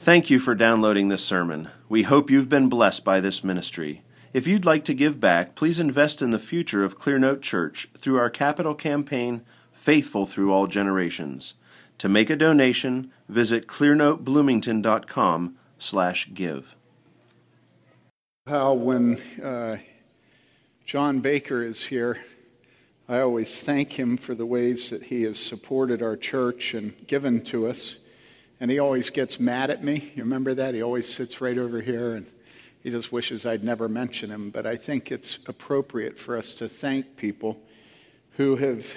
Thank 0.00 0.30
you 0.30 0.38
for 0.38 0.54
downloading 0.54 1.08
this 1.08 1.24
sermon. 1.24 1.70
We 1.88 2.04
hope 2.04 2.30
you've 2.30 2.48
been 2.48 2.68
blessed 2.68 3.04
by 3.04 3.18
this 3.18 3.42
ministry. 3.42 4.02
If 4.32 4.46
you'd 4.46 4.64
like 4.64 4.84
to 4.84 4.94
give 4.94 5.18
back, 5.18 5.56
please 5.56 5.80
invest 5.80 6.22
in 6.22 6.30
the 6.30 6.38
future 6.38 6.84
of 6.84 7.00
Clearnote 7.00 7.42
Church 7.42 7.88
through 7.98 8.16
our 8.16 8.30
capital 8.30 8.76
campaign, 8.76 9.42
Faithful 9.72 10.24
Through 10.24 10.52
All 10.52 10.68
Generations. 10.68 11.54
To 11.98 12.08
make 12.08 12.30
a 12.30 12.36
donation, 12.36 13.10
visit 13.28 13.66
clearnotebloomington.com 13.66 15.56
slash 15.78 16.30
give. 16.32 16.76
How 18.46 18.74
when 18.74 19.20
uh, 19.42 19.78
John 20.86 21.18
Baker 21.18 21.60
is 21.60 21.86
here, 21.86 22.20
I 23.08 23.18
always 23.18 23.60
thank 23.60 23.98
him 23.98 24.16
for 24.16 24.36
the 24.36 24.46
ways 24.46 24.90
that 24.90 25.02
he 25.02 25.24
has 25.24 25.40
supported 25.40 26.02
our 26.02 26.16
church 26.16 26.72
and 26.72 26.94
given 27.08 27.42
to 27.46 27.66
us. 27.66 27.98
And 28.60 28.70
he 28.70 28.78
always 28.78 29.10
gets 29.10 29.38
mad 29.38 29.70
at 29.70 29.84
me. 29.84 30.12
You 30.16 30.24
remember 30.24 30.54
that? 30.54 30.74
He 30.74 30.82
always 30.82 31.12
sits 31.12 31.40
right 31.40 31.56
over 31.56 31.80
here 31.80 32.14
and 32.14 32.26
he 32.82 32.90
just 32.90 33.12
wishes 33.12 33.46
I'd 33.46 33.62
never 33.62 33.88
mention 33.88 34.30
him. 34.30 34.50
But 34.50 34.66
I 34.66 34.76
think 34.76 35.12
it's 35.12 35.38
appropriate 35.46 36.18
for 36.18 36.36
us 36.36 36.52
to 36.54 36.68
thank 36.68 37.16
people 37.16 37.60
who 38.32 38.56
have 38.56 38.96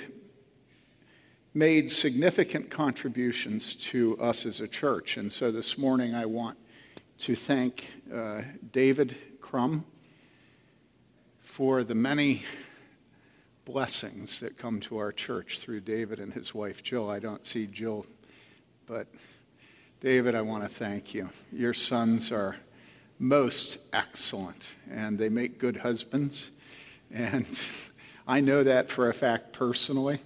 made 1.53 1.89
significant 1.89 2.69
contributions 2.69 3.75
to 3.75 4.17
us 4.19 4.45
as 4.45 4.59
a 4.61 4.67
church. 4.67 5.17
And 5.17 5.31
so 5.31 5.51
this 5.51 5.77
morning 5.77 6.15
I 6.15 6.25
want 6.25 6.57
to 7.19 7.35
thank 7.35 7.93
uh, 8.13 8.41
David 8.71 9.15
Crum 9.41 9.85
for 11.39 11.83
the 11.83 11.95
many 11.95 12.43
blessings 13.65 14.39
that 14.39 14.57
come 14.57 14.79
to 14.79 14.97
our 14.97 15.11
church 15.11 15.59
through 15.59 15.81
David 15.81 16.19
and 16.19 16.33
his 16.33 16.55
wife 16.55 16.81
Jill. 16.81 17.09
I 17.09 17.19
don't 17.19 17.45
see 17.45 17.67
Jill, 17.67 18.05
but 18.87 19.07
David, 20.01 20.33
I 20.33 20.41
want 20.41 20.63
to 20.63 20.67
thank 20.69 21.13
you. 21.13 21.29
Your 21.53 21.75
sons 21.75 22.31
are 22.31 22.55
most 23.19 23.77
excellent, 23.93 24.73
and 24.89 25.19
they 25.19 25.29
make 25.29 25.59
good 25.59 25.77
husbands. 25.77 26.49
And 27.11 27.45
I 28.27 28.41
know 28.41 28.63
that 28.63 28.89
for 28.89 29.09
a 29.09 29.13
fact 29.13 29.53
personally. 29.53 30.17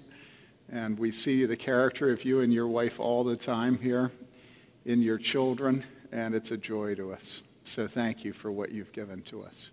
And 0.71 0.97
we 0.97 1.11
see 1.11 1.43
the 1.43 1.57
character 1.57 2.09
of 2.09 2.23
you 2.23 2.39
and 2.39 2.53
your 2.53 2.69
wife 2.69 3.01
all 3.01 3.25
the 3.25 3.35
time 3.35 3.77
here 3.79 4.13
in 4.85 5.01
your 5.01 5.17
children, 5.17 5.83
and 6.09 6.33
it's 6.33 6.51
a 6.51 6.57
joy 6.57 6.95
to 6.95 7.11
us. 7.11 7.43
So 7.65 7.85
thank 7.85 8.23
you 8.23 8.31
for 8.31 8.53
what 8.53 8.71
you've 8.71 8.93
given 8.93 9.23
to 9.23 9.43
us. 9.43 9.71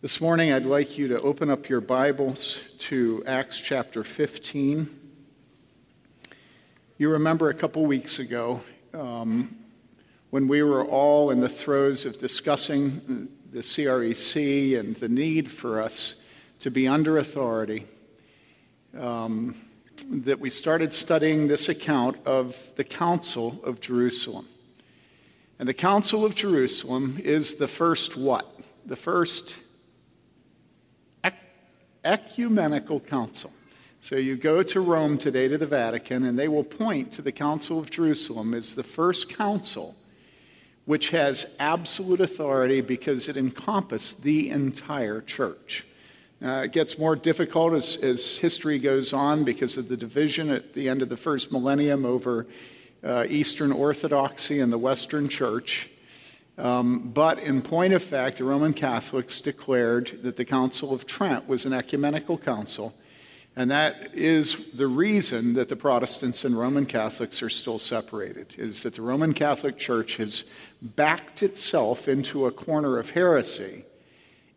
This 0.00 0.22
morning, 0.22 0.54
I'd 0.54 0.64
like 0.64 0.96
you 0.96 1.06
to 1.08 1.20
open 1.20 1.50
up 1.50 1.68
your 1.68 1.82
Bibles 1.82 2.62
to 2.78 3.22
Acts 3.26 3.60
chapter 3.60 4.04
15. 4.04 5.05
You 6.98 7.10
remember 7.10 7.50
a 7.50 7.54
couple 7.54 7.84
weeks 7.84 8.18
ago 8.18 8.62
um, 8.94 9.54
when 10.30 10.48
we 10.48 10.62
were 10.62 10.82
all 10.82 11.30
in 11.30 11.40
the 11.40 11.48
throes 11.48 12.06
of 12.06 12.16
discussing 12.16 13.28
the 13.52 13.58
CREC 13.58 14.80
and 14.80 14.96
the 14.96 15.10
need 15.10 15.50
for 15.50 15.82
us 15.82 16.24
to 16.60 16.70
be 16.70 16.88
under 16.88 17.18
authority, 17.18 17.84
um, 18.98 19.56
that 20.08 20.40
we 20.40 20.48
started 20.48 20.94
studying 20.94 21.48
this 21.48 21.68
account 21.68 22.16
of 22.24 22.72
the 22.76 22.84
Council 22.84 23.60
of 23.62 23.82
Jerusalem. 23.82 24.46
And 25.58 25.68
the 25.68 25.74
Council 25.74 26.24
of 26.24 26.34
Jerusalem 26.34 27.20
is 27.22 27.56
the 27.56 27.68
first 27.68 28.16
what? 28.16 28.50
The 28.86 28.96
first 28.96 29.58
ecumenical 32.06 33.00
council. 33.00 33.52
So 34.06 34.14
you 34.14 34.36
go 34.36 34.62
to 34.62 34.80
Rome 34.80 35.18
today 35.18 35.48
to 35.48 35.58
the 35.58 35.66
Vatican, 35.66 36.22
and 36.22 36.38
they 36.38 36.46
will 36.46 36.62
point 36.62 37.10
to 37.10 37.22
the 37.22 37.32
Council 37.32 37.80
of 37.80 37.90
Jerusalem 37.90 38.54
as 38.54 38.76
the 38.76 38.84
first 38.84 39.36
council 39.36 39.96
which 40.84 41.10
has 41.10 41.56
absolute 41.58 42.20
authority 42.20 42.80
because 42.80 43.28
it 43.28 43.36
encompassed 43.36 44.22
the 44.22 44.50
entire 44.50 45.20
church. 45.20 45.84
Uh, 46.40 46.62
it 46.66 46.72
gets 46.72 47.00
more 47.00 47.16
difficult 47.16 47.72
as, 47.72 47.96
as, 47.96 48.38
history 48.38 48.78
goes 48.78 49.12
on 49.12 49.42
because 49.42 49.76
of 49.76 49.88
the 49.88 49.96
division 49.96 50.50
at 50.50 50.74
the 50.74 50.88
end 50.88 51.02
of 51.02 51.08
the 51.08 51.16
first 51.16 51.50
millennium 51.50 52.04
over 52.04 52.46
uh, 53.02 53.26
Eastern 53.28 53.72
Orthodoxy 53.72 54.60
and 54.60 54.72
the 54.72 54.78
Western 54.78 55.28
Church. 55.28 55.90
Um, 56.56 57.10
but 57.12 57.40
in 57.40 57.60
point 57.60 57.92
of 57.92 58.04
fact, 58.04 58.38
the 58.38 58.44
Roman 58.44 58.72
Catholics 58.72 59.40
declared 59.40 60.20
that 60.22 60.36
the 60.36 60.44
Council 60.44 60.94
of 60.94 61.06
Trent 61.06 61.48
was 61.48 61.66
an 61.66 61.72
ecumenical 61.72 62.38
council 62.38 62.94
and 63.56 63.70
that 63.70 64.14
is 64.14 64.72
the 64.72 64.86
reason 64.86 65.54
that 65.54 65.70
the 65.70 65.76
Protestants 65.76 66.44
and 66.44 66.58
Roman 66.58 66.84
Catholics 66.84 67.42
are 67.42 67.48
still 67.48 67.78
separated, 67.78 68.54
is 68.58 68.82
that 68.82 68.96
the 68.96 69.02
Roman 69.02 69.32
Catholic 69.32 69.78
Church 69.78 70.18
has 70.18 70.44
backed 70.82 71.42
itself 71.42 72.06
into 72.06 72.44
a 72.44 72.52
corner 72.52 72.98
of 72.98 73.10
heresy. 73.10 73.84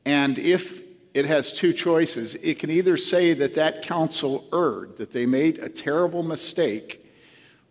And 0.05 0.38
if 0.38 0.83
it 1.13 1.25
has 1.25 1.53
two 1.53 1.71
choices, 1.71 2.35
it 2.35 2.59
can 2.59 2.69
either 2.69 2.97
say 2.97 3.33
that 3.33 3.55
that 3.55 3.83
council 3.83 4.45
erred, 4.51 4.97
that 4.97 5.13
they 5.13 5.25
made 5.25 5.59
a 5.59 5.69
terrible 5.69 6.21
mistake, 6.21 7.05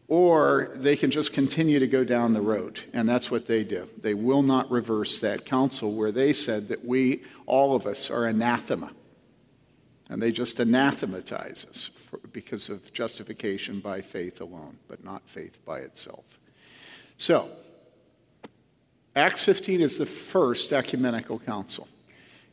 or 0.08 0.70
they 0.76 0.96
can 0.96 1.10
just 1.10 1.34
continue 1.34 1.78
to 1.78 1.86
go 1.86 2.04
down 2.04 2.32
the 2.32 2.40
road. 2.40 2.80
And 2.94 3.06
that's 3.06 3.30
what 3.30 3.46
they 3.46 3.64
do. 3.64 3.86
They 4.00 4.14
will 4.14 4.42
not 4.42 4.70
reverse 4.70 5.20
that 5.20 5.44
council 5.44 5.92
where 5.92 6.10
they 6.10 6.32
said 6.32 6.68
that 6.68 6.86
we, 6.86 7.22
all 7.44 7.76
of 7.76 7.84
us, 7.84 8.10
are 8.10 8.24
anathema 8.24 8.92
and 10.08 10.22
they 10.22 10.32
just 10.32 10.58
anathematize 10.60 11.66
us 11.68 11.90
for, 11.94 12.18
because 12.32 12.68
of 12.68 12.92
justification 12.92 13.80
by 13.80 14.00
faith 14.00 14.40
alone, 14.40 14.78
but 14.88 15.04
not 15.04 15.22
faith 15.26 15.58
by 15.64 15.78
itself. 15.78 16.38
So, 17.16 17.48
Acts 19.14 19.42
15 19.42 19.80
is 19.80 19.98
the 19.98 20.06
first 20.06 20.72
ecumenical 20.72 21.38
council. 21.38 21.88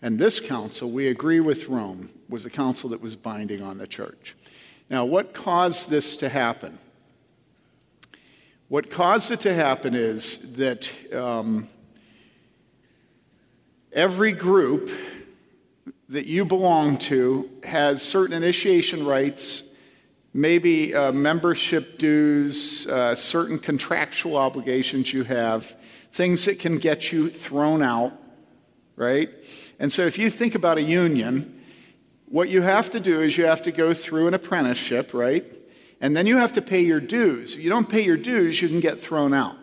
And 0.02 0.20
this 0.20 0.40
council, 0.40 0.92
we 0.92 1.08
agree 1.08 1.40
with 1.40 1.68
Rome, 1.68 2.10
was 2.28 2.46
a 2.46 2.50
council 2.50 2.90
that 2.90 3.02
was 3.02 3.16
binding 3.16 3.62
on 3.62 3.78
the 3.78 3.88
church. 3.88 4.36
Now, 4.90 5.06
what 5.06 5.34
caused 5.34 5.90
this 5.90 6.16
to 6.18 6.30
happen? 6.30 6.78
What 8.68 8.90
caused 8.90 9.32
it 9.32 9.42
to 9.42 9.54
happen 9.54 9.94
is 9.96 10.56
that 10.58 10.92
um, 11.14 11.70
every 13.94 14.32
group 14.32 14.90
that 16.10 16.28
you 16.28 16.46
belong 16.46 16.98
to 16.98 17.50
has 17.64 18.02
certain 18.02 18.36
initiation 18.36 19.06
rites, 19.06 19.64
maybe 20.34 20.94
uh, 20.94 21.12
membership 21.12 21.98
dues, 21.98 22.88
uh, 22.88 23.16
certain 23.16 23.58
contractual 23.58 24.38
obligations 24.38 25.14
you 25.14 25.24
have, 25.24 25.76
things 26.12 26.46
that 26.46 26.60
can 26.60 26.78
get 26.78 27.12
you 27.12 27.30
thrown 27.30 27.82
out, 27.82 28.14
right? 28.96 29.30
And 29.80 29.92
so 29.92 30.04
if 30.04 30.18
you 30.18 30.30
think 30.30 30.54
about 30.54 30.78
a 30.78 30.82
union, 30.82 31.64
what 32.28 32.50
you 32.50 32.62
have 32.62 32.90
to 32.92 33.00
do 33.00 33.22
is 33.22 33.38
you 33.38 33.46
have 33.46 33.64
to 33.64 33.72
go 33.72 33.94
through 33.94 34.28
an 34.28 34.34
apprenticeship, 34.34 35.14
right? 35.14 35.46
And 36.02 36.16
then 36.16 36.28
you 36.28 36.38
have 36.38 36.54
to 36.54 36.62
pay 36.62 36.82
your 36.82 37.00
dues. 37.00 37.56
If 37.56 37.64
you 37.64 37.70
don't 37.70 37.90
pay 37.90 38.02
your 38.02 38.18
dues, 38.18 38.62
you 38.62 38.68
can 38.68 38.80
get 38.80 39.00
thrown 39.00 39.34
out. 39.34 39.58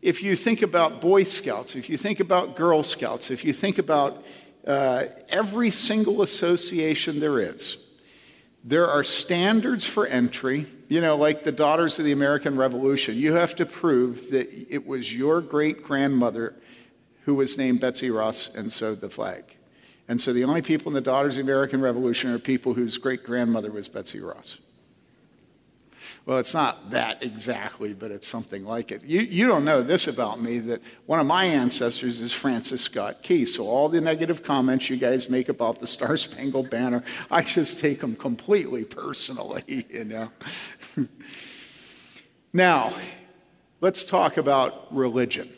If 0.00 0.22
you 0.22 0.36
think 0.36 0.62
about 0.62 1.00
Boy 1.00 1.24
Scouts, 1.24 1.74
if 1.74 1.90
you 1.90 1.96
think 1.96 2.20
about 2.20 2.54
Girl 2.54 2.84
Scouts, 2.84 3.30
if 3.32 3.44
you 3.44 3.52
think 3.52 3.78
about 3.78 4.22
uh, 4.68 5.04
every 5.30 5.70
single 5.70 6.22
association 6.22 7.20
there 7.20 7.40
is. 7.40 7.84
There 8.62 8.86
are 8.86 9.02
standards 9.02 9.86
for 9.86 10.06
entry, 10.06 10.66
you 10.88 11.00
know, 11.00 11.16
like 11.16 11.42
the 11.42 11.52
Daughters 11.52 11.98
of 11.98 12.04
the 12.04 12.12
American 12.12 12.56
Revolution. 12.56 13.16
You 13.16 13.32
have 13.32 13.56
to 13.56 13.66
prove 13.66 14.30
that 14.30 14.48
it 14.72 14.86
was 14.86 15.14
your 15.14 15.40
great 15.40 15.82
grandmother 15.82 16.54
who 17.24 17.34
was 17.34 17.56
named 17.56 17.80
Betsy 17.80 18.10
Ross 18.10 18.54
and 18.54 18.70
sewed 18.70 19.00
the 19.00 19.08
flag. 19.08 19.44
And 20.06 20.20
so 20.20 20.32
the 20.32 20.44
only 20.44 20.62
people 20.62 20.90
in 20.90 20.94
the 20.94 21.00
Daughters 21.00 21.38
of 21.38 21.46
the 21.46 21.52
American 21.52 21.80
Revolution 21.80 22.30
are 22.30 22.38
people 22.38 22.74
whose 22.74 22.98
great 22.98 23.24
grandmother 23.24 23.70
was 23.70 23.88
Betsy 23.88 24.20
Ross. 24.20 24.58
Well, 26.28 26.36
it's 26.36 26.52
not 26.52 26.90
that 26.90 27.24
exactly, 27.24 27.94
but 27.94 28.10
it's 28.10 28.28
something 28.28 28.62
like 28.62 28.92
it. 28.92 29.02
You, 29.02 29.20
you 29.20 29.46
don't 29.46 29.64
know 29.64 29.82
this 29.82 30.08
about 30.08 30.42
me 30.42 30.58
that 30.58 30.82
one 31.06 31.20
of 31.20 31.26
my 31.26 31.46
ancestors 31.46 32.20
is 32.20 32.34
Francis 32.34 32.82
Scott 32.82 33.22
Key. 33.22 33.46
So 33.46 33.66
all 33.66 33.88
the 33.88 34.02
negative 34.02 34.42
comments 34.42 34.90
you 34.90 34.98
guys 34.98 35.30
make 35.30 35.48
about 35.48 35.80
the 35.80 35.86
Star 35.86 36.18
Spangled 36.18 36.68
Banner, 36.68 37.02
I 37.30 37.40
just 37.40 37.80
take 37.80 38.00
them 38.00 38.14
completely 38.14 38.84
personally, 38.84 39.86
you 39.88 40.04
know. 40.04 40.30
now, 42.52 42.92
let's 43.80 44.04
talk 44.04 44.36
about 44.36 44.94
religion. 44.94 45.50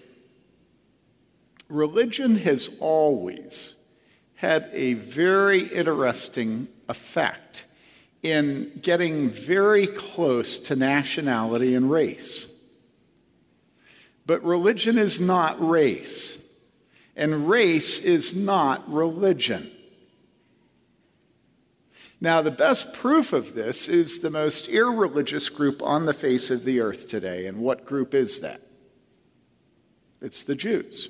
Religion 1.68 2.36
has 2.36 2.76
always 2.78 3.74
had 4.36 4.70
a 4.72 4.94
very 4.94 5.62
interesting 5.62 6.68
effect 6.88 7.66
in 8.22 8.78
getting 8.82 9.30
very 9.30 9.86
close 9.86 10.58
to 10.58 10.76
nationality 10.76 11.74
and 11.74 11.90
race. 11.90 12.46
But 14.26 14.44
religion 14.44 14.98
is 14.98 15.20
not 15.20 15.56
race, 15.66 16.44
and 17.16 17.48
race 17.48 18.00
is 18.00 18.36
not 18.36 18.90
religion. 18.92 19.70
Now, 22.20 22.42
the 22.42 22.50
best 22.50 22.92
proof 22.92 23.32
of 23.32 23.54
this 23.54 23.88
is 23.88 24.18
the 24.18 24.28
most 24.28 24.68
irreligious 24.68 25.48
group 25.48 25.82
on 25.82 26.04
the 26.04 26.12
face 26.12 26.50
of 26.50 26.64
the 26.64 26.80
earth 26.80 27.08
today. 27.08 27.46
And 27.46 27.58
what 27.58 27.86
group 27.86 28.14
is 28.14 28.40
that? 28.40 28.60
It's 30.20 30.42
the 30.42 30.54
Jews. 30.54 31.08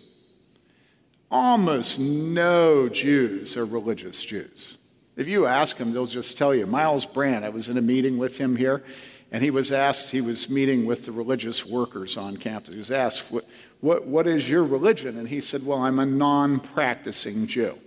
Almost 1.28 1.98
no 1.98 2.88
Jews 2.88 3.56
are 3.56 3.66
religious 3.66 4.24
Jews. 4.24 4.78
If 5.20 5.28
you 5.28 5.46
ask 5.46 5.76
them, 5.76 5.92
they'll 5.92 6.06
just 6.06 6.38
tell 6.38 6.54
you. 6.54 6.64
Myles 6.64 7.04
Brand, 7.04 7.44
I 7.44 7.50
was 7.50 7.68
in 7.68 7.76
a 7.76 7.82
meeting 7.82 8.16
with 8.16 8.38
him 8.38 8.56
here, 8.56 8.82
and 9.30 9.42
he 9.42 9.50
was 9.50 9.70
asked, 9.70 10.10
he 10.10 10.22
was 10.22 10.48
meeting 10.48 10.86
with 10.86 11.04
the 11.04 11.12
religious 11.12 11.66
workers 11.66 12.16
on 12.16 12.38
campus. 12.38 12.70
He 12.70 12.78
was 12.78 12.90
asked, 12.90 13.30
What, 13.30 13.44
what, 13.80 14.06
what 14.06 14.26
is 14.26 14.48
your 14.48 14.64
religion? 14.64 15.18
And 15.18 15.28
he 15.28 15.42
said, 15.42 15.66
Well, 15.66 15.82
I'm 15.82 15.98
a 15.98 16.06
non 16.06 16.58
practicing 16.58 17.46
Jew, 17.46 17.78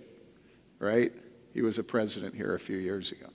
right? 0.78 1.12
He 1.52 1.60
was 1.60 1.76
a 1.76 1.82
president 1.82 2.36
here 2.36 2.54
a 2.54 2.60
few 2.60 2.76
years 2.76 3.10
ago. 3.10 3.26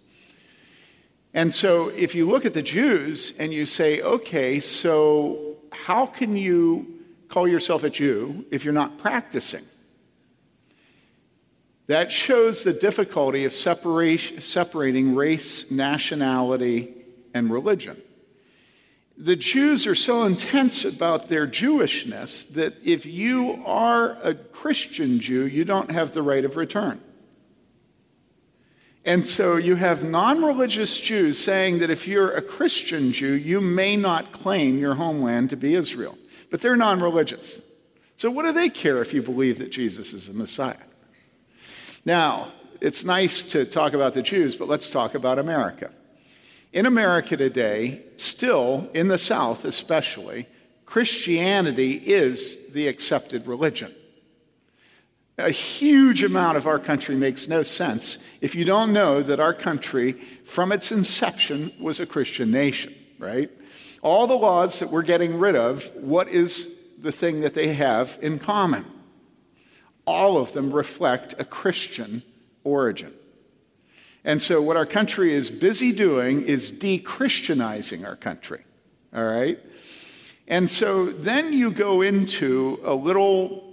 And 1.33 1.53
so 1.53 1.89
if 1.89 2.15
you 2.15 2.25
look 2.25 2.45
at 2.45 2.53
the 2.53 2.61
Jews 2.61 3.33
and 3.37 3.53
you 3.53 3.65
say, 3.65 4.01
okay, 4.01 4.59
so 4.59 5.57
how 5.71 6.05
can 6.05 6.35
you 6.35 7.03
call 7.27 7.47
yourself 7.47 7.83
a 7.83 7.89
Jew 7.89 8.45
if 8.49 8.65
you're 8.65 8.73
not 8.73 8.97
practicing? 8.97 9.63
That 11.89 12.11
shows 12.11 12.63
the 12.63 12.71
difficulty 12.71 13.45
of 13.45 13.51
separating 13.51 15.15
race, 15.15 15.71
nationality, 15.71 16.93
and 17.33 17.51
religion. 17.51 17.99
The 19.17 19.35
Jews 19.35 19.87
are 19.87 19.95
so 19.95 20.23
intense 20.23 20.85
about 20.85 21.29
their 21.29 21.47
Jewishness 21.47 22.53
that 22.53 22.75
if 22.85 23.07
you 23.07 23.63
are 23.65 24.19
a 24.21 24.35
Christian 24.35 25.19
Jew, 25.19 25.47
you 25.47 25.65
don't 25.65 25.89
have 25.89 26.13
the 26.13 26.21
right 26.21 26.45
of 26.45 26.57
return. 26.57 27.01
And 29.03 29.25
so 29.25 29.55
you 29.55 29.75
have 29.75 30.03
non 30.03 30.43
religious 30.43 30.95
Jews 30.99 31.39
saying 31.39 31.79
that 31.79 31.89
if 31.89 32.07
you're 32.07 32.29
a 32.29 32.41
Christian 32.43 33.11
Jew, 33.11 33.33
you 33.33 33.61
may 33.61 33.95
not 33.95 34.31
claim 34.31 34.77
your 34.77 34.93
homeland 34.93 35.49
to 35.49 35.57
be 35.57 35.73
Israel. 35.73 36.19
But 36.51 36.61
they're 36.61 36.75
non 36.75 36.99
religious. 36.99 37.59
So 38.15 38.29
what 38.29 38.45
do 38.45 38.51
they 38.51 38.69
care 38.69 39.01
if 39.01 39.11
you 39.11 39.23
believe 39.23 39.57
that 39.57 39.71
Jesus 39.71 40.13
is 40.13 40.27
the 40.27 40.35
Messiah? 40.35 40.75
Now, 42.05 42.49
it's 42.81 43.03
nice 43.03 43.43
to 43.43 43.65
talk 43.65 43.93
about 43.93 44.13
the 44.13 44.21
Jews, 44.21 44.55
but 44.55 44.67
let's 44.67 44.89
talk 44.89 45.15
about 45.15 45.39
America. 45.39 45.91
In 46.71 46.85
America 46.85 47.35
today, 47.35 48.03
still 48.15 48.89
in 48.93 49.07
the 49.07 49.17
South 49.17 49.65
especially, 49.65 50.47
Christianity 50.85 51.93
is 51.93 52.71
the 52.73 52.87
accepted 52.87 53.47
religion. 53.47 53.93
A 55.37 55.51
huge 55.51 56.23
amount 56.23 56.57
of 56.57 56.67
our 56.67 56.79
country 56.79 57.15
makes 57.15 57.47
no 57.47 57.63
sense 57.63 58.23
if 58.41 58.55
you 58.55 58.65
don't 58.65 58.91
know 58.91 59.21
that 59.21 59.39
our 59.39 59.53
country, 59.53 60.13
from 60.43 60.71
its 60.71 60.91
inception, 60.91 61.71
was 61.79 61.99
a 61.99 62.05
Christian 62.05 62.51
nation, 62.51 62.93
right? 63.17 63.49
All 64.01 64.27
the 64.27 64.35
laws 64.35 64.79
that 64.79 64.89
we're 64.89 65.01
getting 65.01 65.39
rid 65.39 65.55
of, 65.55 65.93
what 65.95 66.27
is 66.27 66.77
the 67.01 67.11
thing 67.11 67.41
that 67.41 67.53
they 67.53 67.73
have 67.73 68.17
in 68.21 68.39
common? 68.39 68.85
All 70.09 70.39
of 70.39 70.53
them 70.53 70.73
reflect 70.73 71.35
a 71.37 71.45
Christian 71.45 72.23
origin. 72.63 73.13
And 74.23 74.41
so, 74.41 74.59
what 74.59 74.75
our 74.75 74.87
country 74.87 75.35
is 75.35 75.51
busy 75.51 75.91
doing 75.91 76.41
is 76.41 76.71
de 76.71 76.97
Christianizing 76.97 78.05
our 78.05 78.15
country, 78.15 78.63
all 79.13 79.23
right? 79.23 79.59
And 80.47 80.67
so 80.67 81.05
then 81.05 81.53
you 81.53 81.69
go 81.69 82.01
into 82.01 82.79
a 82.83 82.95
little 82.95 83.71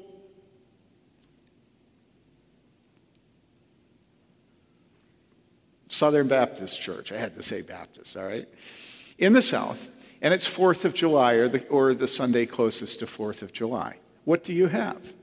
Southern 5.89 6.29
Baptist 6.29 6.83
Church. 6.83 7.13
I 7.13 7.17
had 7.17 7.33
to 7.33 7.43
say 7.43 7.63
Baptist, 7.63 8.15
all 8.15 8.27
right? 8.27 8.47
In 9.17 9.33
the 9.33 9.41
South, 9.41 9.89
and 10.21 10.35
it's 10.35 10.47
4th 10.47 10.85
of 10.85 10.93
July 10.93 11.33
or 11.35 11.49
the, 11.49 11.67
or 11.69 11.95
the 11.95 12.07
Sunday 12.07 12.45
closest 12.45 12.99
to 12.99 13.07
4th 13.07 13.41
of 13.41 13.55
July. 13.55 13.97
What 14.25 14.45
do 14.45 14.53
you 14.53 14.67
have? 14.67 15.15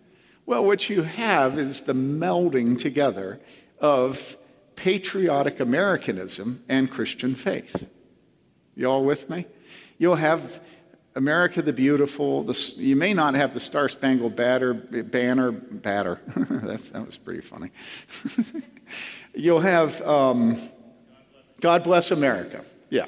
Well, 0.45 0.65
what 0.65 0.89
you 0.89 1.03
have 1.03 1.57
is 1.57 1.81
the 1.81 1.93
melding 1.93 2.77
together 2.77 3.39
of 3.79 4.37
patriotic 4.75 5.59
Americanism 5.59 6.63
and 6.67 6.91
Christian 6.91 7.35
faith. 7.35 7.89
You 8.75 8.89
all 8.89 9.05
with 9.05 9.29
me? 9.29 9.45
You'll 9.97 10.15
have 10.15 10.59
America 11.15 11.61
the 11.61 11.71
Beautiful. 11.71 12.43
The, 12.43 12.73
you 12.75 12.95
may 12.95 13.13
not 13.13 13.35
have 13.35 13.53
the 13.53 13.59
Star 13.59 13.87
Spangled 13.87 14.35
Banner, 14.35 14.73
banner 14.73 15.51
batter. 15.51 16.19
that 16.35 17.05
was 17.05 17.17
pretty 17.17 17.41
funny. 17.41 17.71
You'll 19.35 19.61
have 19.61 20.01
um, 20.01 20.59
God 21.61 21.83
Bless 21.83 22.11
America. 22.11 22.63
Yeah. 22.89 23.05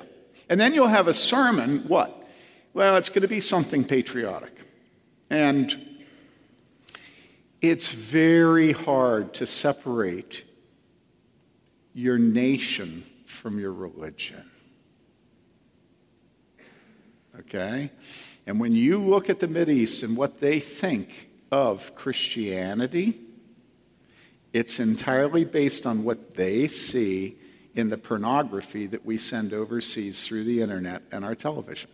And 0.49 0.59
then 0.59 0.73
you'll 0.73 0.87
have 0.87 1.07
a 1.07 1.13
sermon, 1.13 1.79
what? 1.87 2.27
Well, 2.73 2.95
it's 2.97 3.09
going 3.09 3.23
to 3.23 3.27
be 3.27 3.39
something 3.39 3.83
patriotic. 3.83 4.53
And 5.29 5.84
it's 7.61 7.89
very 7.89 8.71
hard 8.71 9.33
to 9.35 9.45
separate 9.45 10.43
your 11.93 12.17
nation 12.17 13.03
from 13.25 13.59
your 13.59 13.73
religion. 13.73 14.49
Okay? 17.39 17.91
And 18.45 18.59
when 18.59 18.73
you 18.73 18.99
look 18.99 19.29
at 19.29 19.39
the 19.39 19.47
Mideast 19.47 20.03
and 20.03 20.15
what 20.15 20.39
they 20.39 20.59
think 20.59 21.29
of 21.51 21.95
Christianity, 21.95 23.19
it's 24.53 24.79
entirely 24.79 25.45
based 25.45 25.85
on 25.85 26.03
what 26.03 26.35
they 26.35 26.67
see 26.67 27.37
in 27.73 27.89
the 27.89 27.97
pornography 27.97 28.87
that 28.87 29.05
we 29.05 29.17
send 29.17 29.53
overseas 29.53 30.25
through 30.25 30.45
the 30.45 30.61
internet 30.61 31.01
and 31.11 31.25
our 31.25 31.35
television. 31.35 31.89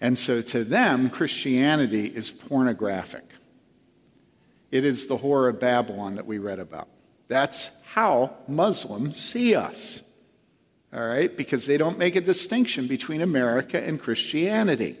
And 0.00 0.18
so 0.18 0.40
to 0.42 0.64
them, 0.64 1.10
Christianity 1.10 2.06
is 2.06 2.30
pornographic. 2.30 3.24
It 4.70 4.84
is 4.84 5.06
the 5.06 5.18
whore 5.18 5.48
of 5.48 5.60
Babylon 5.60 6.14
that 6.16 6.26
we 6.26 6.38
read 6.38 6.58
about. 6.58 6.88
That's 7.28 7.70
how 7.92 8.36
Muslims 8.46 9.18
see 9.18 9.54
us. 9.54 10.02
All 10.92 11.04
right? 11.04 11.36
Because 11.36 11.66
they 11.66 11.76
don't 11.76 11.98
make 11.98 12.16
a 12.16 12.20
distinction 12.20 12.86
between 12.86 13.20
America 13.20 13.82
and 13.82 14.00
Christianity. 14.00 14.96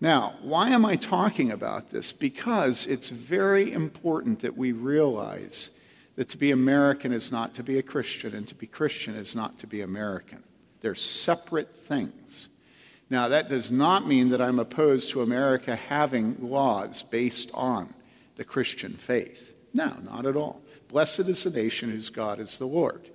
Now, 0.00 0.34
why 0.42 0.70
am 0.70 0.84
I 0.84 0.96
talking 0.96 1.50
about 1.50 1.90
this? 1.90 2.12
Because 2.12 2.86
it's 2.86 3.08
very 3.08 3.72
important 3.72 4.40
that 4.40 4.56
we 4.56 4.72
realize 4.72 5.70
that 6.16 6.28
to 6.28 6.38
be 6.38 6.50
American 6.50 7.12
is 7.12 7.32
not 7.32 7.54
to 7.54 7.62
be 7.62 7.78
a 7.78 7.82
Christian, 7.82 8.34
and 8.34 8.46
to 8.48 8.54
be 8.54 8.66
Christian 8.66 9.14
is 9.14 9.34
not 9.34 9.58
to 9.60 9.66
be 9.66 9.80
American. 9.80 10.42
They're 10.80 10.94
separate 10.94 11.74
things. 11.74 12.48
Now, 13.10 13.28
that 13.28 13.48
does 13.48 13.72
not 13.72 14.06
mean 14.06 14.30
that 14.30 14.40
I'm 14.40 14.58
opposed 14.58 15.10
to 15.10 15.22
America 15.22 15.76
having 15.76 16.36
laws 16.40 17.02
based 17.02 17.50
on 17.54 17.94
the 18.36 18.44
Christian 18.44 18.92
faith. 18.92 19.54
No, 19.72 19.96
not 20.04 20.26
at 20.26 20.36
all. 20.36 20.62
Blessed 20.88 21.20
is 21.20 21.44
the 21.44 21.50
nation 21.50 21.90
whose 21.90 22.10
God 22.10 22.38
is 22.38 22.58
the 22.58 22.66
Lord. 22.66 23.08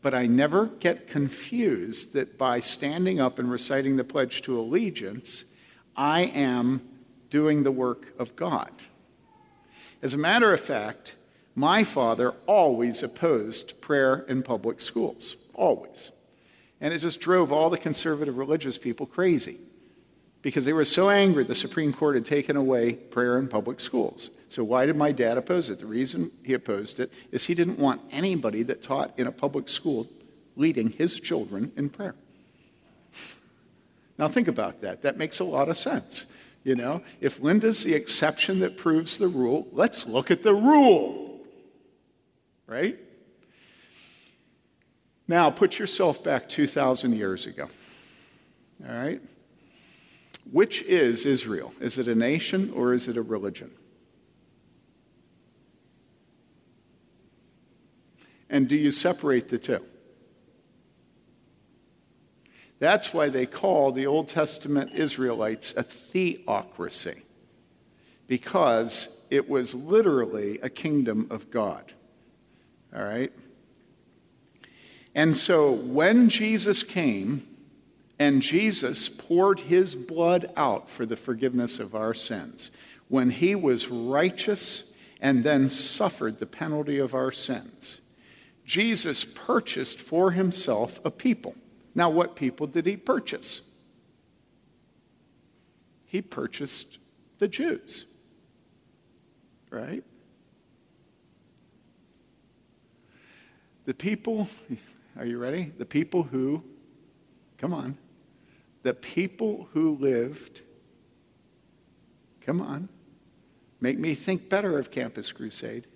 But 0.00 0.14
I 0.14 0.26
never 0.26 0.66
get 0.66 1.08
confused 1.08 2.14
that 2.14 2.38
by 2.38 2.60
standing 2.60 3.20
up 3.20 3.38
and 3.38 3.50
reciting 3.50 3.96
the 3.96 4.04
Pledge 4.04 4.42
to 4.42 4.58
Allegiance, 4.58 5.44
I 5.96 6.22
am 6.22 6.82
doing 7.30 7.62
the 7.62 7.72
work 7.72 8.14
of 8.18 8.36
God. 8.36 8.70
As 10.00 10.14
a 10.14 10.18
matter 10.18 10.52
of 10.54 10.60
fact, 10.60 11.16
my 11.54 11.82
father 11.82 12.34
always 12.46 13.02
opposed 13.02 13.80
prayer 13.80 14.24
in 14.28 14.44
public 14.44 14.80
schools, 14.80 15.36
always. 15.54 16.12
And 16.80 16.94
it 16.94 16.98
just 16.98 17.20
drove 17.20 17.50
all 17.50 17.68
the 17.68 17.76
conservative 17.76 18.38
religious 18.38 18.78
people 18.78 19.06
crazy 19.06 19.58
because 20.48 20.64
they 20.64 20.72
were 20.72 20.86
so 20.86 21.10
angry 21.10 21.44
the 21.44 21.54
Supreme 21.54 21.92
Court 21.92 22.14
had 22.14 22.24
taken 22.24 22.56
away 22.56 22.94
prayer 22.94 23.38
in 23.38 23.48
public 23.48 23.80
schools. 23.80 24.30
So, 24.48 24.64
why 24.64 24.86
did 24.86 24.96
my 24.96 25.12
dad 25.12 25.36
oppose 25.36 25.68
it? 25.68 25.78
The 25.78 25.84
reason 25.84 26.30
he 26.42 26.54
opposed 26.54 27.00
it 27.00 27.12
is 27.30 27.44
he 27.44 27.54
didn't 27.54 27.78
want 27.78 28.00
anybody 28.10 28.62
that 28.62 28.80
taught 28.80 29.12
in 29.18 29.26
a 29.26 29.30
public 29.30 29.68
school 29.68 30.06
leading 30.56 30.88
his 30.88 31.20
children 31.20 31.70
in 31.76 31.90
prayer. 31.90 32.14
Now, 34.16 34.28
think 34.28 34.48
about 34.48 34.80
that. 34.80 35.02
That 35.02 35.18
makes 35.18 35.38
a 35.38 35.44
lot 35.44 35.68
of 35.68 35.76
sense. 35.76 36.24
You 36.64 36.76
know, 36.76 37.02
if 37.20 37.42
Linda's 37.42 37.84
the 37.84 37.92
exception 37.92 38.60
that 38.60 38.78
proves 38.78 39.18
the 39.18 39.28
rule, 39.28 39.68
let's 39.72 40.06
look 40.06 40.30
at 40.30 40.42
the 40.42 40.54
rule. 40.54 41.40
Right? 42.66 42.98
Now, 45.28 45.50
put 45.50 45.78
yourself 45.78 46.24
back 46.24 46.48
2,000 46.48 47.12
years 47.12 47.44
ago. 47.44 47.68
All 48.88 48.96
right? 48.96 49.20
Which 50.50 50.82
is 50.82 51.26
Israel? 51.26 51.74
Is 51.80 51.98
it 51.98 52.08
a 52.08 52.14
nation 52.14 52.72
or 52.74 52.92
is 52.92 53.08
it 53.08 53.16
a 53.16 53.22
religion? 53.22 53.70
And 58.48 58.68
do 58.68 58.76
you 58.76 58.90
separate 58.90 59.50
the 59.50 59.58
two? 59.58 59.84
That's 62.78 63.12
why 63.12 63.28
they 63.28 63.44
call 63.44 63.92
the 63.92 64.06
Old 64.06 64.28
Testament 64.28 64.92
Israelites 64.94 65.74
a 65.76 65.82
theocracy, 65.82 67.22
because 68.28 69.26
it 69.30 69.50
was 69.50 69.74
literally 69.74 70.60
a 70.60 70.70
kingdom 70.70 71.26
of 71.30 71.50
God. 71.50 71.92
All 72.94 73.02
right? 73.02 73.32
And 75.14 75.36
so 75.36 75.72
when 75.72 76.28
Jesus 76.28 76.82
came 76.82 77.47
and 78.18 78.42
Jesus 78.42 79.08
poured 79.08 79.60
his 79.60 79.94
blood 79.94 80.50
out 80.56 80.90
for 80.90 81.06
the 81.06 81.16
forgiveness 81.16 81.78
of 81.78 81.94
our 81.94 82.14
sins, 82.14 82.70
when 83.08 83.30
he 83.30 83.54
was 83.54 83.88
righteous 83.88 84.92
and 85.20 85.44
then 85.44 85.68
suffered 85.68 86.38
the 86.38 86.46
penalty 86.46 86.98
of 86.98 87.14
our 87.14 87.32
sins, 87.32 88.00
Jesus 88.64 89.24
purchased 89.24 89.98
for 89.98 90.32
himself 90.32 91.00
a 91.04 91.10
people. 91.10 91.54
Now, 91.94 92.10
what 92.10 92.36
people 92.36 92.66
did 92.66 92.86
he 92.86 92.96
purchase? 92.96 93.62
He 96.04 96.22
purchased 96.22 96.98
the 97.38 97.48
Jews, 97.48 98.06
right? 99.70 100.04
The 103.84 103.94
people, 103.94 104.48
are 105.16 105.24
you 105.24 105.38
ready? 105.38 105.72
The 105.76 105.86
people 105.86 106.24
who, 106.24 106.62
come 107.56 107.72
on, 107.72 107.96
the 108.82 108.94
people 108.94 109.68
who 109.72 109.96
lived, 109.96 110.62
come 112.40 112.60
on, 112.60 112.88
make 113.80 113.98
me 113.98 114.14
think 114.14 114.48
better 114.48 114.78
of 114.78 114.90
Campus 114.90 115.32
Crusade. 115.32 115.86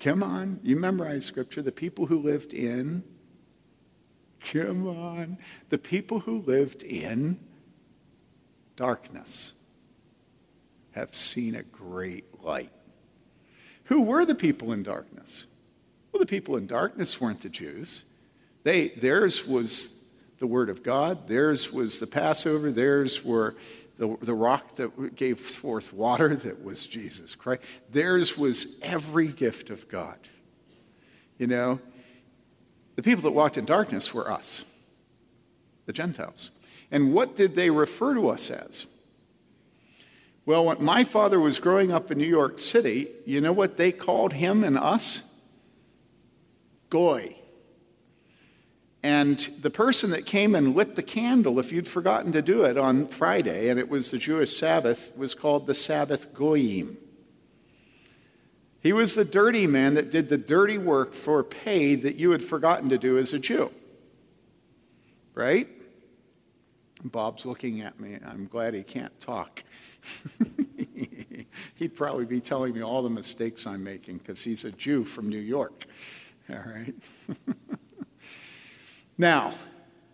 Come 0.00 0.22
on, 0.22 0.60
you 0.62 0.76
memorize 0.76 1.24
scripture. 1.24 1.62
The 1.62 1.72
people 1.72 2.06
who 2.06 2.18
lived 2.18 2.52
in, 2.52 3.04
come 4.40 4.86
on, 4.86 5.38
the 5.70 5.78
people 5.78 6.20
who 6.20 6.40
lived 6.42 6.82
in 6.82 7.38
darkness 8.76 9.54
have 10.92 11.14
seen 11.14 11.54
a 11.54 11.62
great 11.62 12.42
light. 12.42 12.70
Who 13.84 14.02
were 14.02 14.24
the 14.24 14.34
people 14.34 14.72
in 14.72 14.82
darkness? 14.82 15.46
Well, 16.12 16.20
the 16.20 16.26
people 16.26 16.56
in 16.56 16.66
darkness 16.66 17.20
weren't 17.20 17.42
the 17.42 17.48
Jews. 17.48 18.04
They, 18.62 18.88
theirs 18.88 19.46
was 19.46 20.03
the 20.44 20.48
Word 20.48 20.68
of 20.68 20.82
God, 20.82 21.26
theirs 21.26 21.72
was 21.72 22.00
the 22.00 22.06
Passover, 22.06 22.70
theirs 22.70 23.24
were 23.24 23.56
the, 23.96 24.14
the 24.20 24.34
rock 24.34 24.76
that 24.76 25.16
gave 25.16 25.40
forth 25.40 25.90
water 25.90 26.34
that 26.34 26.62
was 26.62 26.86
Jesus 26.86 27.34
Christ. 27.34 27.62
Theirs 27.90 28.36
was 28.36 28.78
every 28.82 29.28
gift 29.28 29.70
of 29.70 29.88
God. 29.88 30.18
You 31.38 31.46
know, 31.46 31.80
the 32.94 33.02
people 33.02 33.22
that 33.22 33.30
walked 33.30 33.56
in 33.56 33.64
darkness 33.64 34.12
were 34.12 34.30
us, 34.30 34.66
the 35.86 35.94
Gentiles. 35.94 36.50
And 36.90 37.14
what 37.14 37.36
did 37.36 37.54
they 37.54 37.70
refer 37.70 38.12
to 38.12 38.28
us 38.28 38.50
as? 38.50 38.84
Well, 40.44 40.66
when 40.66 40.84
my 40.84 41.04
father 41.04 41.40
was 41.40 41.58
growing 41.58 41.90
up 41.90 42.10
in 42.10 42.18
New 42.18 42.26
York 42.26 42.58
City, 42.58 43.08
you 43.24 43.40
know 43.40 43.52
what 43.52 43.78
they 43.78 43.92
called 43.92 44.34
him 44.34 44.62
and 44.62 44.76
us? 44.76 45.22
goy. 46.94 47.34
And 49.04 49.38
the 49.60 49.68
person 49.68 50.12
that 50.12 50.24
came 50.24 50.54
and 50.54 50.74
lit 50.74 50.96
the 50.96 51.02
candle, 51.02 51.60
if 51.60 51.70
you'd 51.70 51.86
forgotten 51.86 52.32
to 52.32 52.40
do 52.40 52.64
it 52.64 52.78
on 52.78 53.06
Friday, 53.06 53.68
and 53.68 53.78
it 53.78 53.90
was 53.90 54.10
the 54.10 54.16
Jewish 54.16 54.56
Sabbath, 54.56 55.14
was 55.14 55.34
called 55.34 55.66
the 55.66 55.74
Sabbath 55.74 56.32
Goyim. 56.32 56.96
He 58.80 58.94
was 58.94 59.14
the 59.14 59.26
dirty 59.26 59.66
man 59.66 59.92
that 59.92 60.10
did 60.10 60.30
the 60.30 60.38
dirty 60.38 60.78
work 60.78 61.12
for 61.12 61.44
pay 61.44 61.96
that 61.96 62.16
you 62.16 62.30
had 62.30 62.42
forgotten 62.42 62.88
to 62.88 62.96
do 62.96 63.18
as 63.18 63.34
a 63.34 63.38
Jew. 63.38 63.70
Right? 65.34 65.68
Bob's 67.04 67.44
looking 67.44 67.82
at 67.82 68.00
me. 68.00 68.18
I'm 68.26 68.46
glad 68.46 68.72
he 68.72 68.82
can't 68.82 69.20
talk. 69.20 69.64
He'd 71.74 71.94
probably 71.94 72.24
be 72.24 72.40
telling 72.40 72.72
me 72.72 72.82
all 72.82 73.02
the 73.02 73.10
mistakes 73.10 73.66
I'm 73.66 73.84
making 73.84 74.16
because 74.18 74.42
he's 74.42 74.64
a 74.64 74.72
Jew 74.72 75.04
from 75.04 75.28
New 75.28 75.36
York. 75.36 75.84
All 76.48 76.56
right. 76.56 76.94
now, 79.16 79.54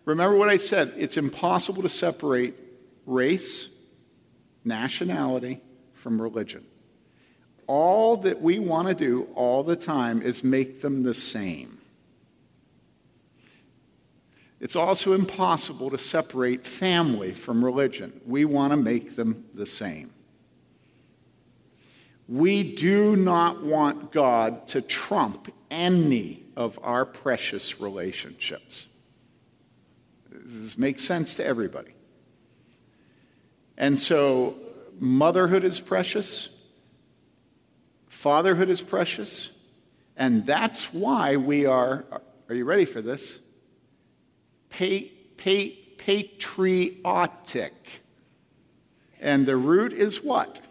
remember 0.05 0.35
what 0.37 0.49
I 0.49 0.57
said 0.57 0.93
it's 0.97 1.17
impossible 1.17 1.81
to 1.81 1.89
separate 1.89 2.55
race, 3.05 3.69
nationality 4.63 5.61
from 5.93 6.21
religion. 6.21 6.65
All 7.67 8.17
that 8.17 8.41
we 8.41 8.59
want 8.59 8.87
to 8.89 8.93
do 8.93 9.29
all 9.35 9.63
the 9.63 9.75
time 9.75 10.21
is 10.21 10.43
make 10.43 10.81
them 10.81 11.03
the 11.03 11.13
same. 11.13 11.77
It's 14.59 14.75
also 14.75 15.13
impossible 15.13 15.89
to 15.89 15.97
separate 15.97 16.67
family 16.67 17.31
from 17.31 17.65
religion. 17.65 18.21
We 18.27 18.45
want 18.45 18.71
to 18.71 18.77
make 18.77 19.15
them 19.15 19.45
the 19.53 19.65
same. 19.65 20.11
We 22.27 22.75
do 22.75 23.15
not 23.15 23.63
want 23.63 24.11
God 24.11 24.67
to 24.67 24.81
trump 24.81 25.51
any 25.71 26.43
of 26.55 26.79
our 26.83 27.05
precious 27.05 27.81
relationships. 27.81 28.87
This 30.43 30.77
makes 30.77 31.03
sense 31.03 31.35
to 31.35 31.45
everybody. 31.45 31.93
And 33.77 33.99
so, 33.99 34.55
motherhood 34.99 35.63
is 35.63 35.79
precious, 35.79 36.57
fatherhood 38.07 38.69
is 38.69 38.81
precious, 38.81 39.57
and 40.15 40.45
that's 40.45 40.93
why 40.93 41.37
we 41.37 41.65
are, 41.65 42.05
are 42.49 42.55
you 42.55 42.65
ready 42.65 42.85
for 42.85 43.01
this? 43.01 43.39
Pa- 44.69 45.09
pa- 45.37 45.75
patriotic. 45.97 47.73
And 49.19 49.45
the 49.45 49.57
root 49.57 49.93
is 49.93 50.23
what? 50.23 50.61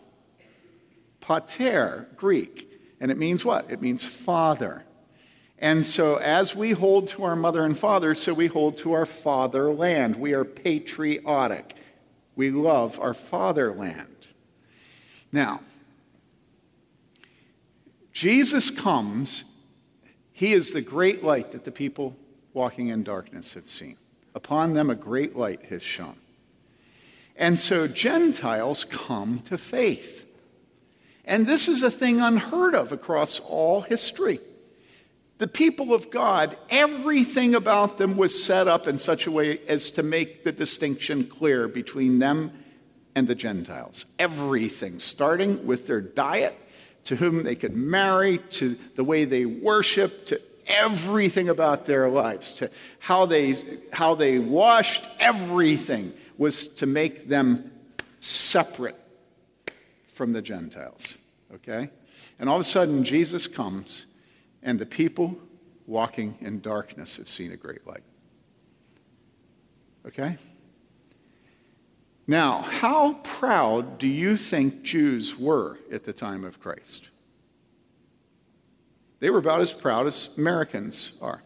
pater, 1.20 2.08
Greek. 2.16 2.68
And 3.00 3.10
it 3.10 3.18
means 3.18 3.44
what? 3.44 3.70
It 3.70 3.80
means 3.80 4.04
father. 4.04 4.84
And 5.60 5.84
so, 5.84 6.16
as 6.16 6.56
we 6.56 6.70
hold 6.70 7.08
to 7.08 7.24
our 7.24 7.36
mother 7.36 7.64
and 7.64 7.76
father, 7.76 8.14
so 8.14 8.32
we 8.32 8.46
hold 8.46 8.78
to 8.78 8.92
our 8.92 9.04
fatherland. 9.04 10.16
We 10.16 10.32
are 10.32 10.44
patriotic. 10.44 11.74
We 12.34 12.50
love 12.50 12.98
our 12.98 13.12
fatherland. 13.12 14.28
Now, 15.30 15.60
Jesus 18.14 18.70
comes, 18.70 19.44
he 20.32 20.54
is 20.54 20.72
the 20.72 20.80
great 20.80 21.22
light 21.22 21.52
that 21.52 21.64
the 21.64 21.70
people 21.70 22.16
walking 22.54 22.88
in 22.88 23.02
darkness 23.02 23.52
have 23.52 23.68
seen. 23.68 23.98
Upon 24.34 24.72
them, 24.72 24.88
a 24.88 24.94
great 24.94 25.36
light 25.36 25.64
has 25.66 25.82
shone. 25.82 26.16
And 27.36 27.58
so, 27.58 27.86
Gentiles 27.86 28.84
come 28.84 29.40
to 29.40 29.58
faith. 29.58 30.26
And 31.26 31.46
this 31.46 31.68
is 31.68 31.82
a 31.82 31.90
thing 31.90 32.18
unheard 32.18 32.74
of 32.74 32.92
across 32.92 33.38
all 33.40 33.82
history. 33.82 34.38
The 35.40 35.48
people 35.48 35.94
of 35.94 36.10
God, 36.10 36.56
everything 36.68 37.54
about 37.54 37.96
them 37.96 38.16
was 38.18 38.44
set 38.44 38.68
up 38.68 38.86
in 38.86 38.98
such 38.98 39.26
a 39.26 39.30
way 39.30 39.58
as 39.66 39.90
to 39.92 40.02
make 40.02 40.44
the 40.44 40.52
distinction 40.52 41.24
clear 41.24 41.66
between 41.66 42.18
them 42.18 42.52
and 43.14 43.26
the 43.26 43.34
Gentiles. 43.34 44.04
Everything, 44.18 44.98
starting 44.98 45.66
with 45.66 45.86
their 45.86 46.02
diet, 46.02 46.54
to 47.04 47.16
whom 47.16 47.42
they 47.42 47.54
could 47.54 47.74
marry, 47.74 48.38
to 48.50 48.76
the 48.96 49.02
way 49.02 49.24
they 49.24 49.46
worship, 49.46 50.26
to 50.26 50.40
everything 50.66 51.48
about 51.48 51.86
their 51.86 52.10
lives, 52.10 52.52
to 52.52 52.70
how 52.98 53.24
they, 53.24 53.54
how 53.92 54.14
they 54.14 54.38
washed, 54.38 55.08
everything 55.18 56.12
was 56.36 56.68
to 56.74 56.86
make 56.86 57.28
them 57.28 57.72
separate 58.20 58.96
from 60.06 60.32
the 60.32 60.42
Gentiles 60.42 61.16
okay? 61.54 61.90
And 62.38 62.48
all 62.48 62.56
of 62.56 62.60
a 62.62 62.64
sudden, 62.64 63.04
Jesus 63.04 63.46
comes, 63.46 64.06
and 64.62 64.78
the 64.78 64.86
people 64.86 65.36
walking 65.86 66.36
in 66.40 66.60
darkness 66.60 67.16
have 67.16 67.28
seen 67.28 67.52
a 67.52 67.56
great 67.56 67.86
light. 67.86 68.02
Okay? 70.06 70.36
Now, 72.26 72.62
how 72.62 73.14
proud 73.24 73.98
do 73.98 74.06
you 74.06 74.36
think 74.36 74.82
Jews 74.82 75.38
were 75.38 75.78
at 75.90 76.04
the 76.04 76.12
time 76.12 76.44
of 76.44 76.60
Christ? 76.60 77.10
They 79.18 79.30
were 79.30 79.38
about 79.38 79.60
as 79.60 79.72
proud 79.72 80.06
as 80.06 80.30
Americans 80.38 81.12
are. 81.20 81.42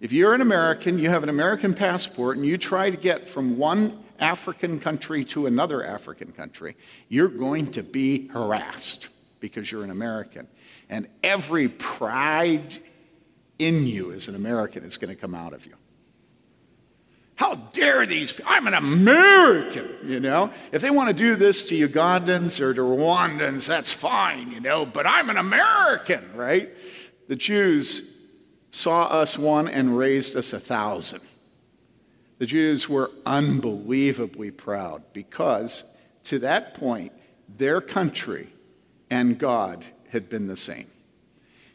If 0.00 0.12
you're 0.12 0.34
an 0.34 0.40
American, 0.40 0.98
you 0.98 1.10
have 1.10 1.22
an 1.22 1.28
American 1.28 1.74
passport, 1.74 2.36
and 2.36 2.46
you 2.46 2.56
try 2.58 2.90
to 2.90 2.96
get 2.96 3.26
from 3.26 3.58
one 3.58 4.02
African 4.18 4.80
country 4.80 5.24
to 5.26 5.46
another 5.46 5.84
African 5.84 6.32
country, 6.32 6.76
you're 7.08 7.28
going 7.28 7.70
to 7.72 7.82
be 7.82 8.28
harassed 8.28 9.08
because 9.42 9.70
you're 9.70 9.82
an 9.84 9.90
American. 9.90 10.46
And 10.88 11.08
every 11.22 11.68
pride 11.68 12.78
in 13.58 13.86
you 13.86 14.12
as 14.12 14.28
an 14.28 14.36
American 14.36 14.84
is 14.84 14.96
going 14.96 15.14
to 15.14 15.20
come 15.20 15.34
out 15.34 15.52
of 15.52 15.66
you. 15.66 15.74
How 17.34 17.56
dare 17.56 18.06
these? 18.06 18.32
people? 18.32 18.52
I'm 18.54 18.68
an 18.68 18.74
American, 18.74 19.88
you 20.04 20.20
know? 20.20 20.52
If 20.70 20.80
they 20.80 20.90
want 20.90 21.08
to 21.08 21.14
do 21.14 21.34
this 21.34 21.68
to 21.68 21.88
Ugandans 21.88 22.60
or 22.60 22.72
to 22.72 22.80
Rwandans, 22.80 23.66
that's 23.66 23.92
fine, 23.92 24.52
you 24.52 24.60
know, 24.60 24.86
but 24.86 25.06
I'm 25.06 25.28
an 25.28 25.36
American, 25.36 26.24
right? 26.36 26.70
The 27.26 27.36
Jews 27.36 28.28
saw 28.70 29.04
us 29.06 29.36
one 29.36 29.66
and 29.66 29.98
raised 29.98 30.36
us 30.36 30.52
a 30.52 30.60
thousand. 30.60 31.20
The 32.38 32.46
Jews 32.46 32.88
were 32.88 33.10
unbelievably 33.26 34.52
proud 34.52 35.02
because, 35.12 35.96
to 36.24 36.38
that 36.40 36.74
point, 36.74 37.12
their 37.48 37.80
country 37.80 38.48
and 39.12 39.38
God 39.38 39.84
had 40.08 40.30
been 40.30 40.46
the 40.46 40.56
same. 40.56 40.86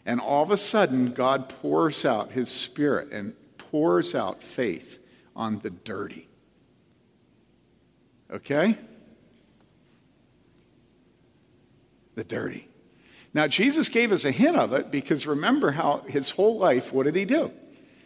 And 0.08 0.20
all 0.20 0.42
of 0.42 0.50
a 0.50 0.58
sudden, 0.58 1.14
God 1.14 1.50
pours 1.50 2.04
out 2.04 2.32
his 2.32 2.50
spirit 2.50 3.12
and 3.12 3.36
pours 3.60 4.16
out 4.16 4.42
faith 4.42 4.98
on 5.36 5.60
the 5.60 5.70
dirty. 5.70 6.28
Okay? 8.32 8.76
The 12.16 12.24
dirty. 12.24 12.70
Now, 13.36 13.46
Jesus 13.46 13.88
gave 13.88 14.12
us 14.12 14.26
a 14.26 14.32
hint 14.32 14.58
of 14.58 14.74
it 14.74 14.90
because 14.90 15.28
remember 15.28 15.74
how 15.74 16.00
his 16.08 16.32
whole 16.32 16.58
life, 16.58 16.92
what 16.92 17.04
did 17.04 17.16
he 17.16 17.26
do? 17.26 17.52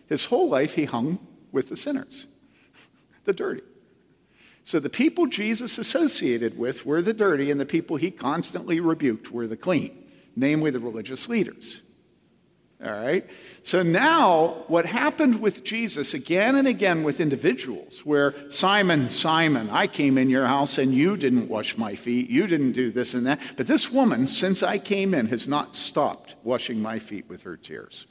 His 0.07 0.25
whole 0.25 0.49
life, 0.49 0.75
he 0.75 0.83
hung 0.83 1.25
with 1.53 1.69
the 1.69 1.77
sinners, 1.77 2.27
the 3.23 3.31
dirty. 3.31 3.63
So 4.71 4.79
the 4.79 4.89
people 4.89 5.25
Jesus 5.27 5.77
associated 5.77 6.57
with 6.57 6.85
were 6.85 7.01
the 7.01 7.11
dirty, 7.11 7.51
and 7.51 7.59
the 7.59 7.65
people 7.65 7.97
he 7.97 8.09
constantly 8.09 8.79
rebuked 8.79 9.29
were 9.29 9.45
the 9.45 9.57
clean, 9.57 9.91
namely 10.33 10.71
the 10.71 10.79
religious 10.79 11.27
leaders. 11.27 11.81
All 12.81 12.93
right? 12.93 13.29
So 13.63 13.83
now, 13.83 14.63
what 14.67 14.85
happened 14.85 15.41
with 15.41 15.65
Jesus 15.65 16.13
again 16.13 16.55
and 16.55 16.69
again 16.69 17.03
with 17.03 17.19
individuals, 17.19 18.05
where 18.05 18.33
Simon, 18.49 19.09
Simon, 19.09 19.69
I 19.71 19.87
came 19.87 20.17
in 20.17 20.29
your 20.29 20.47
house 20.47 20.77
and 20.77 20.93
you 20.93 21.17
didn't 21.17 21.49
wash 21.49 21.77
my 21.77 21.93
feet, 21.93 22.29
you 22.29 22.47
didn't 22.47 22.71
do 22.71 22.91
this 22.91 23.13
and 23.13 23.25
that. 23.25 23.41
But 23.57 23.67
this 23.67 23.91
woman, 23.91 24.25
since 24.25 24.63
I 24.63 24.77
came 24.77 25.13
in, 25.13 25.27
has 25.27 25.49
not 25.49 25.75
stopped 25.75 26.35
washing 26.43 26.81
my 26.81 26.97
feet 26.97 27.27
with 27.27 27.43
her 27.43 27.57
tears. 27.57 28.05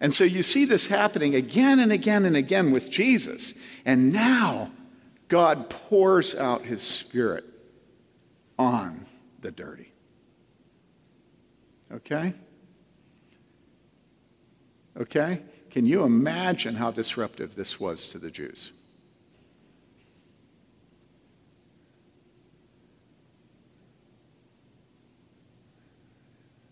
And 0.00 0.14
so 0.14 0.22
you 0.22 0.44
see 0.44 0.66
this 0.66 0.86
happening 0.86 1.34
again 1.34 1.80
and 1.80 1.90
again 1.90 2.24
and 2.26 2.36
again 2.36 2.70
with 2.70 2.92
Jesus. 2.92 3.54
And 3.84 4.12
now, 4.12 4.70
God 5.28 5.70
pours 5.70 6.34
out 6.34 6.62
his 6.62 6.82
spirit 6.82 7.44
on 8.58 9.06
the 9.40 9.50
dirty. 9.50 9.92
Okay? 11.92 12.32
Okay? 14.96 15.42
Can 15.70 15.86
you 15.86 16.04
imagine 16.04 16.76
how 16.76 16.90
disruptive 16.90 17.54
this 17.54 17.78
was 17.78 18.06
to 18.08 18.18
the 18.18 18.30
Jews? 18.30 18.72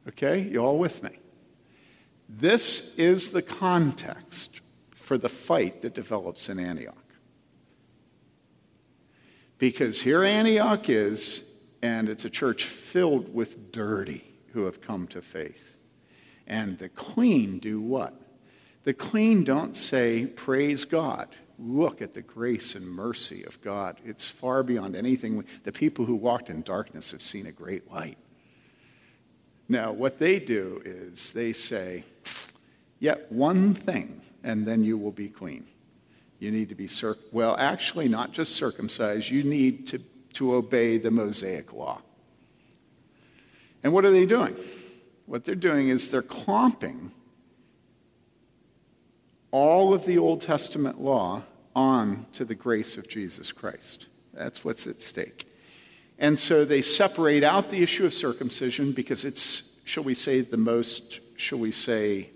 Okay, 0.08 0.40
you 0.42 0.58
all 0.58 0.78
with 0.78 1.02
me? 1.02 1.10
This 2.28 2.96
is 2.98 3.30
the 3.30 3.42
context 3.42 4.60
for 4.90 5.18
the 5.18 5.28
fight 5.28 5.82
that 5.82 5.94
develops 5.94 6.48
in 6.48 6.58
Antioch. 6.58 7.03
Because 9.58 10.02
here 10.02 10.22
Antioch 10.22 10.88
is, 10.88 11.50
and 11.82 12.08
it's 12.08 12.24
a 12.24 12.30
church 12.30 12.64
filled 12.64 13.34
with 13.34 13.72
dirty 13.72 14.24
who 14.52 14.64
have 14.64 14.80
come 14.80 15.06
to 15.08 15.22
faith. 15.22 15.76
And 16.46 16.78
the 16.78 16.88
clean 16.88 17.58
do 17.58 17.80
what? 17.80 18.14
The 18.84 18.94
clean 18.94 19.44
don't 19.44 19.74
say, 19.74 20.26
Praise 20.26 20.84
God. 20.84 21.28
Look 21.58 22.02
at 22.02 22.14
the 22.14 22.22
grace 22.22 22.74
and 22.74 22.86
mercy 22.86 23.44
of 23.44 23.60
God. 23.62 23.98
It's 24.04 24.28
far 24.28 24.62
beyond 24.62 24.96
anything. 24.96 25.44
The 25.62 25.72
people 25.72 26.04
who 26.04 26.16
walked 26.16 26.50
in 26.50 26.62
darkness 26.62 27.12
have 27.12 27.22
seen 27.22 27.46
a 27.46 27.52
great 27.52 27.90
light. 27.90 28.18
Now, 29.68 29.92
what 29.92 30.18
they 30.18 30.40
do 30.40 30.82
is 30.84 31.32
they 31.32 31.52
say, 31.52 32.04
Yet 32.98 33.30
one 33.30 33.74
thing, 33.74 34.20
and 34.42 34.66
then 34.66 34.82
you 34.84 34.98
will 34.98 35.12
be 35.12 35.28
clean. 35.28 35.66
You 36.44 36.50
need 36.50 36.68
to 36.68 36.74
be, 36.74 36.86
circ- 36.86 37.32
well, 37.32 37.56
actually, 37.58 38.06
not 38.06 38.32
just 38.32 38.54
circumcised, 38.54 39.30
you 39.30 39.42
need 39.42 39.86
to, 39.86 39.98
to 40.34 40.54
obey 40.54 40.98
the 40.98 41.10
Mosaic 41.10 41.72
law. 41.72 42.02
And 43.82 43.94
what 43.94 44.04
are 44.04 44.10
they 44.10 44.26
doing? 44.26 44.54
What 45.24 45.46
they're 45.46 45.54
doing 45.54 45.88
is 45.88 46.10
they're 46.10 46.20
clomping 46.20 47.12
all 49.52 49.94
of 49.94 50.04
the 50.04 50.18
Old 50.18 50.42
Testament 50.42 51.00
law 51.00 51.44
on 51.74 52.26
to 52.32 52.44
the 52.44 52.54
grace 52.54 52.98
of 52.98 53.08
Jesus 53.08 53.50
Christ. 53.50 54.08
That's 54.34 54.66
what's 54.66 54.86
at 54.86 55.00
stake. 55.00 55.50
And 56.18 56.38
so 56.38 56.66
they 56.66 56.82
separate 56.82 57.42
out 57.42 57.70
the 57.70 57.82
issue 57.82 58.04
of 58.04 58.12
circumcision 58.12 58.92
because 58.92 59.24
it's, 59.24 59.80
shall 59.86 60.04
we 60.04 60.12
say, 60.12 60.42
the 60.42 60.58
most, 60.58 61.20
shall 61.38 61.58
we 61.58 61.70
say, 61.70 62.28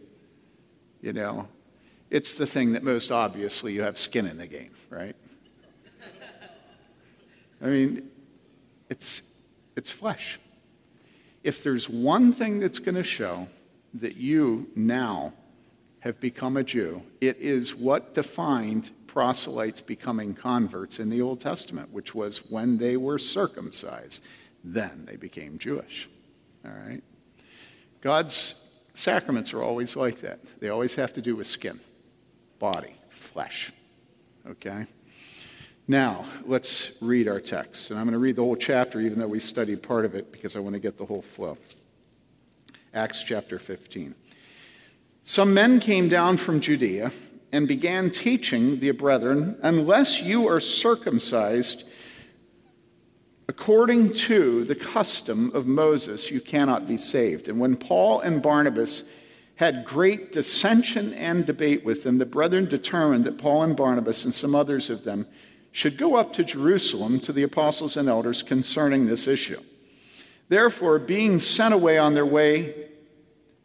you 1.02 1.12
know, 1.12 1.46
it's 2.10 2.34
the 2.34 2.46
thing 2.46 2.72
that 2.72 2.82
most 2.82 3.10
obviously 3.10 3.72
you 3.72 3.82
have 3.82 3.98
skin 3.98 4.26
in 4.26 4.38
the 4.38 4.46
game, 4.46 4.70
right? 4.90 5.16
I 7.60 7.66
mean, 7.66 8.08
it's, 8.88 9.34
it's 9.76 9.90
flesh. 9.90 10.38
If 11.42 11.62
there's 11.62 11.88
one 11.88 12.32
thing 12.32 12.60
that's 12.60 12.78
going 12.78 12.94
to 12.94 13.02
show 13.02 13.48
that 13.94 14.16
you 14.16 14.70
now 14.76 15.32
have 16.00 16.20
become 16.20 16.56
a 16.56 16.62
Jew, 16.62 17.02
it 17.20 17.36
is 17.38 17.74
what 17.74 18.14
defined 18.14 18.92
proselytes 19.06 19.80
becoming 19.80 20.34
converts 20.34 21.00
in 21.00 21.10
the 21.10 21.20
Old 21.20 21.40
Testament, 21.40 21.92
which 21.92 22.14
was 22.14 22.50
when 22.50 22.78
they 22.78 22.96
were 22.96 23.18
circumcised, 23.18 24.22
then 24.62 25.04
they 25.06 25.16
became 25.16 25.58
Jewish. 25.58 26.08
All 26.64 26.70
right? 26.70 27.02
God's 28.00 28.68
sacraments 28.94 29.52
are 29.52 29.62
always 29.62 29.96
like 29.96 30.20
that. 30.20 30.40
They 30.60 30.68
always 30.68 30.94
have 30.96 31.12
to 31.14 31.22
do 31.22 31.34
with 31.34 31.46
skin, 31.46 31.80
body, 32.58 32.94
flesh. 33.08 33.72
Okay? 34.48 34.86
Now, 35.86 36.26
let's 36.44 36.96
read 37.00 37.28
our 37.28 37.40
text. 37.40 37.90
And 37.90 37.98
I'm 37.98 38.04
going 38.04 38.12
to 38.12 38.18
read 38.18 38.36
the 38.36 38.42
whole 38.42 38.56
chapter, 38.56 39.00
even 39.00 39.18
though 39.18 39.28
we 39.28 39.38
studied 39.38 39.82
part 39.82 40.04
of 40.04 40.14
it, 40.14 40.32
because 40.32 40.56
I 40.56 40.60
want 40.60 40.74
to 40.74 40.80
get 40.80 40.98
the 40.98 41.06
whole 41.06 41.22
flow. 41.22 41.56
Acts 42.92 43.24
chapter 43.24 43.58
15. 43.58 44.14
Some 45.22 45.54
men 45.54 45.80
came 45.80 46.08
down 46.08 46.36
from 46.36 46.60
Judea 46.60 47.12
and 47.52 47.66
began 47.66 48.10
teaching 48.10 48.78
the 48.80 48.90
brethren, 48.90 49.58
unless 49.62 50.22
you 50.22 50.48
are 50.48 50.60
circumcised 50.60 51.88
according 53.48 54.12
to 54.12 54.64
the 54.64 54.74
custom 54.74 55.50
of 55.54 55.66
Moses, 55.66 56.30
you 56.30 56.40
cannot 56.40 56.86
be 56.86 56.98
saved. 56.98 57.48
And 57.48 57.58
when 57.58 57.76
Paul 57.76 58.20
and 58.20 58.42
Barnabas 58.42 59.10
had 59.58 59.84
great 59.84 60.30
dissension 60.30 61.12
and 61.14 61.44
debate 61.44 61.84
with 61.84 62.04
them, 62.04 62.18
the 62.18 62.24
brethren 62.24 62.64
determined 62.66 63.24
that 63.24 63.38
Paul 63.38 63.64
and 63.64 63.76
Barnabas 63.76 64.24
and 64.24 64.32
some 64.32 64.54
others 64.54 64.88
of 64.88 65.02
them 65.02 65.26
should 65.72 65.98
go 65.98 66.14
up 66.14 66.32
to 66.34 66.44
Jerusalem 66.44 67.18
to 67.20 67.32
the 67.32 67.42
apostles 67.42 67.96
and 67.96 68.08
elders 68.08 68.44
concerning 68.44 69.06
this 69.06 69.26
issue. 69.26 69.60
Therefore, 70.48 71.00
being 71.00 71.40
sent 71.40 71.74
away 71.74 71.98
on 71.98 72.14
their 72.14 72.24
way, 72.24 72.88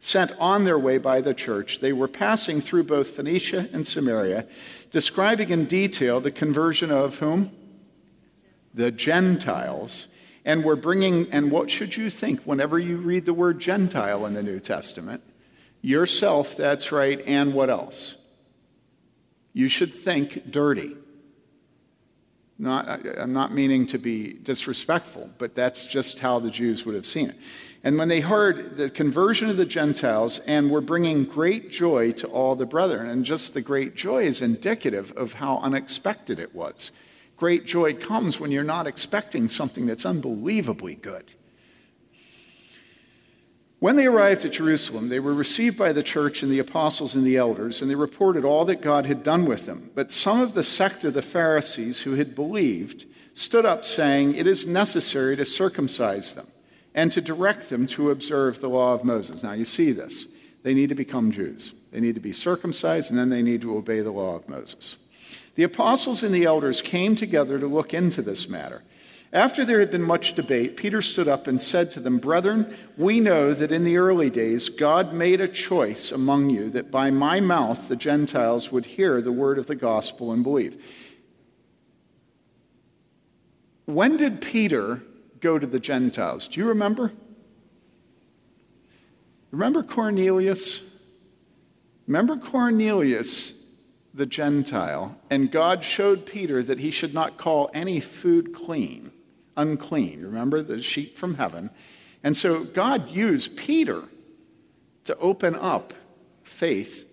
sent 0.00 0.32
on 0.40 0.64
their 0.64 0.80
way 0.80 0.98
by 0.98 1.20
the 1.20 1.32
church, 1.32 1.78
they 1.78 1.92
were 1.92 2.08
passing 2.08 2.60
through 2.60 2.84
both 2.84 3.10
Phoenicia 3.10 3.68
and 3.72 3.86
Samaria, 3.86 4.48
describing 4.90 5.50
in 5.50 5.64
detail 5.64 6.20
the 6.20 6.32
conversion 6.32 6.90
of 6.90 7.20
whom? 7.20 7.52
The 8.74 8.90
Gentiles. 8.90 10.08
And 10.44 10.64
were 10.64 10.76
bringing, 10.76 11.30
and 11.30 11.52
what 11.52 11.70
should 11.70 11.96
you 11.96 12.10
think 12.10 12.40
whenever 12.42 12.80
you 12.80 12.96
read 12.96 13.26
the 13.26 13.32
word 13.32 13.60
Gentile 13.60 14.26
in 14.26 14.34
the 14.34 14.42
New 14.42 14.58
Testament? 14.58 15.22
Yourself, 15.84 16.56
that's 16.56 16.92
right, 16.92 17.22
and 17.26 17.52
what 17.52 17.68
else? 17.68 18.16
You 19.52 19.68
should 19.68 19.94
think 19.94 20.50
dirty. 20.50 20.96
Not, 22.58 23.06
I'm 23.18 23.34
not 23.34 23.52
meaning 23.52 23.84
to 23.88 23.98
be 23.98 24.32
disrespectful, 24.32 25.28
but 25.36 25.54
that's 25.54 25.84
just 25.86 26.20
how 26.20 26.38
the 26.38 26.50
Jews 26.50 26.86
would 26.86 26.94
have 26.94 27.04
seen 27.04 27.28
it. 27.28 27.36
And 27.82 27.98
when 27.98 28.08
they 28.08 28.20
heard 28.20 28.78
the 28.78 28.88
conversion 28.88 29.50
of 29.50 29.58
the 29.58 29.66
Gentiles 29.66 30.38
and 30.46 30.70
were 30.70 30.80
bringing 30.80 31.24
great 31.24 31.70
joy 31.70 32.12
to 32.12 32.28
all 32.28 32.56
the 32.56 32.64
brethren, 32.64 33.10
and 33.10 33.22
just 33.22 33.52
the 33.52 33.60
great 33.60 33.94
joy 33.94 34.22
is 34.22 34.40
indicative 34.40 35.12
of 35.18 35.34
how 35.34 35.58
unexpected 35.58 36.38
it 36.38 36.54
was. 36.54 36.92
Great 37.36 37.66
joy 37.66 37.92
comes 37.92 38.40
when 38.40 38.50
you're 38.50 38.64
not 38.64 38.86
expecting 38.86 39.48
something 39.48 39.84
that's 39.84 40.06
unbelievably 40.06 40.94
good. 40.94 41.34
When 43.80 43.96
they 43.96 44.06
arrived 44.06 44.44
at 44.44 44.52
Jerusalem, 44.52 45.08
they 45.08 45.20
were 45.20 45.34
received 45.34 45.76
by 45.76 45.92
the 45.92 46.02
church 46.02 46.42
and 46.42 46.50
the 46.50 46.58
apostles 46.58 47.14
and 47.14 47.24
the 47.24 47.36
elders, 47.36 47.82
and 47.82 47.90
they 47.90 47.94
reported 47.94 48.44
all 48.44 48.64
that 48.64 48.80
God 48.80 49.06
had 49.06 49.22
done 49.22 49.44
with 49.44 49.66
them. 49.66 49.90
But 49.94 50.10
some 50.10 50.40
of 50.40 50.54
the 50.54 50.62
sect 50.62 51.04
of 51.04 51.12
the 51.12 51.22
Pharisees 51.22 52.02
who 52.02 52.14
had 52.14 52.34
believed 52.34 53.04
stood 53.34 53.66
up, 53.66 53.84
saying, 53.84 54.36
It 54.36 54.46
is 54.46 54.66
necessary 54.66 55.36
to 55.36 55.44
circumcise 55.44 56.32
them 56.34 56.46
and 56.94 57.10
to 57.12 57.20
direct 57.20 57.68
them 57.68 57.86
to 57.88 58.10
observe 58.10 58.60
the 58.60 58.70
law 58.70 58.94
of 58.94 59.04
Moses. 59.04 59.42
Now, 59.42 59.52
you 59.52 59.64
see 59.64 59.92
this. 59.92 60.26
They 60.62 60.72
need 60.72 60.88
to 60.88 60.94
become 60.94 61.30
Jews, 61.30 61.74
they 61.92 62.00
need 62.00 62.14
to 62.14 62.20
be 62.20 62.32
circumcised, 62.32 63.10
and 63.10 63.18
then 63.18 63.28
they 63.28 63.42
need 63.42 63.60
to 63.62 63.76
obey 63.76 64.00
the 64.00 64.12
law 64.12 64.36
of 64.36 64.48
Moses. 64.48 64.96
The 65.56 65.62
apostles 65.62 66.22
and 66.22 66.34
the 66.34 66.44
elders 66.44 66.80
came 66.80 67.14
together 67.14 67.58
to 67.58 67.66
look 67.66 67.92
into 67.92 68.22
this 68.22 68.48
matter. 68.48 68.82
After 69.34 69.64
there 69.64 69.80
had 69.80 69.90
been 69.90 70.02
much 70.02 70.34
debate, 70.34 70.76
Peter 70.76 71.02
stood 71.02 71.26
up 71.26 71.48
and 71.48 71.60
said 71.60 71.90
to 71.90 72.00
them, 72.00 72.18
Brethren, 72.18 72.72
we 72.96 73.18
know 73.18 73.52
that 73.52 73.72
in 73.72 73.82
the 73.82 73.96
early 73.96 74.30
days 74.30 74.68
God 74.68 75.12
made 75.12 75.40
a 75.40 75.48
choice 75.48 76.12
among 76.12 76.50
you 76.50 76.70
that 76.70 76.92
by 76.92 77.10
my 77.10 77.40
mouth 77.40 77.88
the 77.88 77.96
Gentiles 77.96 78.70
would 78.70 78.86
hear 78.86 79.20
the 79.20 79.32
word 79.32 79.58
of 79.58 79.66
the 79.66 79.74
gospel 79.74 80.30
and 80.30 80.44
believe. 80.44 80.80
When 83.86 84.16
did 84.16 84.40
Peter 84.40 85.02
go 85.40 85.58
to 85.58 85.66
the 85.66 85.80
Gentiles? 85.80 86.46
Do 86.46 86.60
you 86.60 86.68
remember? 86.68 87.10
Remember 89.50 89.82
Cornelius? 89.82 90.80
Remember 92.06 92.36
Cornelius, 92.36 93.68
the 94.14 94.26
Gentile, 94.26 95.18
and 95.28 95.50
God 95.50 95.82
showed 95.82 96.24
Peter 96.24 96.62
that 96.62 96.78
he 96.78 96.92
should 96.92 97.14
not 97.14 97.36
call 97.36 97.68
any 97.74 97.98
food 97.98 98.52
clean, 98.52 99.10
unclean. 99.56 100.22
Remember 100.22 100.62
the 100.62 100.82
sheep 100.82 101.16
from 101.16 101.34
heaven? 101.34 101.70
And 102.22 102.36
so 102.36 102.64
God 102.64 103.10
used 103.10 103.56
Peter 103.56 104.02
to 105.04 105.16
open 105.18 105.54
up 105.54 105.92
faith 106.42 107.08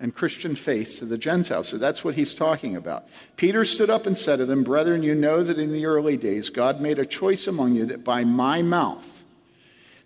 and 0.00 0.14
Christian 0.14 0.54
faith 0.54 0.98
to 0.98 1.04
the 1.04 1.18
Gentiles. 1.18 1.68
So 1.68 1.76
that's 1.76 2.04
what 2.04 2.14
he's 2.14 2.34
talking 2.34 2.76
about. 2.76 3.08
Peter 3.36 3.64
stood 3.64 3.90
up 3.90 4.06
and 4.06 4.16
said 4.16 4.36
to 4.36 4.46
them, 4.46 4.62
Brethren, 4.62 5.02
you 5.02 5.14
know 5.14 5.42
that 5.42 5.58
in 5.58 5.72
the 5.72 5.86
early 5.86 6.16
days 6.16 6.50
God 6.50 6.80
made 6.80 6.98
a 6.98 7.06
choice 7.06 7.46
among 7.46 7.74
you 7.74 7.86
that 7.86 8.04
by 8.04 8.24
my 8.24 8.62
mouth 8.62 9.18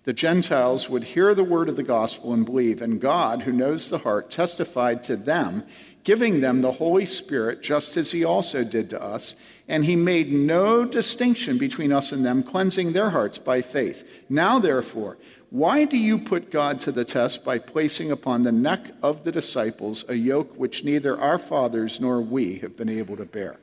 the 0.04 0.12
Gentiles 0.12 0.90
would 0.90 1.04
hear 1.04 1.34
the 1.34 1.44
word 1.44 1.68
of 1.68 1.76
the 1.76 1.82
gospel 1.82 2.32
and 2.32 2.44
believe. 2.44 2.82
And 2.82 3.00
God, 3.00 3.42
who 3.42 3.52
knows 3.52 3.88
the 3.88 3.98
heart, 3.98 4.30
testified 4.30 5.02
to 5.04 5.16
them, 5.16 5.62
giving 6.02 6.40
them 6.40 6.60
the 6.60 6.72
Holy 6.72 7.06
Spirit, 7.06 7.62
just 7.62 7.96
as 7.96 8.10
he 8.10 8.24
also 8.24 8.64
did 8.64 8.90
to 8.90 9.00
us. 9.00 9.34
And 9.72 9.86
he 9.86 9.96
made 9.96 10.30
no 10.30 10.84
distinction 10.84 11.56
between 11.56 11.92
us 11.92 12.12
and 12.12 12.22
them, 12.22 12.42
cleansing 12.42 12.92
their 12.92 13.08
hearts 13.08 13.38
by 13.38 13.62
faith. 13.62 14.06
Now, 14.28 14.58
therefore, 14.58 15.16
why 15.48 15.86
do 15.86 15.96
you 15.96 16.18
put 16.18 16.50
God 16.50 16.78
to 16.80 16.92
the 16.92 17.06
test 17.06 17.42
by 17.42 17.58
placing 17.58 18.10
upon 18.10 18.42
the 18.42 18.52
neck 18.52 18.90
of 19.02 19.24
the 19.24 19.32
disciples 19.32 20.04
a 20.10 20.14
yoke 20.14 20.58
which 20.58 20.84
neither 20.84 21.18
our 21.18 21.38
fathers 21.38 22.02
nor 22.02 22.20
we 22.20 22.58
have 22.58 22.76
been 22.76 22.90
able 22.90 23.16
to 23.16 23.24
bear? 23.24 23.56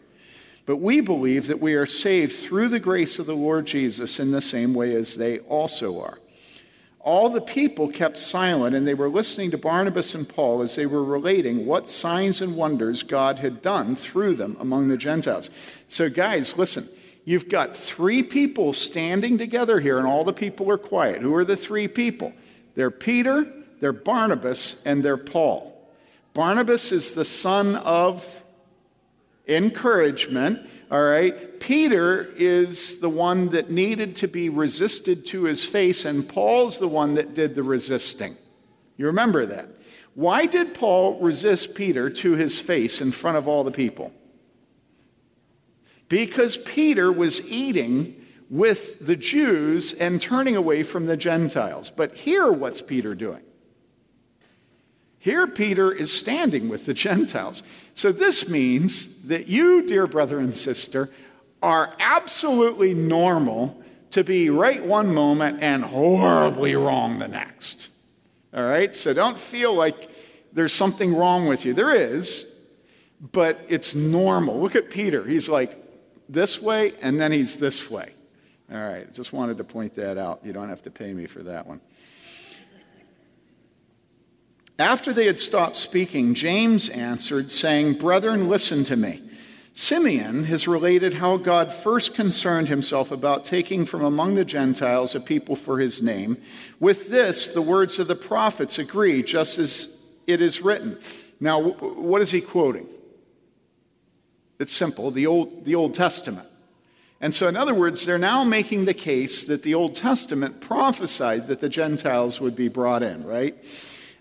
But 0.66 0.78
we 0.78 1.00
believe 1.00 1.46
that 1.46 1.62
we 1.62 1.76
are 1.76 1.86
saved 1.86 2.34
through 2.34 2.70
the 2.70 2.80
grace 2.80 3.20
of 3.20 3.28
the 3.28 3.36
Lord 3.36 3.68
Jesus 3.68 4.20
in 4.20 4.32
the 4.32 4.42
same 4.42 4.74
way 4.74 4.96
as 4.96 5.16
they 5.16 5.38
also 5.38 6.02
are. 6.02 6.18
All 7.02 7.30
the 7.30 7.42
people 7.42 7.88
kept 7.88 8.18
silent 8.18 8.76
and 8.76 8.86
they 8.86 8.94
were 8.94 9.10
listening 9.10 9.52
to 9.52 9.58
Barnabas 9.58 10.14
and 10.14 10.28
Paul 10.28 10.62
as 10.62 10.76
they 10.76 10.86
were 10.86 11.04
relating 11.04 11.66
what 11.66 11.90
signs 11.90 12.42
and 12.42 12.58
wonders 12.58 13.04
God 13.04 13.40
had 13.40 13.62
done 13.62 13.96
through 13.96 14.36
them 14.36 14.58
among 14.60 14.90
the 14.90 14.98
Gentiles. 14.98 15.50
So, 15.90 16.10
guys, 16.10 16.58
listen. 16.58 16.88
You've 17.26 17.50
got 17.50 17.76
three 17.76 18.24
people 18.24 18.74
standing 18.74 19.38
together 19.38 19.80
here, 19.80 20.00
and 20.00 20.08
all 20.08 20.24
the 20.24 20.34
people 20.34 20.72
are 20.72 20.80
quiet. 20.80 21.22
Who 21.22 21.36
are 21.36 21.44
the 21.44 21.56
three 21.56 21.88
people? 21.88 22.34
They're 22.74 22.90
Peter, 22.90 23.46
they're 23.80 23.94
Barnabas, 23.94 24.82
and 24.84 25.04
they're 25.04 25.16
Paul. 25.16 25.80
Barnabas 26.34 26.92
is 26.92 27.14
the 27.14 27.26
son 27.26 27.76
of 27.76 28.44
encouragement, 29.48 30.68
all 30.90 31.04
right? 31.04 31.60
Peter 31.60 32.34
is 32.36 33.00
the 33.00 33.10
one 33.10 33.50
that 33.50 33.70
needed 33.70 34.16
to 34.16 34.28
be 34.28 34.50
resisted 34.50 35.28
to 35.28 35.44
his 35.44 35.64
face, 35.64 36.06
and 36.06 36.28
Paul's 36.28 36.80
the 36.80 36.88
one 36.88 37.14
that 37.14 37.36
did 37.36 37.54
the 37.54 37.62
resisting. 37.62 38.36
You 38.98 39.06
remember 39.06 39.46
that. 39.46 39.68
Why 40.16 40.48
did 40.48 40.74
Paul 40.74 41.20
resist 41.20 41.76
Peter 41.76 42.10
to 42.10 42.36
his 42.36 42.60
face 42.60 43.02
in 43.02 43.12
front 43.12 43.38
of 43.38 43.48
all 43.48 43.64
the 43.64 43.72
people? 43.72 44.14
Because 46.10 46.58
Peter 46.58 47.12
was 47.12 47.48
eating 47.50 48.16
with 48.50 49.06
the 49.06 49.16
Jews 49.16 49.94
and 49.94 50.20
turning 50.20 50.56
away 50.56 50.84
from 50.84 51.06
the 51.06 51.16
Gentiles. 51.16 51.90
But 51.90 52.16
here, 52.16 52.52
what's 52.52 52.82
Peter 52.82 53.14
doing? 53.14 53.44
Here, 55.20 55.46
Peter 55.48 55.92
is 55.92 56.12
standing 56.12 56.70
with 56.70 56.86
the 56.86 56.94
Gentiles. 56.94 57.62
So, 57.94 58.12
this 58.12 58.50
means 58.50 59.24
that 59.24 59.48
you, 59.48 59.86
dear 59.86 60.08
brother 60.08 60.40
and 60.40 60.56
sister, 60.56 61.10
are 61.62 61.94
absolutely 62.00 62.94
normal 62.94 63.84
to 64.12 64.24
be 64.24 64.50
right 64.50 64.84
one 64.84 65.14
moment 65.14 65.62
and 65.62 65.84
horribly 65.84 66.76
wrong 66.76 67.20
the 67.20 67.28
next. 67.28 67.90
All 68.54 68.64
right? 68.64 68.96
So, 68.96 69.14
don't 69.14 69.38
feel 69.38 69.74
like 69.74 70.10
there's 70.54 70.74
something 70.74 71.14
wrong 71.14 71.48
with 71.48 71.66
you. 71.66 71.74
There 71.74 71.94
is, 71.94 72.52
but 73.20 73.60
it's 73.68 73.94
normal. 73.94 74.60
Look 74.60 74.76
at 74.76 74.90
Peter. 74.90 75.26
He's 75.26 75.50
like 75.50 75.79
this 76.30 76.62
way, 76.62 76.94
and 77.02 77.20
then 77.20 77.32
he's 77.32 77.56
this 77.58 77.90
way. 77.90 78.14
All 78.72 78.78
right, 78.78 79.12
just 79.12 79.34
wanted 79.34 79.58
to 79.58 79.64
point 79.64 79.96
that 79.96 80.18
out. 80.18 80.42
You 80.44 80.54
don't 80.54 80.70
have 80.70 80.84
to 80.84 80.92
pay 80.92 81.12
me 81.14 81.26
for 81.26 81.42
that 81.44 81.66
one. 81.66 81.82
After 84.78 85.12
they 85.12 85.26
had 85.26 85.40
stopped 85.40 85.76
speaking, 85.76 86.36
James 86.36 86.88
answered, 86.88 87.50
saying, 87.50 87.96
Brethren, 87.96 88.48
listen 88.48 88.86
to 88.86 88.96
me. 88.96 89.22
Simeon 89.74 90.46
has 90.46 90.68
related 90.68 91.16
how 91.16 91.38
God 91.38 91.74
first 91.74 92.14
concerned 92.14 92.68
himself 92.68 93.12
about 93.12 93.44
taking 93.44 93.86
from 93.86 94.04
among 94.04 94.36
the 94.36 94.46
Gentiles 94.46 95.16
a 95.16 95.20
people 95.20 95.56
for 95.56 95.80
his 95.80 96.02
name. 96.02 96.38
With 96.80 97.10
this, 97.10 97.48
the 97.50 97.62
words 97.62 98.00
of 98.00 98.08
the 98.08 98.16
prophets 98.16 98.78
agree, 98.80 99.24
just 99.24 99.58
as 99.58 100.06
it 100.28 100.42
is 100.42 100.62
written. 100.62 100.98
Now, 101.40 101.62
what 101.62 102.22
is 102.22 102.32
he 102.32 102.42
quoting? 102.42 102.88
It's 104.60 104.74
simple 104.74 105.10
the 105.12 105.26
Old, 105.26 105.66
the 105.66 105.76
Old 105.76 105.94
Testament. 105.94 106.48
And 107.22 107.34
so, 107.34 107.48
in 107.48 107.58
other 107.58 107.74
words, 107.74 108.06
they're 108.06 108.18
now 108.18 108.44
making 108.44 108.86
the 108.86 108.94
case 108.94 109.46
that 109.46 109.64
the 109.64 109.74
Old 109.74 109.96
Testament 109.96 110.62
prophesied 110.62 111.48
that 111.48 111.60
the 111.60 111.68
Gentiles 111.68 112.40
would 112.40 112.56
be 112.56 112.70
brought 112.70 113.04
in, 113.04 113.26
right? 113.26 113.56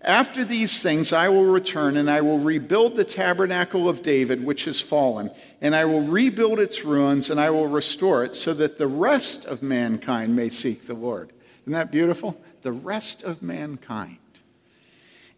After 0.02 0.44
these 0.44 0.82
things, 0.82 1.12
I 1.12 1.28
will 1.28 1.44
return 1.44 1.96
and 1.96 2.10
I 2.10 2.20
will 2.20 2.38
rebuild 2.38 2.96
the 2.96 3.04
tabernacle 3.04 3.88
of 3.88 4.02
David, 4.02 4.44
which 4.44 4.64
has 4.64 4.80
fallen, 4.80 5.30
and 5.60 5.74
I 5.74 5.84
will 5.84 6.02
rebuild 6.02 6.60
its 6.60 6.84
ruins 6.84 7.30
and 7.30 7.40
I 7.40 7.50
will 7.50 7.66
restore 7.66 8.24
it 8.24 8.34
so 8.34 8.54
that 8.54 8.78
the 8.78 8.86
rest 8.86 9.44
of 9.44 9.62
mankind 9.62 10.34
may 10.34 10.48
seek 10.48 10.86
the 10.86 10.94
Lord. 10.94 11.32
Isn't 11.62 11.72
that 11.72 11.92
beautiful? 11.92 12.40
The 12.62 12.72
rest 12.72 13.22
of 13.22 13.42
mankind. 13.42 14.18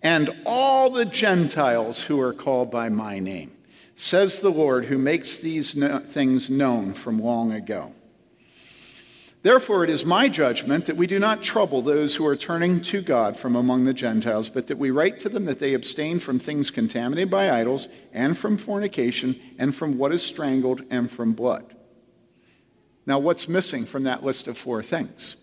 And 0.03 0.35
all 0.47 0.91
the 0.91 1.05
Gentiles 1.05 2.05
who 2.05 2.21
are 2.21 2.33
called 2.33 2.71
by 2.71 2.89
my 2.89 3.19
name, 3.19 3.53
says 4.01 4.41
the 4.41 4.51
Lord, 4.51 4.87
who 4.87 4.97
makes 4.97 5.37
these 5.37 5.75
things 5.75 6.49
known 6.49 6.95
from 6.95 7.19
long 7.19 7.53
ago. 7.53 7.93
Therefore, 9.43 9.85
it 9.85 9.91
is 9.91 10.07
my 10.07 10.27
judgment 10.27 10.87
that 10.87 10.97
we 10.97 11.07
do 11.07 11.19
not 11.19 11.43
trouble 11.43 11.83
those 11.83 12.17
who 12.17 12.27
are 12.27 12.35
turning 12.35 12.81
to 12.81 13.03
God 13.03 13.37
from 13.37 13.55
among 13.55 13.85
the 13.85 13.93
Gentiles, 13.93 14.49
but 14.49 14.69
that 14.69 14.79
we 14.79 14.91
write 14.91 15.19
to 15.19 15.29
them 15.29 15.45
that 15.45 15.59
they 15.59 15.75
abstain 15.75 16.19
from 16.19 16.39
things 16.39 16.71
contaminated 16.71 17.31
by 17.31 17.51
idols, 17.51 17.89
and 18.11 18.39
from 18.39 18.57
fornication, 18.57 19.39
and 19.59 19.75
from 19.75 19.99
what 19.99 20.13
is 20.13 20.23
strangled, 20.23 20.81
and 20.89 21.11
from 21.11 21.35
blood. 21.35 21.77
Now, 23.05 23.19
what's 23.19 23.51
missing 23.51 23.85
from 23.85 24.05
that 24.05 24.25
list 24.25 24.49
of 24.49 24.57
four 24.57 24.83
things? 24.83 25.37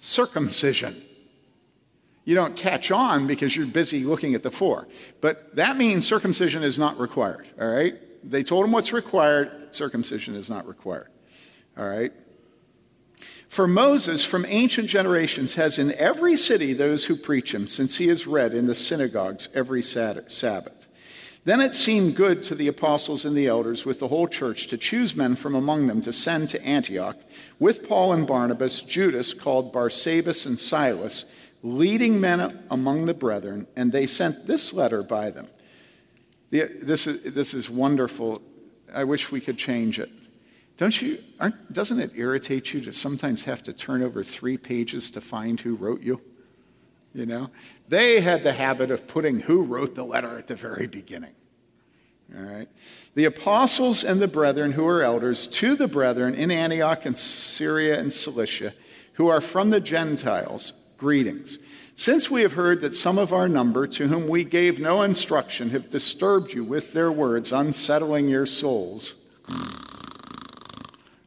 Circumcision. 0.00 1.00
You 2.28 2.34
don't 2.34 2.54
catch 2.54 2.90
on 2.90 3.26
because 3.26 3.56
you're 3.56 3.66
busy 3.66 4.04
looking 4.04 4.34
at 4.34 4.42
the 4.42 4.50
four. 4.50 4.86
But 5.22 5.56
that 5.56 5.78
means 5.78 6.06
circumcision 6.06 6.62
is 6.62 6.78
not 6.78 7.00
required, 7.00 7.48
all 7.58 7.66
right? 7.66 7.94
They 8.22 8.42
told 8.42 8.66
him 8.66 8.72
what's 8.72 8.92
required, 8.92 9.74
circumcision 9.74 10.34
is 10.34 10.50
not 10.50 10.68
required, 10.68 11.08
all 11.78 11.88
right? 11.88 12.12
For 13.48 13.66
Moses 13.66 14.26
from 14.26 14.44
ancient 14.46 14.90
generations 14.90 15.54
has 15.54 15.78
in 15.78 15.94
every 15.94 16.36
city 16.36 16.74
those 16.74 17.06
who 17.06 17.16
preach 17.16 17.54
him, 17.54 17.66
since 17.66 17.96
he 17.96 18.10
is 18.10 18.26
read 18.26 18.52
in 18.52 18.66
the 18.66 18.74
synagogues 18.74 19.48
every 19.54 19.80
Sabbath. 19.80 20.86
Then 21.44 21.62
it 21.62 21.72
seemed 21.72 22.14
good 22.14 22.42
to 22.42 22.54
the 22.54 22.68
apostles 22.68 23.24
and 23.24 23.34
the 23.34 23.46
elders 23.46 23.86
with 23.86 24.00
the 24.00 24.08
whole 24.08 24.28
church 24.28 24.66
to 24.66 24.76
choose 24.76 25.16
men 25.16 25.34
from 25.34 25.54
among 25.54 25.86
them 25.86 26.02
to 26.02 26.12
send 26.12 26.50
to 26.50 26.62
Antioch 26.62 27.16
with 27.58 27.88
Paul 27.88 28.12
and 28.12 28.26
Barnabas, 28.26 28.82
Judas 28.82 29.32
called 29.32 29.72
Barsabbas 29.72 30.44
and 30.44 30.58
Silas, 30.58 31.32
leading 31.62 32.20
men 32.20 32.64
among 32.70 33.06
the 33.06 33.14
brethren, 33.14 33.66
and 33.76 33.92
they 33.92 34.06
sent 34.06 34.46
this 34.46 34.72
letter 34.72 35.02
by 35.02 35.30
them. 35.30 35.48
This 36.50 37.06
is, 37.06 37.34
this 37.34 37.54
is 37.54 37.68
wonderful. 37.68 38.40
I 38.92 39.04
wish 39.04 39.30
we 39.30 39.40
could 39.40 39.58
change 39.58 39.98
it. 39.98 40.10
Don't 40.76 41.02
you, 41.02 41.18
doesn't 41.72 41.98
it 41.98 42.12
irritate 42.14 42.72
you 42.72 42.80
to 42.82 42.92
sometimes 42.92 43.44
have 43.44 43.62
to 43.64 43.72
turn 43.72 44.02
over 44.02 44.22
three 44.22 44.56
pages 44.56 45.10
to 45.10 45.20
find 45.20 45.60
who 45.60 45.74
wrote 45.74 46.02
you? 46.02 46.20
You 47.12 47.26
know? 47.26 47.50
They 47.88 48.20
had 48.20 48.44
the 48.44 48.52
habit 48.52 48.90
of 48.90 49.08
putting 49.08 49.40
who 49.40 49.64
wrote 49.64 49.94
the 49.94 50.04
letter 50.04 50.38
at 50.38 50.46
the 50.46 50.54
very 50.54 50.86
beginning. 50.86 51.34
All 52.36 52.42
right? 52.42 52.68
The 53.14 53.24
apostles 53.24 54.04
and 54.04 54.20
the 54.20 54.28
brethren 54.28 54.72
who 54.72 54.86
are 54.86 55.02
elders 55.02 55.48
to 55.48 55.74
the 55.74 55.88
brethren 55.88 56.34
in 56.34 56.50
Antioch 56.50 57.04
and 57.04 57.18
Syria 57.18 57.98
and 57.98 58.12
Cilicia 58.12 58.72
who 59.18 59.26
are 59.26 59.40
from 59.40 59.70
the 59.70 59.80
Gentiles, 59.80 60.72
greetings. 60.98 61.58
Since 61.94 62.30
we 62.30 62.42
have 62.42 62.52
heard 62.52 62.82
that 62.82 62.92
some 62.92 63.18
of 63.18 63.32
our 63.32 63.48
number, 63.48 63.86
to 63.86 64.08
whom 64.08 64.28
we 64.28 64.44
gave 64.44 64.78
no 64.78 65.02
instruction, 65.02 65.70
have 65.70 65.88
disturbed 65.88 66.52
you 66.52 66.62
with 66.62 66.92
their 66.92 67.10
words, 67.10 67.50
unsettling 67.52 68.28
your 68.28 68.46
souls. 68.46 69.16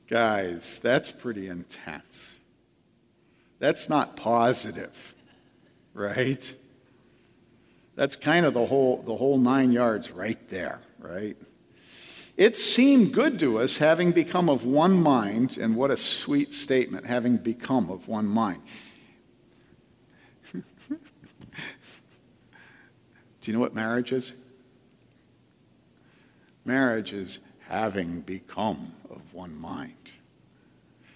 Guys, 0.07 0.79
that's 0.79 1.11
pretty 1.11 1.47
intense. 1.47 2.37
That's 3.59 3.89
not 3.89 4.15
positive, 4.15 5.15
right? 5.93 6.53
That's 7.95 8.15
kind 8.15 8.45
of 8.45 8.53
the 8.53 8.65
whole, 8.65 9.01
the 9.01 9.15
whole 9.15 9.37
nine 9.37 9.71
yards 9.71 10.11
right 10.11 10.39
there, 10.49 10.81
right? 10.99 11.37
It 12.37 12.55
seemed 12.55 13.13
good 13.13 13.39
to 13.39 13.59
us 13.59 13.77
having 13.77 14.13
become 14.13 14.49
of 14.49 14.65
one 14.65 14.93
mind, 14.93 15.57
and 15.57 15.75
what 15.75 15.91
a 15.91 15.97
sweet 15.97 16.53
statement, 16.53 17.05
having 17.05 17.37
become 17.37 17.89
of 17.89 18.07
one 18.07 18.25
mind. 18.25 18.61
You 23.49 23.53
know 23.53 23.59
what 23.59 23.73
marriage 23.73 24.11
is? 24.11 24.35
Marriage 26.63 27.13
is 27.13 27.39
having 27.67 28.21
become 28.21 28.93
of 29.09 29.33
one 29.33 29.59
mind. 29.59 30.11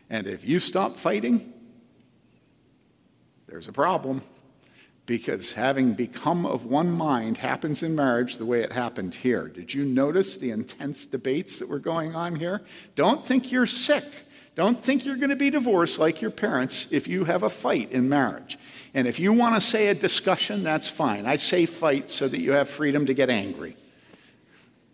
And 0.10 0.26
if 0.26 0.48
you 0.48 0.60
stop 0.60 0.96
fighting, 0.96 1.54
there's 3.48 3.68
a 3.68 3.74
problem. 3.74 4.22
Because 5.06 5.54
having 5.54 5.94
become 5.94 6.48
of 6.48 6.66
one 6.66 6.90
mind 6.90 7.38
happens 7.38 7.84
in 7.84 7.96
marriage 7.96 8.38
the 8.38 8.46
way 8.46 8.62
it 8.62 8.72
happened 8.72 9.14
here. 9.14 9.48
Did 9.48 9.72
you 9.72 9.86
notice 9.86 10.36
the 10.36 10.50
intense 10.50 11.06
debates 11.06 11.60
that 11.60 11.70
were 11.70 11.80
going 11.80 12.16
on 12.16 12.38
here? 12.38 12.62
Don't 12.96 13.24
think 13.24 13.52
you're 13.52 13.68
sick. 13.68 14.04
Don't 14.56 14.84
think 14.84 15.06
you're 15.06 15.18
going 15.18 15.30
to 15.30 15.36
be 15.36 15.52
divorced 15.52 16.00
like 16.00 16.22
your 16.22 16.32
parents 16.32 16.92
if 16.92 17.08
you 17.08 17.26
have 17.26 17.44
a 17.44 17.50
fight 17.50 17.92
in 17.92 18.10
marriage. 18.10 18.58
And 18.96 19.10
if 19.10 19.20
you 19.20 19.34
want 19.34 19.56
to 19.56 19.62
say 19.62 19.90
a 19.90 19.94
discussion, 19.94 20.64
that's 20.64 20.88
fine. 20.88 21.26
I 21.26 21.36
say 21.36 21.66
fight 21.66 22.10
so 22.10 22.30
that 22.30 22.40
you 22.40 22.54
have 22.54 22.70
freedom 22.70 23.06
to 23.08 23.14
get 23.14 23.30
angry. 23.30 23.76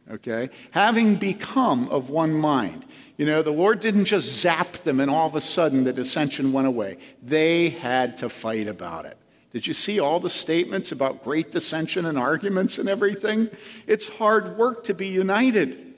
Okay? 0.10 0.50
Having 0.72 1.18
become 1.18 1.88
of 1.90 2.10
one 2.10 2.34
mind. 2.34 2.84
You 3.16 3.28
know, 3.28 3.44
the 3.44 3.52
Lord 3.52 3.80
didn't 3.80 4.06
just 4.06 4.42
zap 4.42 4.72
them 4.72 5.00
and 5.00 5.12
all 5.12 5.28
of 5.28 5.36
a 5.36 5.42
sudden 5.42 5.84
the 5.84 5.94
dissension 5.94 6.52
went 6.52 6.66
away. 6.66 6.98
They 7.22 7.70
had 7.70 8.18
to 8.18 8.28
fight 8.28 8.68
about 8.68 9.06
it. 9.06 9.20
Did 9.52 9.68
you 9.68 9.74
see 9.76 10.00
all 10.00 10.20
the 10.20 10.32
statements 10.32 10.92
about 10.92 11.24
great 11.24 11.52
dissension 11.52 12.08
and 12.08 12.18
arguments 12.18 12.80
and 12.80 12.90
everything? 12.90 13.52
It's 13.86 14.08
hard 14.08 14.58
work 14.58 14.84
to 14.86 14.96
be 14.96 15.10
united. 15.10 15.94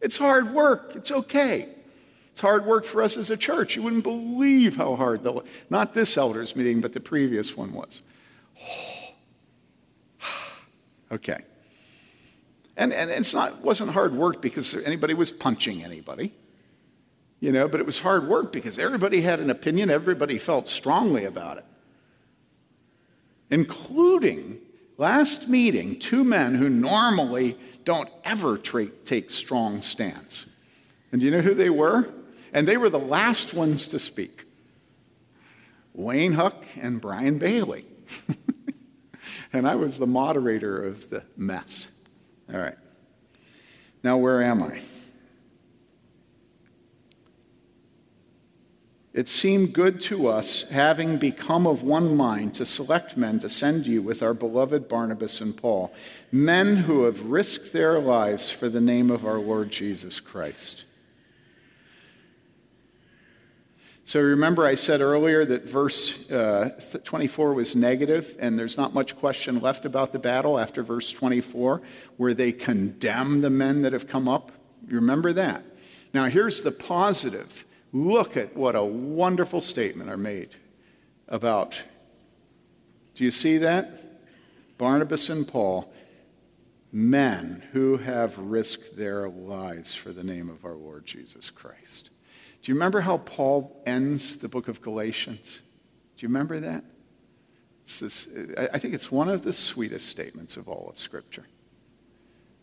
It's 0.00 0.16
hard 0.16 0.54
work. 0.54 0.92
It's 0.94 1.12
okay. 1.12 1.68
It's 2.38 2.42
hard 2.42 2.66
work 2.66 2.84
for 2.84 3.02
us 3.02 3.16
as 3.16 3.30
a 3.30 3.36
church. 3.36 3.74
You 3.74 3.82
wouldn't 3.82 4.04
believe 4.04 4.76
how 4.76 4.94
hard 4.94 5.24
the 5.24 5.42
not 5.70 5.92
this 5.92 6.16
elders 6.16 6.54
meeting, 6.54 6.80
but 6.80 6.92
the 6.92 7.00
previous 7.00 7.56
one 7.56 7.72
was. 7.72 8.00
okay. 11.10 11.40
And, 12.76 12.92
and 12.92 13.10
it's 13.10 13.34
not 13.34 13.62
wasn't 13.62 13.90
hard 13.90 14.14
work 14.14 14.40
because 14.40 14.76
anybody 14.84 15.14
was 15.14 15.32
punching 15.32 15.82
anybody. 15.82 16.32
You 17.40 17.50
know, 17.50 17.66
but 17.66 17.80
it 17.80 17.86
was 17.86 17.98
hard 17.98 18.28
work 18.28 18.52
because 18.52 18.78
everybody 18.78 19.22
had 19.22 19.40
an 19.40 19.50
opinion, 19.50 19.90
everybody 19.90 20.38
felt 20.38 20.68
strongly 20.68 21.24
about 21.24 21.58
it 21.58 21.64
including 23.50 24.58
last 24.98 25.48
meeting 25.48 25.98
two 25.98 26.22
men 26.22 26.54
who 26.54 26.68
normally 26.68 27.56
don't 27.84 28.10
ever 28.22 28.58
tra- 28.58 28.86
take 28.86 29.28
strong 29.28 29.80
stands. 29.80 30.46
And 31.10 31.20
do 31.20 31.26
you 31.26 31.32
know 31.32 31.40
who 31.40 31.54
they 31.54 31.70
were? 31.70 32.12
And 32.52 32.66
they 32.66 32.76
were 32.76 32.88
the 32.88 32.98
last 32.98 33.54
ones 33.54 33.86
to 33.88 33.98
speak 33.98 34.44
Wayne 35.94 36.34
Huck 36.34 36.64
and 36.80 37.00
Brian 37.00 37.38
Bailey. 37.38 37.84
and 39.52 39.66
I 39.66 39.74
was 39.74 39.98
the 39.98 40.06
moderator 40.06 40.82
of 40.84 41.10
the 41.10 41.24
mess. 41.36 41.90
All 42.52 42.60
right. 42.60 42.76
Now, 44.02 44.16
where 44.16 44.42
am 44.42 44.62
I? 44.62 44.80
It 49.18 49.26
seemed 49.26 49.72
good 49.72 49.98
to 50.02 50.28
us, 50.28 50.68
having 50.68 51.16
become 51.16 51.66
of 51.66 51.82
one 51.82 52.14
mind, 52.14 52.54
to 52.54 52.64
select 52.64 53.16
men 53.16 53.40
to 53.40 53.48
send 53.48 53.84
you 53.84 54.00
with 54.00 54.22
our 54.22 54.32
beloved 54.32 54.88
Barnabas 54.88 55.40
and 55.40 55.56
Paul, 55.56 55.92
men 56.30 56.76
who 56.76 57.02
have 57.02 57.24
risked 57.24 57.72
their 57.72 57.98
lives 57.98 58.48
for 58.48 58.68
the 58.68 58.80
name 58.80 59.10
of 59.10 59.26
our 59.26 59.40
Lord 59.40 59.70
Jesus 59.70 60.20
Christ. 60.20 60.84
So 64.08 64.22
remember, 64.22 64.64
I 64.64 64.74
said 64.74 65.02
earlier 65.02 65.44
that 65.44 65.68
verse 65.68 66.30
uh, 66.30 66.70
24 67.04 67.52
was 67.52 67.76
negative, 67.76 68.34
and 68.38 68.58
there's 68.58 68.78
not 68.78 68.94
much 68.94 69.14
question 69.14 69.60
left 69.60 69.84
about 69.84 70.12
the 70.12 70.18
battle 70.18 70.58
after 70.58 70.82
verse 70.82 71.12
24, 71.12 71.82
where 72.16 72.32
they 72.32 72.52
condemn 72.52 73.42
the 73.42 73.50
men 73.50 73.82
that 73.82 73.92
have 73.92 74.08
come 74.08 74.26
up. 74.26 74.50
You 74.88 74.94
remember 74.94 75.34
that? 75.34 75.62
Now, 76.14 76.24
here's 76.24 76.62
the 76.62 76.70
positive 76.70 77.66
Look 77.92 78.38
at 78.38 78.56
what 78.56 78.76
a 78.76 78.82
wonderful 78.82 79.60
statement 79.60 80.08
are 80.08 80.16
made 80.16 80.56
about. 81.28 81.82
Do 83.14 83.24
you 83.24 83.30
see 83.30 83.58
that? 83.58 83.90
Barnabas 84.78 85.28
and 85.28 85.46
Paul, 85.46 85.92
men 86.90 87.62
who 87.72 87.98
have 87.98 88.38
risked 88.38 88.96
their 88.96 89.28
lives 89.28 89.94
for 89.94 90.12
the 90.12 90.24
name 90.24 90.48
of 90.48 90.64
our 90.64 90.76
Lord 90.76 91.04
Jesus 91.04 91.50
Christ. 91.50 92.08
Do 92.62 92.72
you 92.72 92.74
remember 92.74 93.00
how 93.00 93.18
Paul 93.18 93.82
ends 93.86 94.36
the 94.36 94.48
book 94.48 94.68
of 94.68 94.80
Galatians? 94.82 95.60
Do 96.16 96.24
you 96.24 96.28
remember 96.28 96.60
that? 96.60 96.84
This, 97.84 98.28
I 98.56 98.78
think 98.78 98.92
it's 98.92 99.10
one 99.10 99.28
of 99.28 99.42
the 99.42 99.52
sweetest 99.52 100.08
statements 100.08 100.56
of 100.56 100.68
all 100.68 100.88
of 100.90 100.98
Scripture. 100.98 101.46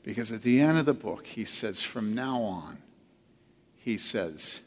Because 0.03 0.31
at 0.31 0.43
the 0.43 0.61
end 0.61 0.77
of 0.77 0.85
the 0.85 0.93
book, 0.93 1.25
he 1.25 1.45
says, 1.45 1.81
from 1.81 2.13
now 2.13 2.41
on, 2.41 2.77
he 3.75 3.97
says, 3.97 4.61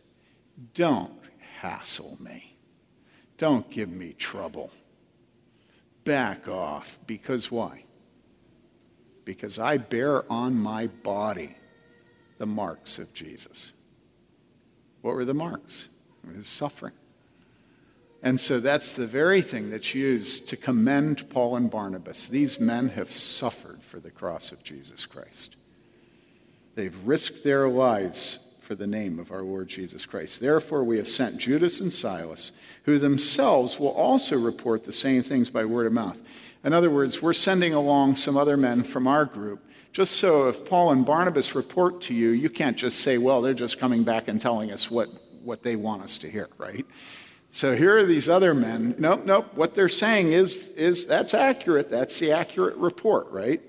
don't 0.74 1.12
hassle 1.60 2.16
me. 2.20 2.56
Don't 3.36 3.70
give 3.70 3.88
me 3.88 4.14
trouble. 4.14 4.72
Back 6.02 6.48
off. 6.48 6.98
Because 7.06 7.52
why? 7.52 7.84
Because 9.24 9.60
I 9.60 9.76
bear 9.76 10.30
on 10.32 10.54
my 10.58 10.88
body 10.88 11.56
the 12.38 12.46
marks 12.46 12.98
of 12.98 13.14
Jesus. 13.14 13.72
What 15.02 15.14
were 15.14 15.24
the 15.24 15.34
marks? 15.34 15.88
His 16.34 16.46
suffering. 16.46 16.92
And 18.22 18.40
so 18.40 18.58
that's 18.58 18.94
the 18.94 19.06
very 19.06 19.40
thing 19.40 19.70
that's 19.70 19.94
used 19.94 20.48
to 20.48 20.56
commend 20.56 21.30
Paul 21.30 21.56
and 21.56 21.70
Barnabas. 21.70 22.28
These 22.28 22.58
men 22.58 22.88
have 22.90 23.10
suffered 23.10 23.82
for 23.82 24.00
the 24.00 24.10
cross 24.10 24.50
of 24.50 24.64
Jesus 24.64 25.06
Christ. 25.06 25.56
They've 26.74 27.06
risked 27.06 27.44
their 27.44 27.68
lives 27.68 28.40
for 28.60 28.74
the 28.74 28.86
name 28.86 29.18
of 29.18 29.32
our 29.32 29.42
Lord 29.42 29.68
Jesus 29.68 30.04
Christ. 30.04 30.40
Therefore, 30.40 30.84
we 30.84 30.98
have 30.98 31.08
sent 31.08 31.38
Judas 31.38 31.80
and 31.80 31.92
Silas, 31.92 32.52
who 32.84 32.98
themselves 32.98 33.80
will 33.80 33.92
also 33.92 34.36
report 34.36 34.84
the 34.84 34.92
same 34.92 35.22
things 35.22 35.48
by 35.48 35.64
word 35.64 35.86
of 35.86 35.92
mouth. 35.92 36.20
In 36.62 36.72
other 36.72 36.90
words, 36.90 37.22
we're 37.22 37.32
sending 37.32 37.72
along 37.72 38.16
some 38.16 38.36
other 38.36 38.56
men 38.56 38.82
from 38.82 39.06
our 39.06 39.24
group, 39.24 39.64
just 39.92 40.16
so 40.16 40.48
if 40.48 40.68
Paul 40.68 40.92
and 40.92 41.04
Barnabas 41.04 41.54
report 41.54 42.00
to 42.02 42.14
you, 42.14 42.30
you 42.30 42.50
can't 42.50 42.76
just 42.76 43.00
say, 43.00 43.18
well, 43.18 43.42
they're 43.42 43.54
just 43.54 43.78
coming 43.78 44.04
back 44.04 44.28
and 44.28 44.40
telling 44.40 44.70
us 44.70 44.90
what, 44.90 45.08
what 45.42 45.62
they 45.62 45.76
want 45.76 46.02
us 46.02 46.18
to 46.18 46.30
hear, 46.30 46.48
right? 46.58 46.86
So 47.50 47.74
here 47.74 47.96
are 47.96 48.04
these 48.04 48.28
other 48.28 48.54
men. 48.54 48.94
Nope, 48.98 49.24
nope. 49.24 49.54
What 49.54 49.74
they're 49.74 49.88
saying 49.88 50.32
is, 50.32 50.70
is 50.70 51.06
that's 51.06 51.32
accurate. 51.34 51.88
That's 51.88 52.18
the 52.18 52.32
accurate 52.32 52.76
report, 52.76 53.30
right? 53.30 53.62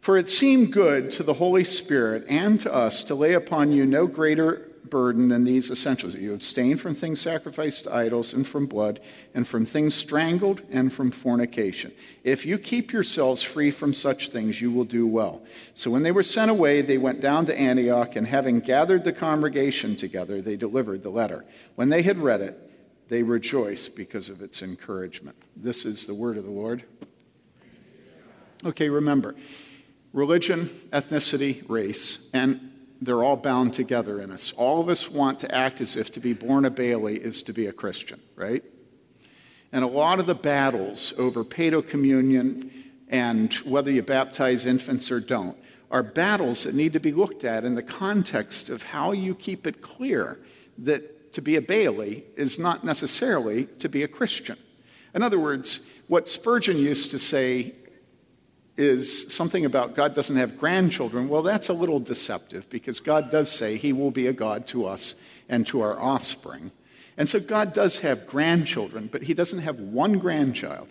For 0.00 0.16
it 0.16 0.28
seemed 0.28 0.72
good 0.72 1.10
to 1.12 1.22
the 1.22 1.34
Holy 1.34 1.64
Spirit 1.64 2.24
and 2.28 2.58
to 2.60 2.72
us 2.72 3.04
to 3.04 3.14
lay 3.14 3.34
upon 3.34 3.72
you 3.72 3.86
no 3.86 4.06
greater 4.06 4.71
burden 4.88 5.28
than 5.28 5.44
these 5.44 5.70
essentials 5.70 6.14
you 6.14 6.34
abstain 6.34 6.76
from 6.76 6.94
things 6.94 7.20
sacrificed 7.20 7.84
to 7.84 7.94
idols 7.94 8.32
and 8.32 8.46
from 8.46 8.66
blood 8.66 9.00
and 9.34 9.46
from 9.46 9.64
things 9.64 9.94
strangled 9.94 10.62
and 10.70 10.92
from 10.92 11.10
fornication. 11.10 11.92
If 12.24 12.44
you 12.44 12.58
keep 12.58 12.92
yourselves 12.92 13.42
free 13.42 13.70
from 13.70 13.92
such 13.92 14.28
things, 14.28 14.60
you 14.60 14.70
will 14.70 14.84
do 14.84 15.06
well. 15.06 15.42
So 15.74 15.90
when 15.90 16.02
they 16.02 16.12
were 16.12 16.22
sent 16.22 16.50
away, 16.50 16.82
they 16.82 16.98
went 16.98 17.20
down 17.20 17.46
to 17.46 17.58
Antioch, 17.58 18.16
and 18.16 18.26
having 18.26 18.60
gathered 18.60 19.04
the 19.04 19.12
congregation 19.12 19.96
together, 19.96 20.40
they 20.40 20.56
delivered 20.56 21.02
the 21.02 21.10
letter. 21.10 21.44
When 21.74 21.88
they 21.88 22.02
had 22.02 22.18
read 22.18 22.40
it, 22.40 22.70
they 23.08 23.22
rejoiced 23.22 23.96
because 23.96 24.28
of 24.28 24.40
its 24.40 24.62
encouragement. 24.62 25.36
This 25.56 25.84
is 25.84 26.06
the 26.06 26.14
word 26.14 26.36
of 26.36 26.44
the 26.44 26.50
Lord. 26.50 26.84
Okay, 28.64 28.88
remember 28.88 29.34
religion, 30.12 30.66
ethnicity, 30.90 31.68
race, 31.68 32.28
and 32.34 32.71
they're 33.02 33.24
all 33.24 33.36
bound 33.36 33.74
together 33.74 34.20
in 34.20 34.30
us. 34.30 34.52
All 34.52 34.80
of 34.80 34.88
us 34.88 35.10
want 35.10 35.40
to 35.40 35.52
act 35.52 35.80
as 35.80 35.96
if 35.96 36.12
to 36.12 36.20
be 36.20 36.32
born 36.32 36.64
a 36.64 36.70
Bailey 36.70 37.16
is 37.16 37.42
to 37.42 37.52
be 37.52 37.66
a 37.66 37.72
Christian, 37.72 38.20
right? 38.36 38.62
And 39.72 39.82
a 39.82 39.88
lot 39.88 40.20
of 40.20 40.26
the 40.26 40.36
battles 40.36 41.12
over 41.18 41.42
paedo 41.42 41.86
communion 41.86 42.70
and 43.08 43.52
whether 43.54 43.90
you 43.90 44.02
baptize 44.02 44.66
infants 44.66 45.10
or 45.10 45.18
don't 45.18 45.56
are 45.90 46.02
battles 46.02 46.64
that 46.64 46.74
need 46.74 46.92
to 46.92 47.00
be 47.00 47.12
looked 47.12 47.44
at 47.44 47.64
in 47.64 47.74
the 47.74 47.82
context 47.82 48.70
of 48.70 48.84
how 48.84 49.12
you 49.12 49.34
keep 49.34 49.66
it 49.66 49.82
clear 49.82 50.38
that 50.78 51.32
to 51.32 51.42
be 51.42 51.56
a 51.56 51.60
Bailey 51.60 52.24
is 52.36 52.58
not 52.58 52.84
necessarily 52.84 53.66
to 53.78 53.88
be 53.88 54.02
a 54.02 54.08
Christian. 54.08 54.56
In 55.14 55.22
other 55.22 55.38
words, 55.40 55.88
what 56.08 56.28
Spurgeon 56.28 56.78
used 56.78 57.10
to 57.10 57.18
say 57.18 57.74
is 58.76 59.32
something 59.32 59.64
about 59.64 59.94
God 59.94 60.14
doesn't 60.14 60.36
have 60.36 60.58
grandchildren. 60.58 61.28
Well, 61.28 61.42
that's 61.42 61.68
a 61.68 61.74
little 61.74 62.00
deceptive 62.00 62.68
because 62.70 63.00
God 63.00 63.30
does 63.30 63.50
say 63.50 63.76
he 63.76 63.92
will 63.92 64.10
be 64.10 64.26
a 64.26 64.32
God 64.32 64.66
to 64.68 64.86
us 64.86 65.20
and 65.48 65.66
to 65.66 65.82
our 65.82 65.98
offspring. 65.98 66.72
And 67.16 67.28
so 67.28 67.38
God 67.38 67.74
does 67.74 68.00
have 68.00 68.26
grandchildren, 68.26 69.08
but 69.12 69.22
he 69.22 69.34
doesn't 69.34 69.60
have 69.60 69.78
one 69.78 70.18
grandchild 70.18 70.88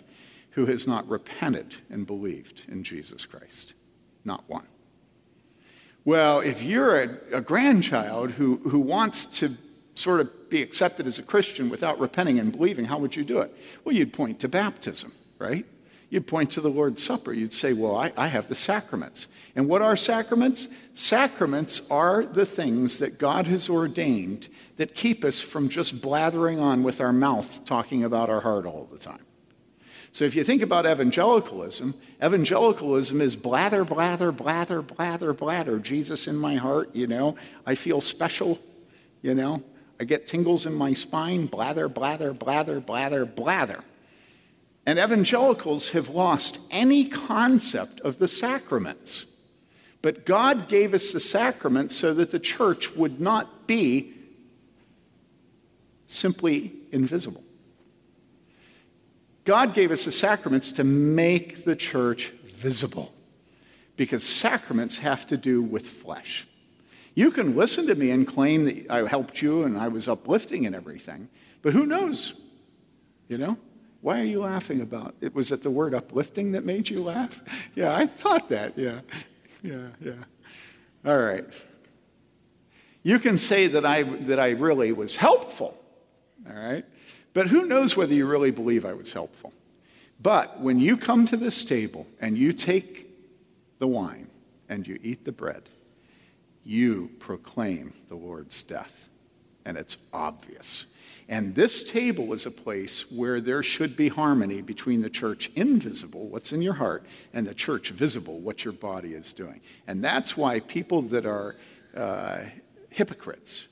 who 0.50 0.66
has 0.66 0.86
not 0.86 1.08
repented 1.08 1.74
and 1.90 2.06
believed 2.06 2.64
in 2.68 2.84
Jesus 2.84 3.26
Christ. 3.26 3.74
Not 4.24 4.44
one. 4.46 4.66
Well, 6.04 6.40
if 6.40 6.62
you're 6.62 7.00
a, 7.00 7.18
a 7.32 7.40
grandchild 7.40 8.32
who, 8.32 8.56
who 8.58 8.78
wants 8.78 9.26
to 9.40 9.52
sort 9.94 10.20
of 10.20 10.50
be 10.50 10.62
accepted 10.62 11.06
as 11.06 11.18
a 11.18 11.22
Christian 11.22 11.68
without 11.68 11.98
repenting 11.98 12.38
and 12.38 12.52
believing, 12.52 12.84
how 12.84 12.98
would 12.98 13.16
you 13.16 13.24
do 13.24 13.40
it? 13.40 13.54
Well, 13.84 13.94
you'd 13.94 14.12
point 14.12 14.40
to 14.40 14.48
baptism, 14.48 15.12
right? 15.38 15.64
You'd 16.12 16.26
point 16.26 16.50
to 16.50 16.60
the 16.60 16.68
Lord's 16.68 17.02
Supper. 17.02 17.32
You'd 17.32 17.54
say, 17.54 17.72
Well, 17.72 17.96
I, 17.96 18.12
I 18.18 18.26
have 18.26 18.46
the 18.46 18.54
sacraments. 18.54 19.28
And 19.56 19.66
what 19.66 19.80
are 19.80 19.96
sacraments? 19.96 20.68
Sacraments 20.92 21.90
are 21.90 22.22
the 22.22 22.44
things 22.44 22.98
that 22.98 23.18
God 23.18 23.46
has 23.46 23.70
ordained 23.70 24.50
that 24.76 24.94
keep 24.94 25.24
us 25.24 25.40
from 25.40 25.70
just 25.70 26.02
blathering 26.02 26.58
on 26.58 26.82
with 26.82 27.00
our 27.00 27.14
mouth 27.14 27.64
talking 27.64 28.04
about 28.04 28.28
our 28.28 28.42
heart 28.42 28.66
all 28.66 28.84
the 28.92 28.98
time. 28.98 29.24
So 30.12 30.26
if 30.26 30.34
you 30.34 30.44
think 30.44 30.60
about 30.60 30.84
evangelicalism, 30.84 31.94
evangelicalism 32.22 33.22
is 33.22 33.34
blather, 33.34 33.82
blather, 33.82 34.32
blather, 34.32 34.82
blather, 34.82 35.32
blather. 35.32 35.78
Jesus 35.78 36.28
in 36.28 36.36
my 36.36 36.56
heart, 36.56 36.94
you 36.94 37.06
know, 37.06 37.36
I 37.64 37.74
feel 37.74 38.02
special, 38.02 38.60
you 39.22 39.34
know, 39.34 39.62
I 39.98 40.04
get 40.04 40.26
tingles 40.26 40.66
in 40.66 40.74
my 40.74 40.92
spine, 40.92 41.46
blather, 41.46 41.88
blather, 41.88 42.34
blather, 42.34 42.80
blather, 42.80 43.24
blather. 43.24 43.82
And 44.84 44.98
evangelicals 44.98 45.90
have 45.90 46.08
lost 46.08 46.60
any 46.70 47.04
concept 47.04 48.00
of 48.00 48.18
the 48.18 48.28
sacraments. 48.28 49.26
But 50.00 50.26
God 50.26 50.68
gave 50.68 50.92
us 50.94 51.12
the 51.12 51.20
sacraments 51.20 51.94
so 51.94 52.12
that 52.14 52.32
the 52.32 52.40
church 52.40 52.96
would 52.96 53.20
not 53.20 53.68
be 53.68 54.12
simply 56.08 56.72
invisible. 56.90 57.44
God 59.44 59.74
gave 59.74 59.90
us 59.90 60.04
the 60.04 60.12
sacraments 60.12 60.72
to 60.72 60.84
make 60.84 61.64
the 61.64 61.76
church 61.76 62.28
visible 62.44 63.12
because 63.96 64.24
sacraments 64.24 64.98
have 64.98 65.26
to 65.26 65.36
do 65.36 65.62
with 65.62 65.86
flesh. 65.86 66.46
You 67.14 67.30
can 67.30 67.56
listen 67.56 67.86
to 67.88 67.94
me 67.94 68.10
and 68.10 68.26
claim 68.26 68.64
that 68.64 68.90
I 68.90 69.06
helped 69.06 69.42
you 69.42 69.64
and 69.64 69.76
I 69.76 69.88
was 69.88 70.08
uplifting 70.08 70.66
and 70.66 70.74
everything, 70.74 71.28
but 71.60 71.72
who 71.72 71.86
knows? 71.86 72.40
You 73.28 73.38
know? 73.38 73.58
Why 74.02 74.20
are 74.20 74.24
you 74.24 74.40
laughing 74.40 74.82
about 74.82 75.14
it? 75.20 75.34
Was 75.34 75.50
it 75.50 75.62
the 75.62 75.70
word 75.70 75.94
uplifting 75.94 76.52
that 76.52 76.64
made 76.64 76.90
you 76.90 77.02
laugh? 77.02 77.40
Yeah, 77.74 77.96
I 77.96 78.04
thought 78.06 78.50
that. 78.50 78.76
Yeah 78.76 79.00
yeah, 79.62 79.88
yeah. 80.00 80.12
All 81.04 81.18
right. 81.18 81.44
You 83.02 83.18
can 83.18 83.36
say 83.36 83.68
that 83.68 83.84
I, 83.84 84.02
that 84.02 84.38
I 84.38 84.50
really 84.50 84.92
was 84.92 85.16
helpful, 85.16 85.76
all 86.48 86.54
right? 86.54 86.84
But 87.34 87.48
who 87.48 87.66
knows 87.66 87.96
whether 87.96 88.14
you 88.14 88.26
really 88.26 88.50
believe 88.50 88.84
I 88.84 88.92
was 88.92 89.12
helpful? 89.12 89.52
But 90.20 90.60
when 90.60 90.78
you 90.78 90.96
come 90.96 91.26
to 91.26 91.36
this 91.36 91.64
table 91.64 92.06
and 92.20 92.38
you 92.38 92.52
take 92.52 93.08
the 93.78 93.88
wine 93.88 94.28
and 94.68 94.86
you 94.86 94.98
eat 95.02 95.24
the 95.24 95.32
bread, 95.32 95.68
you 96.64 97.10
proclaim 97.18 97.92
the 98.06 98.14
Lord's 98.14 98.62
death. 98.62 99.08
And 99.64 99.76
it's 99.76 99.96
obvious. 100.12 100.86
And 101.28 101.54
this 101.54 101.90
table 101.90 102.32
is 102.32 102.46
a 102.46 102.50
place 102.50 103.10
where 103.10 103.40
there 103.40 103.62
should 103.62 103.96
be 103.96 104.08
harmony 104.08 104.60
between 104.60 105.02
the 105.02 105.10
church 105.10 105.50
invisible, 105.54 106.28
what's 106.28 106.52
in 106.52 106.62
your 106.62 106.74
heart, 106.74 107.04
and 107.32 107.46
the 107.46 107.54
church 107.54 107.90
visible, 107.90 108.40
what 108.40 108.64
your 108.64 108.72
body 108.72 109.14
is 109.14 109.32
doing. 109.32 109.60
And 109.86 110.02
that's 110.02 110.36
why 110.36 110.60
people 110.60 111.02
that 111.02 111.24
are 111.24 111.56
uh, 111.96 112.40
hypocrites 112.90 113.68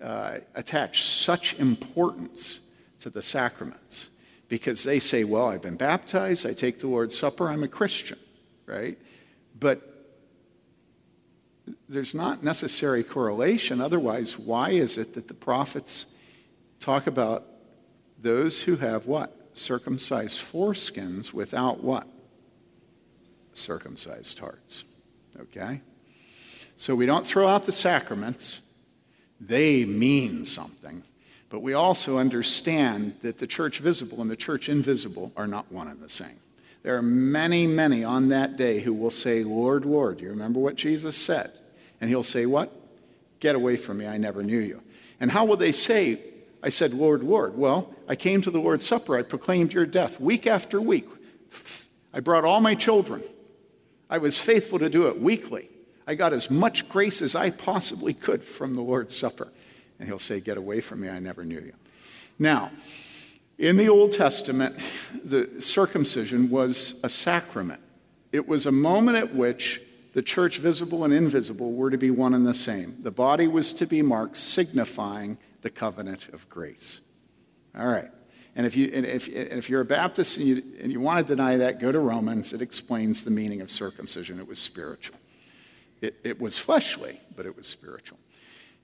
uh, 0.00 0.38
attach 0.54 1.02
such 1.02 1.58
importance 1.58 2.60
to 3.00 3.10
the 3.10 3.22
sacraments 3.22 4.10
because 4.48 4.84
they 4.84 4.98
say, 4.98 5.24
well, 5.24 5.48
I've 5.48 5.62
been 5.62 5.76
baptized, 5.76 6.46
I 6.46 6.52
take 6.52 6.78
the 6.78 6.86
Lord's 6.86 7.18
Supper, 7.18 7.48
I'm 7.48 7.62
a 7.62 7.68
Christian, 7.68 8.18
right? 8.66 8.96
But 9.58 9.82
there's 11.88 12.14
not 12.14 12.44
necessary 12.44 13.02
correlation. 13.02 13.80
Otherwise, 13.80 14.38
why 14.38 14.70
is 14.70 14.98
it 14.98 15.14
that 15.14 15.28
the 15.28 15.34
prophets 15.34 16.06
talk 16.78 17.06
about 17.06 17.44
those 18.18 18.62
who 18.62 18.76
have 18.76 19.06
what? 19.06 19.32
Circumcised 19.54 20.40
foreskins 20.40 21.32
without 21.32 21.82
what? 21.82 22.06
Circumcised 23.52 24.38
hearts. 24.38 24.84
Okay? 25.38 25.80
So 26.76 26.94
we 26.94 27.06
don't 27.06 27.26
throw 27.26 27.48
out 27.48 27.64
the 27.64 27.72
sacraments, 27.72 28.60
they 29.40 29.84
mean 29.84 30.44
something. 30.44 31.02
But 31.48 31.60
we 31.60 31.74
also 31.74 32.18
understand 32.18 33.16
that 33.22 33.38
the 33.38 33.46
church 33.46 33.78
visible 33.78 34.20
and 34.20 34.30
the 34.30 34.36
church 34.36 34.68
invisible 34.68 35.32
are 35.36 35.46
not 35.46 35.70
one 35.70 35.88
and 35.88 36.00
the 36.00 36.08
same. 36.08 36.38
There 36.82 36.96
are 36.96 37.02
many, 37.02 37.66
many 37.66 38.04
on 38.04 38.28
that 38.28 38.56
day 38.56 38.80
who 38.80 38.92
will 38.92 39.10
say, 39.10 39.42
Lord, 39.42 39.84
Lord. 39.84 40.18
Do 40.18 40.24
you 40.24 40.30
remember 40.30 40.60
what 40.60 40.76
Jesus 40.76 41.16
said? 41.16 41.50
And 42.00 42.10
he'll 42.10 42.22
say, 42.22 42.46
What? 42.46 42.72
Get 43.40 43.54
away 43.54 43.76
from 43.76 43.98
me, 43.98 44.06
I 44.06 44.16
never 44.16 44.42
knew 44.42 44.58
you. 44.58 44.82
And 45.20 45.30
how 45.30 45.44
will 45.44 45.56
they 45.56 45.72
say, 45.72 46.20
I 46.66 46.68
said, 46.68 46.92
Lord, 46.92 47.22
Lord. 47.22 47.56
Well, 47.56 47.94
I 48.08 48.16
came 48.16 48.42
to 48.42 48.50
the 48.50 48.58
Lord's 48.58 48.84
Supper. 48.84 49.16
I 49.16 49.22
proclaimed 49.22 49.72
your 49.72 49.86
death 49.86 50.18
week 50.18 50.48
after 50.48 50.80
week. 50.80 51.06
I 52.12 52.18
brought 52.18 52.44
all 52.44 52.60
my 52.60 52.74
children. 52.74 53.22
I 54.10 54.18
was 54.18 54.36
faithful 54.36 54.80
to 54.80 54.90
do 54.90 55.06
it 55.06 55.20
weekly. 55.20 55.68
I 56.08 56.16
got 56.16 56.32
as 56.32 56.50
much 56.50 56.88
grace 56.88 57.22
as 57.22 57.36
I 57.36 57.50
possibly 57.50 58.12
could 58.12 58.42
from 58.42 58.74
the 58.74 58.80
Lord's 58.80 59.16
Supper. 59.16 59.46
And 60.00 60.08
he'll 60.08 60.18
say, 60.18 60.40
Get 60.40 60.56
away 60.56 60.80
from 60.80 61.02
me, 61.02 61.08
I 61.08 61.20
never 61.20 61.44
knew 61.44 61.60
you. 61.60 61.74
Now, 62.36 62.72
in 63.58 63.76
the 63.76 63.88
Old 63.88 64.10
Testament, 64.10 64.76
the 65.24 65.60
circumcision 65.60 66.50
was 66.50 67.00
a 67.04 67.08
sacrament. 67.08 67.80
It 68.32 68.48
was 68.48 68.66
a 68.66 68.72
moment 68.72 69.18
at 69.18 69.32
which 69.32 69.80
the 70.14 70.22
church, 70.22 70.58
visible 70.58 71.04
and 71.04 71.14
invisible, 71.14 71.74
were 71.74 71.92
to 71.92 71.96
be 71.96 72.10
one 72.10 72.34
and 72.34 72.44
the 72.44 72.54
same. 72.54 72.96
The 73.02 73.12
body 73.12 73.46
was 73.46 73.72
to 73.74 73.86
be 73.86 74.02
marked, 74.02 74.36
signifying 74.36 75.38
the 75.62 75.70
covenant 75.70 76.28
of 76.32 76.48
grace. 76.48 77.00
All 77.76 77.86
right. 77.86 78.10
And 78.54 78.64
if, 78.64 78.74
you, 78.74 78.90
and 78.94 79.04
if, 79.04 79.26
and 79.26 79.58
if 79.58 79.68
you're 79.68 79.82
a 79.82 79.84
Baptist 79.84 80.38
and 80.38 80.46
you, 80.46 80.62
and 80.80 80.90
you 80.90 80.98
want 80.98 81.26
to 81.26 81.34
deny 81.34 81.58
that, 81.58 81.78
go 81.78 81.92
to 81.92 81.98
Romans. 81.98 82.54
It 82.54 82.62
explains 82.62 83.22
the 83.22 83.30
meaning 83.30 83.60
of 83.60 83.70
circumcision. 83.70 84.40
It 84.40 84.48
was 84.48 84.58
spiritual. 84.58 85.18
It, 86.00 86.16
it 86.24 86.40
was 86.40 86.58
fleshly, 86.58 87.20
but 87.36 87.44
it 87.44 87.54
was 87.54 87.66
spiritual. 87.66 88.18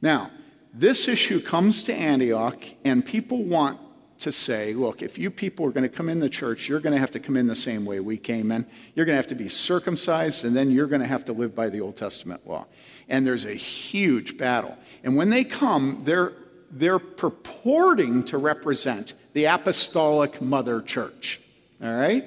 Now, 0.03 0.31
this 0.75 1.09
issue 1.09 1.41
comes 1.41 1.83
to 1.85 1.95
Antioch, 1.95 2.63
and 2.85 3.05
people 3.05 3.45
want 3.45 3.79
to 4.19 4.31
say, 4.31 4.73
look, 4.75 5.03
if 5.03 5.19
you 5.19 5.31
people 5.31 5.67
are 5.67 5.73
going 5.73 5.89
to 5.89 5.95
come 5.95 6.09
in 6.09 6.21
the 6.21 6.29
church, 6.29 6.69
you're 6.69 6.81
going 6.81 6.93
to 6.93 7.01
have 7.01 7.11
to 7.11 7.21
come 7.21 7.37
in 7.37 7.47
the 7.47 7.55
same 7.55 7.85
way 7.85 7.99
we 7.99 8.17
came 8.17 8.53
in. 8.53 8.67
You're 8.95 9.07
going 9.07 9.15
to 9.15 9.19
have 9.23 9.27
to 9.29 9.35
be 9.35 9.49
circumcised, 9.49 10.45
and 10.45 10.55
then 10.55 10.71
you're 10.71 10.87
going 10.87 11.01
to 11.01 11.09
have 11.09 11.25
to 11.27 11.33
live 11.33 11.55
by 11.55 11.71
the 11.71 11.81
Old 11.81 11.97
Testament 11.97 12.47
law. 12.47 12.67
And 13.09 13.27
there's 13.27 13.45
a 13.45 13.55
huge 13.55 14.37
battle. 14.37 14.77
And 15.03 15.17
when 15.17 15.31
they 15.31 15.45
come, 15.45 16.03
they're 16.05 16.35
they're 16.73 16.99
purporting 16.99 18.25
to 18.25 18.39
represent 18.39 19.15
the 19.35 19.45
apostolic 19.45 20.41
mother 20.41 20.81
church. 20.81 21.41
All 21.83 21.95
right? 21.95 22.25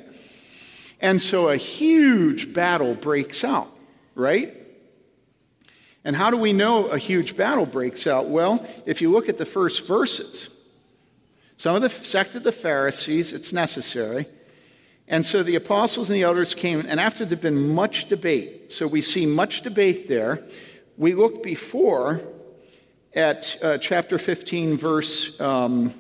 And 1.01 1.19
so 1.19 1.49
a 1.49 1.58
huge 1.58 2.53
battle 2.53 2.95
breaks 2.95 3.43
out, 3.43 3.69
right? 4.13 4.53
And 6.03 6.15
how 6.15 6.29
do 6.29 6.38
we 6.38 6.53
know 6.53 6.88
a 6.88 6.97
huge 6.97 7.36
battle 7.36 7.65
breaks 7.65 8.05
out? 8.05 8.27
Well, 8.27 8.65
if 8.86 9.01
you 9.01 9.12
look 9.12 9.27
at 9.27 9.38
the 9.38 9.45
first 9.45 9.88
verses, 9.88 10.55
some 11.58 11.75
of 11.75 11.81
the 11.81 11.89
sect 11.89 12.36
of 12.36 12.43
the 12.43 12.51
Pharisees, 12.51 13.34
it's 13.34 13.51
necessary. 13.51 14.27
And 15.08 15.25
so 15.25 15.43
the 15.43 15.55
apostles 15.55 16.10
and 16.10 16.15
the 16.15 16.23
elders 16.23 16.53
came, 16.53 16.84
and 16.88 16.99
after 16.99 17.25
there'd 17.25 17.41
been 17.41 17.73
much 17.73 18.05
debate, 18.05 18.71
so 18.71 18.88
we 18.88 19.01
see 19.01 19.25
much 19.25 19.62
debate 19.62 20.08
there. 20.08 20.43
We 20.97 21.13
look 21.13 21.43
before 21.43 22.21
at 23.15 23.58
uh, 23.63 23.78
chapter 23.78 24.17
15, 24.17 24.78
verse 24.78 25.39
um, 25.39 25.93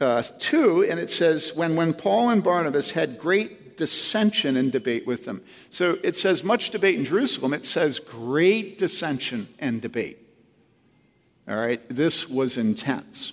uh, 0.00 0.22
2, 0.38 0.86
and 0.90 1.00
it 1.00 1.08
says, 1.08 1.54
when, 1.54 1.74
when 1.74 1.94
Paul 1.94 2.30
and 2.30 2.42
Barnabas 2.42 2.92
had 2.92 3.18
great 3.18 3.76
dissension 3.76 4.56
and 4.56 4.70
debate 4.70 5.06
with 5.06 5.24
them. 5.24 5.42
So 5.70 5.98
it 6.02 6.16
says 6.16 6.44
much 6.44 6.70
debate 6.70 6.96
in 6.96 7.04
Jerusalem, 7.04 7.54
it 7.54 7.64
says 7.64 7.98
great 7.98 8.78
dissension 8.78 9.48
and 9.58 9.80
debate. 9.80 10.18
All 11.48 11.56
right, 11.56 11.80
this 11.88 12.28
was 12.28 12.56
intense. 12.56 13.32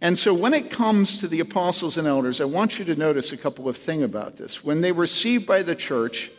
And 0.00 0.18
so 0.18 0.34
when 0.34 0.52
it 0.52 0.70
comes 0.70 1.18
to 1.18 1.28
the 1.28 1.40
apostles 1.40 1.96
and 1.96 2.06
elders, 2.06 2.40
I 2.40 2.44
want 2.44 2.78
you 2.78 2.84
to 2.86 2.94
notice 2.96 3.32
a 3.32 3.36
couple 3.36 3.68
of 3.68 3.76
things 3.76 4.02
about 4.02 4.36
this. 4.36 4.64
When 4.64 4.80
they 4.80 4.92
were 4.92 5.02
received 5.02 5.46
by 5.46 5.62
the 5.62 5.74
church, 5.74 6.30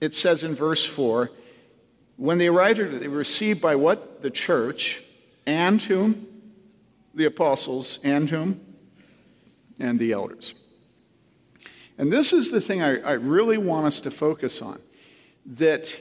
it 0.00 0.14
says 0.14 0.44
in 0.44 0.54
verse 0.54 0.84
4, 0.84 1.30
when 2.16 2.38
they 2.38 2.48
arrived 2.48 2.78
they 2.78 3.08
were 3.08 3.18
received 3.18 3.60
by 3.60 3.76
what? 3.76 4.22
The 4.22 4.30
church, 4.30 5.02
and 5.46 5.80
whom? 5.80 6.26
The 7.14 7.26
apostles, 7.26 7.98
and 8.02 8.28
whom? 8.28 8.60
And 9.78 9.98
the 9.98 10.12
elders. 10.12 10.54
And 11.98 12.12
this 12.12 12.32
is 12.32 12.50
the 12.50 12.60
thing 12.60 12.82
I, 12.82 13.00
I 13.00 13.12
really 13.12 13.58
want 13.58 13.86
us 13.86 14.00
to 14.02 14.10
focus 14.10 14.60
on 14.60 14.78
that 15.46 15.98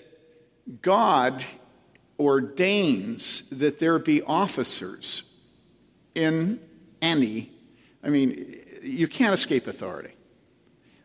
God 0.82 1.44
ordains 2.20 3.50
that 3.50 3.80
there 3.80 4.00
be 4.00 4.22
officers 4.22 5.34
in 6.16 6.60
any, 7.02 7.52
I 8.04 8.10
mean, 8.10 8.56
you 8.82 9.08
can't 9.08 9.34
escape 9.34 9.68
authority. 9.68 10.12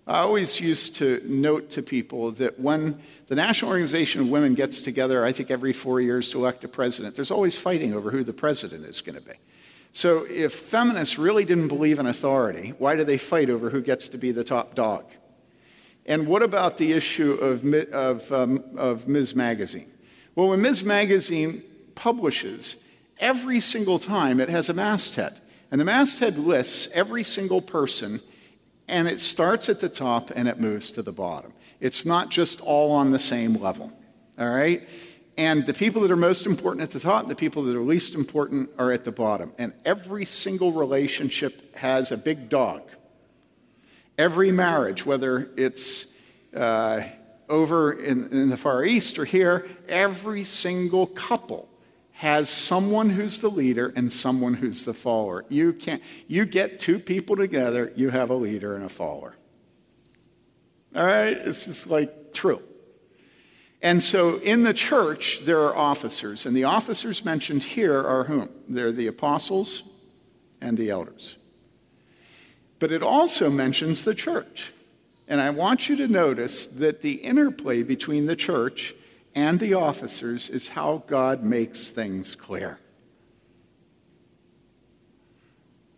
I 0.06 0.20
always 0.20 0.60
used 0.60 0.96
to 0.96 1.20
note 1.24 1.70
to 1.70 1.82
people 1.82 2.32
that 2.32 2.58
when 2.58 3.00
the 3.30 3.36
National 3.36 3.70
Organization 3.70 4.22
of 4.22 4.28
Women 4.28 4.54
gets 4.54 4.82
together, 4.82 5.24
I 5.24 5.30
think 5.30 5.52
every 5.52 5.72
four 5.72 6.00
years 6.00 6.30
to 6.30 6.38
elect 6.38 6.64
a 6.64 6.68
president, 6.68 7.14
there's 7.14 7.30
always 7.30 7.54
fighting 7.54 7.94
over 7.94 8.10
who 8.10 8.24
the 8.24 8.32
president 8.32 8.84
is 8.84 9.00
going 9.00 9.14
to 9.14 9.20
be. 9.20 9.34
So 9.92 10.26
if 10.28 10.52
feminists 10.52 11.16
really 11.16 11.44
didn't 11.44 11.68
believe 11.68 12.00
in 12.00 12.06
authority, 12.06 12.74
why 12.78 12.96
do 12.96 13.04
they 13.04 13.18
fight 13.18 13.48
over 13.48 13.70
who 13.70 13.82
gets 13.82 14.08
to 14.08 14.18
be 14.18 14.32
the 14.32 14.42
top 14.42 14.74
dog? 14.74 15.04
And 16.06 16.26
what 16.26 16.42
about 16.42 16.76
the 16.76 16.92
issue 16.92 17.34
of, 17.34 17.72
of, 17.92 18.32
um, 18.32 18.64
of 18.76 19.06
Ms. 19.06 19.36
Magazine? 19.36 19.92
Well, 20.34 20.48
when 20.48 20.60
Ms. 20.60 20.82
Magazine 20.82 21.62
publishes, 21.94 22.82
every 23.20 23.60
single 23.60 24.00
time 24.00 24.40
it 24.40 24.48
has 24.48 24.68
a 24.68 24.74
masthead. 24.74 25.36
And 25.70 25.80
the 25.80 25.84
masthead 25.84 26.36
lists 26.36 26.88
every 26.94 27.22
single 27.22 27.60
person, 27.60 28.18
and 28.88 29.06
it 29.06 29.20
starts 29.20 29.68
at 29.68 29.78
the 29.78 29.88
top 29.88 30.32
and 30.34 30.48
it 30.48 30.58
moves 30.58 30.90
to 30.90 31.02
the 31.02 31.12
bottom. 31.12 31.52
It's 31.80 32.04
not 32.04 32.28
just 32.28 32.60
all 32.60 32.92
on 32.92 33.10
the 33.10 33.18
same 33.18 33.54
level. 33.54 33.92
All 34.38 34.48
right? 34.48 34.86
And 35.36 35.64
the 35.64 35.74
people 35.74 36.02
that 36.02 36.10
are 36.10 36.16
most 36.16 36.46
important 36.46 36.82
at 36.82 36.90
the 36.90 37.00
top, 37.00 37.26
the 37.28 37.34
people 37.34 37.62
that 37.62 37.76
are 37.76 37.80
least 37.80 38.14
important 38.14 38.70
are 38.78 38.92
at 38.92 39.04
the 39.04 39.12
bottom. 39.12 39.52
And 39.58 39.72
every 39.84 40.24
single 40.24 40.72
relationship 40.72 41.74
has 41.76 42.12
a 42.12 42.18
big 42.18 42.48
dog. 42.48 42.82
Every 44.18 44.52
marriage, 44.52 45.06
whether 45.06 45.50
it's 45.56 46.08
uh, 46.54 47.04
over 47.48 47.92
in, 47.92 48.28
in 48.28 48.50
the 48.50 48.56
Far 48.56 48.84
East 48.84 49.18
or 49.18 49.24
here, 49.24 49.66
every 49.88 50.44
single 50.44 51.06
couple 51.06 51.70
has 52.12 52.50
someone 52.50 53.08
who's 53.08 53.38
the 53.38 53.48
leader 53.48 53.94
and 53.96 54.12
someone 54.12 54.52
who's 54.52 54.84
the 54.84 54.92
follower. 54.92 55.46
You 55.48 55.72
can't 55.72 56.02
you 56.28 56.44
get 56.44 56.78
two 56.78 56.98
people 56.98 57.34
together, 57.34 57.94
you 57.96 58.10
have 58.10 58.28
a 58.28 58.34
leader 58.34 58.74
and 58.74 58.84
a 58.84 58.90
follower. 58.90 59.36
All 60.94 61.04
right? 61.04 61.36
It's 61.36 61.66
just 61.66 61.86
like 61.88 62.32
true. 62.32 62.62
And 63.82 64.02
so 64.02 64.36
in 64.38 64.62
the 64.62 64.74
church, 64.74 65.40
there 65.44 65.60
are 65.60 65.74
officers, 65.74 66.44
and 66.44 66.54
the 66.54 66.64
officers 66.64 67.24
mentioned 67.24 67.62
here 67.62 68.06
are 68.06 68.24
whom? 68.24 68.50
They're 68.68 68.92
the 68.92 69.06
apostles 69.06 69.84
and 70.60 70.76
the 70.76 70.90
elders. 70.90 71.36
But 72.78 72.92
it 72.92 73.02
also 73.02 73.50
mentions 73.50 74.04
the 74.04 74.14
church. 74.14 74.72
And 75.28 75.40
I 75.40 75.50
want 75.50 75.88
you 75.88 75.96
to 75.96 76.08
notice 76.08 76.66
that 76.66 77.02
the 77.02 77.14
interplay 77.14 77.82
between 77.82 78.26
the 78.26 78.36
church 78.36 78.94
and 79.34 79.60
the 79.60 79.74
officers 79.74 80.50
is 80.50 80.70
how 80.70 81.04
God 81.06 81.42
makes 81.42 81.90
things 81.90 82.34
clear. 82.34 82.78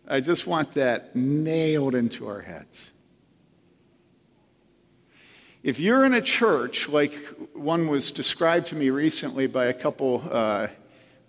I 0.07 0.21
just 0.21 0.47
want 0.47 0.75
that 0.75 1.17
nailed 1.17 1.95
into 1.95 2.29
our 2.29 2.43
heads. 2.43 2.91
If 5.63 5.79
you're 5.79 6.05
in 6.05 6.13
a 6.13 6.21
church, 6.21 6.89
like 6.89 7.15
one 7.55 7.87
was 7.87 8.11
described 8.11 8.67
to 8.69 8.75
me 8.75 8.91
recently 8.91 9.47
by 9.47 9.67
a 9.67 9.73
couple 9.73 10.25
uh, 10.29 10.67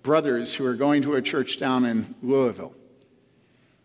brothers 0.02 0.56
who 0.56 0.66
are 0.66 0.74
going 0.74 1.04
to 1.04 1.14
a 1.14 1.22
church 1.22 1.60
down 1.60 1.86
in 1.86 2.16
Louisville, 2.24 2.74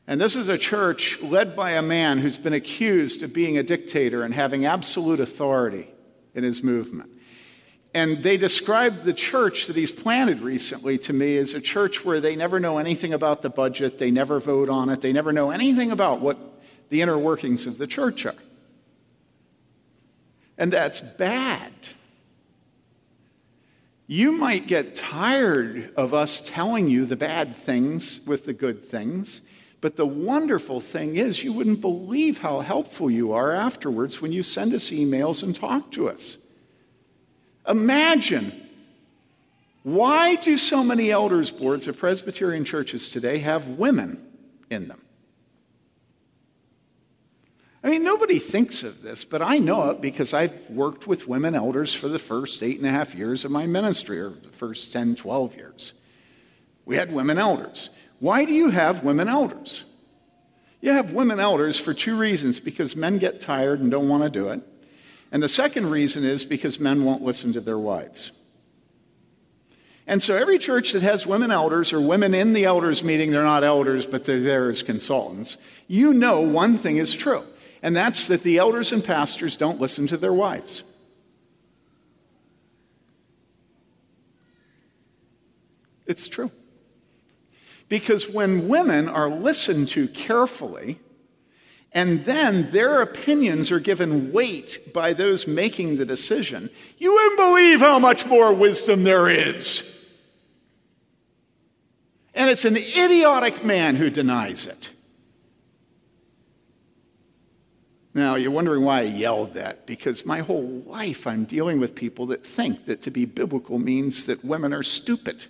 and 0.06 0.18
this 0.18 0.34
is 0.34 0.48
a 0.48 0.56
church 0.56 1.20
led 1.20 1.54
by 1.54 1.72
a 1.72 1.82
man 1.82 2.16
who's 2.16 2.38
been 2.38 2.54
accused 2.54 3.22
of 3.22 3.34
being 3.34 3.58
a 3.58 3.62
dictator 3.62 4.22
and 4.22 4.32
having 4.32 4.64
absolute 4.64 5.20
authority 5.20 5.86
in 6.34 6.44
his 6.44 6.62
movement. 6.62 7.10
And 7.92 8.22
they 8.22 8.38
described 8.38 9.04
the 9.04 9.12
church 9.12 9.66
that 9.66 9.76
he's 9.76 9.92
planted 9.92 10.40
recently 10.40 10.96
to 10.98 11.12
me 11.12 11.36
as 11.36 11.52
a 11.52 11.60
church 11.60 12.06
where 12.06 12.20
they 12.20 12.36
never 12.36 12.58
know 12.58 12.78
anything 12.78 13.12
about 13.12 13.42
the 13.42 13.50
budget, 13.50 13.98
they 13.98 14.10
never 14.10 14.40
vote 14.40 14.70
on 14.70 14.88
it, 14.88 15.02
they 15.02 15.12
never 15.12 15.30
know 15.30 15.50
anything 15.50 15.90
about 15.90 16.20
what 16.20 16.38
the 16.88 17.02
inner 17.02 17.18
workings 17.18 17.66
of 17.66 17.76
the 17.76 17.86
church 17.86 18.24
are. 18.24 18.34
And 20.58 20.72
that's 20.72 21.00
bad. 21.00 21.72
You 24.08 24.32
might 24.32 24.66
get 24.66 24.94
tired 24.94 25.92
of 25.96 26.12
us 26.12 26.40
telling 26.40 26.88
you 26.88 27.06
the 27.06 27.16
bad 27.16 27.54
things 27.54 28.20
with 28.26 28.44
the 28.44 28.54
good 28.54 28.82
things, 28.84 29.42
but 29.80 29.96
the 29.96 30.06
wonderful 30.06 30.80
thing 30.80 31.16
is 31.16 31.44
you 31.44 31.52
wouldn't 31.52 31.80
believe 31.80 32.38
how 32.38 32.60
helpful 32.60 33.10
you 33.10 33.32
are 33.32 33.52
afterwards 33.52 34.20
when 34.20 34.32
you 34.32 34.42
send 34.42 34.72
us 34.72 34.90
emails 34.90 35.42
and 35.42 35.54
talk 35.54 35.92
to 35.92 36.08
us. 36.08 36.38
Imagine 37.68 38.50
why 39.82 40.36
do 40.36 40.56
so 40.56 40.82
many 40.82 41.10
elders 41.10 41.50
boards 41.50 41.86
of 41.86 41.98
Presbyterian 41.98 42.64
churches 42.64 43.10
today 43.10 43.38
have 43.38 43.68
women 43.68 44.26
in 44.70 44.88
them? 44.88 45.00
I 47.88 47.90
mean, 47.92 48.04
nobody 48.04 48.38
thinks 48.38 48.82
of 48.82 49.00
this, 49.00 49.24
but 49.24 49.40
I 49.40 49.56
know 49.56 49.88
it 49.88 50.02
because 50.02 50.34
I've 50.34 50.68
worked 50.68 51.06
with 51.06 51.26
women 51.26 51.54
elders 51.54 51.94
for 51.94 52.06
the 52.06 52.18
first 52.18 52.62
eight 52.62 52.76
and 52.76 52.86
a 52.86 52.90
half 52.90 53.14
years 53.14 53.46
of 53.46 53.50
my 53.50 53.64
ministry, 53.64 54.20
or 54.20 54.28
the 54.28 54.50
first 54.50 54.92
10, 54.92 55.14
12 55.14 55.56
years. 55.56 55.94
We 56.84 56.96
had 56.96 57.10
women 57.10 57.38
elders. 57.38 57.88
Why 58.18 58.44
do 58.44 58.52
you 58.52 58.68
have 58.68 59.04
women 59.04 59.26
elders? 59.26 59.86
You 60.82 60.92
have 60.92 61.14
women 61.14 61.40
elders 61.40 61.80
for 61.80 61.94
two 61.94 62.18
reasons 62.18 62.60
because 62.60 62.94
men 62.94 63.16
get 63.16 63.40
tired 63.40 63.80
and 63.80 63.90
don't 63.90 64.10
want 64.10 64.22
to 64.22 64.28
do 64.28 64.50
it. 64.50 64.60
And 65.32 65.42
the 65.42 65.48
second 65.48 65.88
reason 65.88 66.24
is 66.24 66.44
because 66.44 66.78
men 66.78 67.04
won't 67.04 67.22
listen 67.22 67.54
to 67.54 67.60
their 67.62 67.78
wives. 67.78 68.32
And 70.06 70.22
so 70.22 70.34
every 70.34 70.58
church 70.58 70.92
that 70.92 71.02
has 71.02 71.26
women 71.26 71.50
elders 71.50 71.94
or 71.94 72.02
women 72.02 72.34
in 72.34 72.52
the 72.52 72.66
elders 72.66 73.02
meeting, 73.02 73.30
they're 73.30 73.42
not 73.44 73.64
elders, 73.64 74.04
but 74.04 74.24
they're 74.24 74.40
there 74.40 74.68
as 74.68 74.82
consultants, 74.82 75.56
you 75.86 76.12
know 76.12 76.42
one 76.42 76.76
thing 76.76 76.98
is 76.98 77.16
true, 77.16 77.44
and 77.82 77.94
that's 77.94 78.28
that 78.28 78.42
the 78.42 78.58
elders 78.58 78.92
and 78.92 79.04
pastors 79.04 79.56
don't 79.56 79.80
listen 79.80 80.06
to 80.08 80.16
their 80.16 80.32
wives. 80.32 80.84
It's 86.06 86.26
true. 86.26 86.50
Because 87.88 88.28
when 88.28 88.68
women 88.68 89.08
are 89.08 89.30
listened 89.30 89.88
to 89.88 90.08
carefully, 90.08 90.98
and 91.92 92.24
then 92.24 92.70
their 92.70 93.00
opinions 93.00 93.72
are 93.72 93.80
given 93.80 94.32
weight 94.32 94.92
by 94.92 95.12
those 95.12 95.46
making 95.46 95.96
the 95.96 96.04
decision, 96.04 96.70
you 96.98 97.12
wouldn't 97.12 97.38
believe 97.38 97.80
how 97.80 97.98
much 97.98 98.26
more 98.26 98.52
wisdom 98.52 99.04
there 99.04 99.28
is. 99.28 99.94
And 102.34 102.50
it's 102.50 102.64
an 102.64 102.76
idiotic 102.76 103.64
man 103.64 103.96
who 103.96 104.10
denies 104.10 104.66
it. 104.66 104.90
Now, 108.18 108.34
you're 108.34 108.50
wondering 108.50 108.82
why 108.82 108.98
I 108.98 109.02
yelled 109.02 109.54
that, 109.54 109.86
because 109.86 110.26
my 110.26 110.40
whole 110.40 110.82
life 110.86 111.24
I'm 111.24 111.44
dealing 111.44 111.78
with 111.78 111.94
people 111.94 112.26
that 112.26 112.44
think 112.44 112.86
that 112.86 113.00
to 113.02 113.12
be 113.12 113.26
biblical 113.26 113.78
means 113.78 114.26
that 114.26 114.44
women 114.44 114.72
are 114.72 114.82
stupid. 114.82 115.46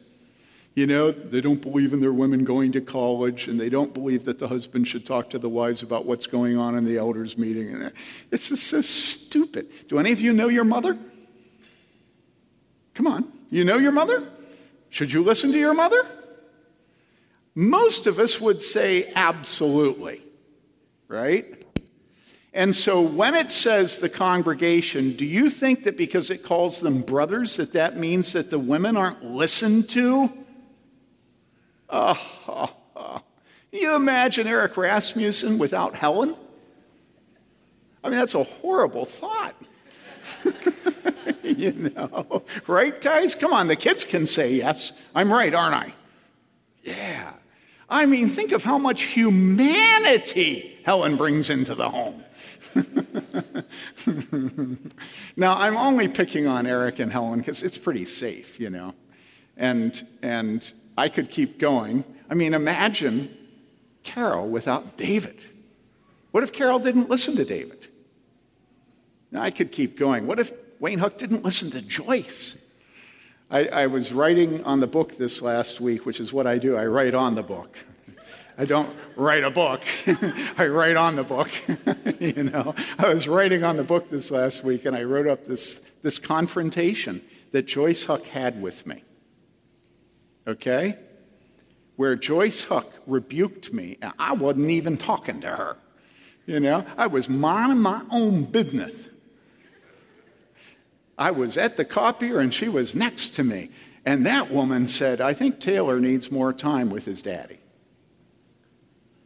You 0.75 0.87
know, 0.87 1.11
they 1.11 1.41
don't 1.41 1.63
believe 1.63 1.95
in 1.95 2.01
their 2.01 2.13
women 2.13 2.45
going 2.45 2.73
to 2.73 2.83
college, 2.83 3.49
and 3.49 3.59
they 3.59 3.71
don't 3.71 3.95
believe 3.95 4.27
that 4.27 4.39
the 4.39 4.49
husband 4.49 4.87
should 4.87 5.07
talk 5.07 5.31
to 5.31 5.39
the 5.39 5.49
wives 5.49 5.83
about 5.83 6.05
what's 6.05 6.27
going 6.27 6.59
on 6.59 6.75
in 6.75 6.85
the 6.85 6.99
elders' 6.99 7.39
meeting. 7.39 7.73
And 7.73 7.91
it's 8.31 8.51
just 8.51 8.65
so 8.65 8.83
stupid. 8.83 9.71
Do 9.89 9.99
any 9.99 10.13
of 10.13 10.21
you 10.21 10.35
know 10.35 10.49
your 10.49 10.65
mother? 10.65 10.99
Come 12.93 13.07
on. 13.07 13.33
You 13.49 13.65
know 13.65 13.79
your 13.79 13.93
mother? 13.93 14.29
Should 14.91 15.11
you 15.11 15.25
listen 15.25 15.53
to 15.53 15.59
your 15.59 15.73
mother? 15.73 16.07
Most 17.55 18.07
of 18.07 18.19
us 18.19 18.39
would 18.39 18.61
say 18.61 19.11
absolutely, 19.17 20.23
right? 21.09 21.58
And 22.59 22.75
so 22.75 23.01
when 23.01 23.37
it 23.37 23.53
says 23.53 23.99
the 23.99 24.09
congregation, 24.09 25.13
do 25.13 25.25
you 25.25 25.49
think 25.49 25.85
that 25.85 25.97
because 25.97 26.29
it 26.29 26.43
calls 26.43 26.81
them 26.81 27.03
brothers, 27.03 27.57
that 27.57 27.73
that 27.75 27.97
means 27.97 28.33
that 28.33 28.51
the 28.51 28.59
women 28.59 28.97
aren't 28.97 29.25
listened 29.25 29.89
to? 29.91 30.29
Oh, 31.89 32.43
oh, 32.49 32.75
oh. 32.97 33.23
You 33.71 33.95
imagine 33.95 34.49
Eric 34.49 34.77
Rasmussen 34.77 35.59
without 35.59 35.95
Helen? 35.95 36.35
I 38.03 38.09
mean, 38.09 38.19
that's 38.19 38.35
a 38.35 38.43
horrible 38.43 39.05
thought. 39.05 39.55
you 41.45 41.93
know, 41.95 42.43
right, 42.67 43.01
guys? 43.01 43.37
Come 43.37 43.53
on, 43.53 43.69
the 43.69 43.77
kids 43.77 44.05
can 44.05 44.27
say 44.27 44.53
yes. 44.53 44.93
I'm 45.15 45.33
right, 45.33 45.55
aren't 45.55 45.77
I? 45.77 45.95
Yeah. 46.83 47.35
I 47.89 48.07
mean, 48.07 48.29
think 48.29 48.51
of 48.51 48.65
how 48.65 48.79
much 48.79 49.03
humanity 49.03 50.77
Helen 50.85 51.15
brings 51.15 51.51
into 51.51 51.77
the 51.77 51.89
home. 51.89 52.25
now, 55.37 55.57
I'm 55.57 55.77
only 55.77 56.09
picking 56.09 56.47
on 56.47 56.67
Eric 56.67 56.99
and 56.99 57.13
Helen 57.13 57.41
because 57.41 57.63
it's 57.63 57.79
pretty 57.79 58.05
safe, 58.05 58.59
you 58.61 58.71
know. 58.71 58.95
And, 59.57 60.03
and 60.23 60.73
I 60.97 61.09
could 61.09 61.31
keep 61.31 61.59
going. 61.59 62.05
I 62.31 62.35
mean, 62.35 62.55
imagine 62.55 63.37
Carol 64.03 64.49
without 64.49 64.97
David. 64.97 65.39
What 66.31 66.43
if 66.43 66.53
Carol 66.53 66.79
didn't 66.79 67.09
listen 67.09 67.37
to 67.37 67.45
David? 67.45 67.89
Now, 69.31 69.43
I 69.43 69.51
could 69.51 69.73
keep 69.73 69.99
going. 69.99 70.27
What 70.27 70.39
if 70.39 70.53
Wayne 70.81 70.99
Huck 70.99 71.19
didn't 71.19 71.45
listen 71.45 71.71
to 71.73 71.83
Joyce? 71.83 72.57
I, 73.51 73.67
I, 73.69 73.87
was 73.87 74.13
writing 74.13 74.63
on 74.65 74.81
the 74.81 74.87
book 74.87 75.17
this 75.17 75.41
last 75.41 75.81
week, 75.81 76.05
which 76.05 76.21
is 76.21 76.33
what 76.35 76.47
I 76.47 76.59
do. 76.59 76.77
I 76.77 76.87
write 76.87 77.15
on 77.15 77.35
the 77.35 77.43
book. 77.43 77.79
I 78.59 78.65
don't 78.65 78.91
write 79.15 79.45
a 79.45 79.51
book. 79.51 79.85
I 80.59 80.67
write 80.67 80.97
on 80.97 81.15
the 81.15 81.23
book. 81.23 81.49
you 82.21 82.43
know, 82.43 82.75
I 82.99 83.09
was 83.09 83.29
writing 83.29 83.63
on 83.63 83.77
the 83.77 83.85
book 83.85 84.11
this 84.11 84.33
last 84.33 84.65
week 84.65 84.85
and 84.85 84.97
I 84.97 85.05
wrote 85.05 85.29
up 85.29 85.45
this, 85.45 85.75
this 86.03 86.19
confrontation 86.19 87.23
that 87.53 87.67
Joyce 87.67 88.05
Huck 88.05 88.25
had 88.27 88.61
with 88.61 88.85
me. 88.85 89.05
Okay? 90.49 90.97
Where 91.95 92.17
Joyce 92.17 92.65
Huck 92.65 92.93
rebuked 93.07 93.73
me, 93.73 93.99
and 94.01 94.13
I 94.19 94.33
wasn't 94.33 94.71
even 94.71 94.97
talking 94.97 95.41
to 95.43 95.49
her. 95.49 95.79
You 96.47 96.61
know, 96.61 96.85
I 96.97 97.07
was 97.07 97.29
minding 97.29 97.81
my 97.81 98.03
own 98.11 98.45
business. 98.45 99.09
I 101.17 101.31
was 101.31 101.59
at 101.59 101.77
the 101.77 101.85
copier 101.85 102.39
and 102.39 102.55
she 102.55 102.69
was 102.69 102.97
next 102.97 103.35
to 103.35 103.45
me. 103.45 103.71
And 104.07 104.25
that 104.25 104.51
woman 104.51 104.87
said, 104.87 105.21
I 105.21 105.35
think 105.35 105.61
Taylor 105.61 106.01
needs 106.01 106.31
more 106.31 106.53
time 106.53 106.89
with 106.89 107.05
his 107.05 107.21
daddy. 107.21 107.58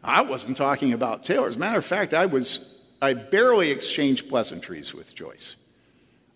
I 0.05 0.23
wasn't 0.23 0.57
talking 0.57 0.93
about 0.93 1.23
Taylor. 1.23 1.49
As 1.49 1.57
a 1.57 1.59
matter 1.59 1.79
of 1.79 1.85
fact, 1.85 2.13
I 2.13 2.27
was 2.27 2.81
I 3.03 3.15
barely 3.15 3.71
exchanged 3.71 4.29
pleasantries 4.29 4.95
with 4.95 5.15
Joyce. 5.15 5.57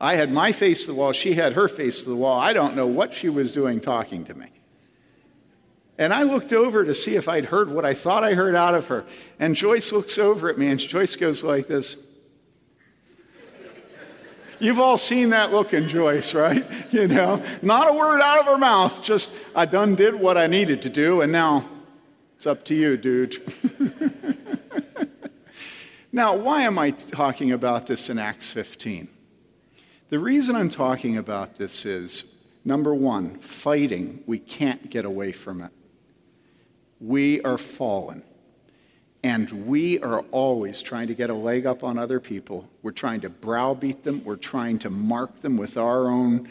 I 0.01 0.15
had 0.15 0.33
my 0.33 0.53
face 0.53 0.83
to 0.83 0.89
the 0.89 0.95
wall, 0.95 1.13
she 1.13 1.35
had 1.35 1.53
her 1.55 1.69
face 1.69 2.03
to 2.03 2.11
the 2.11 2.17
wall. 2.17 2.39
I 2.39 2.53
don't 2.53 2.75
know 2.75 2.89
what 2.89 3.15
she 3.15 3.29
was 3.29 3.53
doing 3.53 3.81
talking 3.81 4.25
to 4.25 4.35
me. 4.35 4.49
And 5.97 6.13
I 6.13 6.25
looked 6.25 6.53
over 6.53 6.85
to 6.85 6.93
see 6.93 7.17
if 7.17 7.29
I'd 7.29 7.47
heard 7.47 7.71
what 7.71 7.87
I 7.87 7.95
thought 7.95 8.23
I 8.23 8.35
heard 8.35 8.55
out 8.55 8.75
of 8.75 8.89
her. 8.89 9.07
And 9.39 9.57
Joyce 9.57 9.93
looks 9.93 10.19
over 10.19 10.51
at 10.51 10.59
me, 10.59 10.69
and 10.69 10.79
Joyce 10.79 11.17
goes 11.17 11.43
like 11.43 11.69
this. 11.69 11.97
You've 14.59 14.81
all 14.81 14.99
seen 14.99 15.31
that 15.31 15.53
look 15.53 15.73
in 15.73 15.89
Joyce, 15.89 16.35
right? 16.35 16.67
You 16.91 17.09
know, 17.09 17.43
not 17.63 17.89
a 17.89 17.93
word 17.93 18.21
out 18.21 18.41
of 18.41 18.47
her 18.47 18.59
mouth, 18.59 19.03
just 19.03 19.31
I 19.55 19.67
done 19.67 19.95
did 19.95 20.15
what 20.15 20.37
I 20.37 20.47
needed 20.47 20.83
to 20.83 20.89
do, 20.89 21.21
and 21.21 21.31
now 21.31 21.69
it's 22.37 22.47
up 22.47 22.65
to 22.67 22.75
you, 22.75 22.99
dude. 22.99 23.35
now, 26.13 26.37
why 26.37 26.63
am 26.63 26.79
I 26.79 26.91
talking 26.91 27.51
about 27.51 27.87
this 27.87 28.11
in 28.11 28.19
Acts 28.19 28.53
15? 28.53 29.09
The 30.11 30.19
reason 30.19 30.55
I'm 30.55 30.69
talking 30.69 31.17
about 31.17 31.57
this 31.57 31.87
is 31.87 32.47
number 32.63 32.95
one, 32.95 33.39
fighting, 33.39 34.23
we 34.27 34.39
can't 34.39 34.91
get 34.91 35.07
away 35.07 35.33
from 35.33 35.63
it. 35.63 35.71
We 37.01 37.41
are 37.41 37.57
fallen. 37.57 38.23
And 39.25 39.67
we 39.67 39.99
are 40.01 40.21
always 40.31 40.83
trying 40.83 41.09
to 41.09 41.15
get 41.15 41.31
a 41.31 41.35
leg 41.35 41.65
up 41.65 41.83
on 41.83 41.99
other 41.99 42.21
people. 42.21 42.69
We're 42.83 42.93
trying 42.93 43.23
to 43.23 43.31
browbeat 43.31 44.03
them. 44.03 44.23
We're 44.25 44.37
trying 44.37 44.79
to 44.81 44.91
mark 44.91 45.41
them 45.41 45.57
with 45.57 45.79
our 45.79 46.09
own 46.09 46.49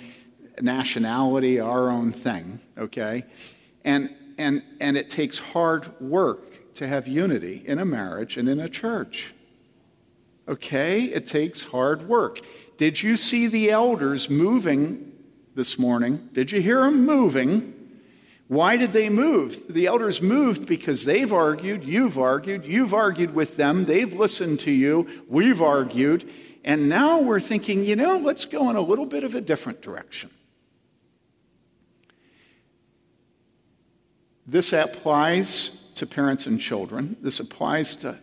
nationality, 0.60 1.60
our 1.60 1.90
own 1.90 2.12
thing, 2.12 2.60
okay? 2.76 3.24
And, 3.84 4.14
and, 4.38 4.64
and 4.80 4.98
it 4.98 5.10
takes 5.10 5.40
hard 5.40 6.00
work 6.02 6.74
to 6.76 6.88
have 6.88 7.08
unity 7.08 7.64
in 7.66 7.80
a 7.80 7.86
marriage 7.86 8.38
and 8.38 8.50
in 8.50 8.60
a 8.60 8.70
church. 8.70 9.34
Okay? 10.48 11.04
It 11.04 11.26
takes 11.26 11.66
hard 11.66 12.08
work. 12.08 12.40
Did 12.78 13.02
you 13.02 13.18
see 13.18 13.48
the 13.48 13.72
elders 13.72 14.30
moving 14.30 15.14
this 15.56 15.80
morning? 15.80 16.30
Did 16.34 16.52
you 16.52 16.62
hear 16.62 16.82
them 16.82 17.06
moving? 17.06 17.74
Why 18.48 18.78
did 18.78 18.94
they 18.94 19.10
move? 19.10 19.74
The 19.74 19.88
elders 19.88 20.22
moved 20.22 20.68
because 20.68 21.06
they've 21.06 21.32
argued, 21.32 21.84
you've 21.84 22.20
argued, 22.20 22.66
you've 22.66 22.94
argued 22.94 23.34
with 23.34 23.58
them, 23.58 23.86
they've 23.86 24.14
listened 24.14 24.60
to 24.62 24.72
you, 24.72 25.08
we've 25.28 25.62
argued, 25.62 26.30
and 26.64 26.88
now 26.88 27.22
we're 27.22 27.40
thinking, 27.40 27.86
you 27.86 27.96
know, 27.96 28.18
let's 28.18 28.46
go 28.46 28.70
in 28.70 28.76
a 28.76 28.82
little 28.82 29.06
bit 29.06 29.24
of 29.24 29.34
a 29.34 29.42
different 29.42 29.82
direction. 29.82 30.30
This 34.48 34.74
applies 34.74 35.92
to 35.96 36.06
parents 36.06 36.46
and 36.46 36.60
children. 36.60 37.16
This 37.22 37.40
applies 37.40 37.96
to 37.98 38.18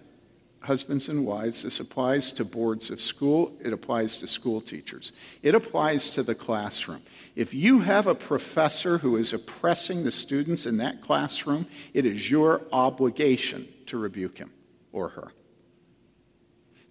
husbands 0.61 1.09
and 1.09 1.27
wives. 1.27 1.65
This 1.65 1.81
applies 1.81 2.31
to 2.33 2.45
boards 2.45 2.91
of 2.91 3.01
school. 3.01 3.53
It 3.61 3.73
applies 3.73 4.19
to 4.19 4.27
school 4.27 4.61
teachers. 4.61 5.13
It 5.43 5.55
applies 5.55 6.11
to 6.11 6.23
the 6.23 6.35
classroom. 6.35 7.03
If 7.35 7.53
you 7.55 7.81
have 7.81 8.07
a 8.07 8.15
professor 8.15 8.99
who 8.99 9.17
is 9.17 9.33
oppressing 9.33 10.05
the 10.05 10.11
students 10.11 10.67
in 10.67 10.77
that 10.77 11.01
classroom, 11.01 11.67
it 11.93 12.07
is 12.07 12.31
your 12.31 12.63
obligation 12.73 13.67
to 13.87 13.99
rebuke 13.99 14.39
him 14.39 14.53
or 14.93 15.09
her. 15.11 15.33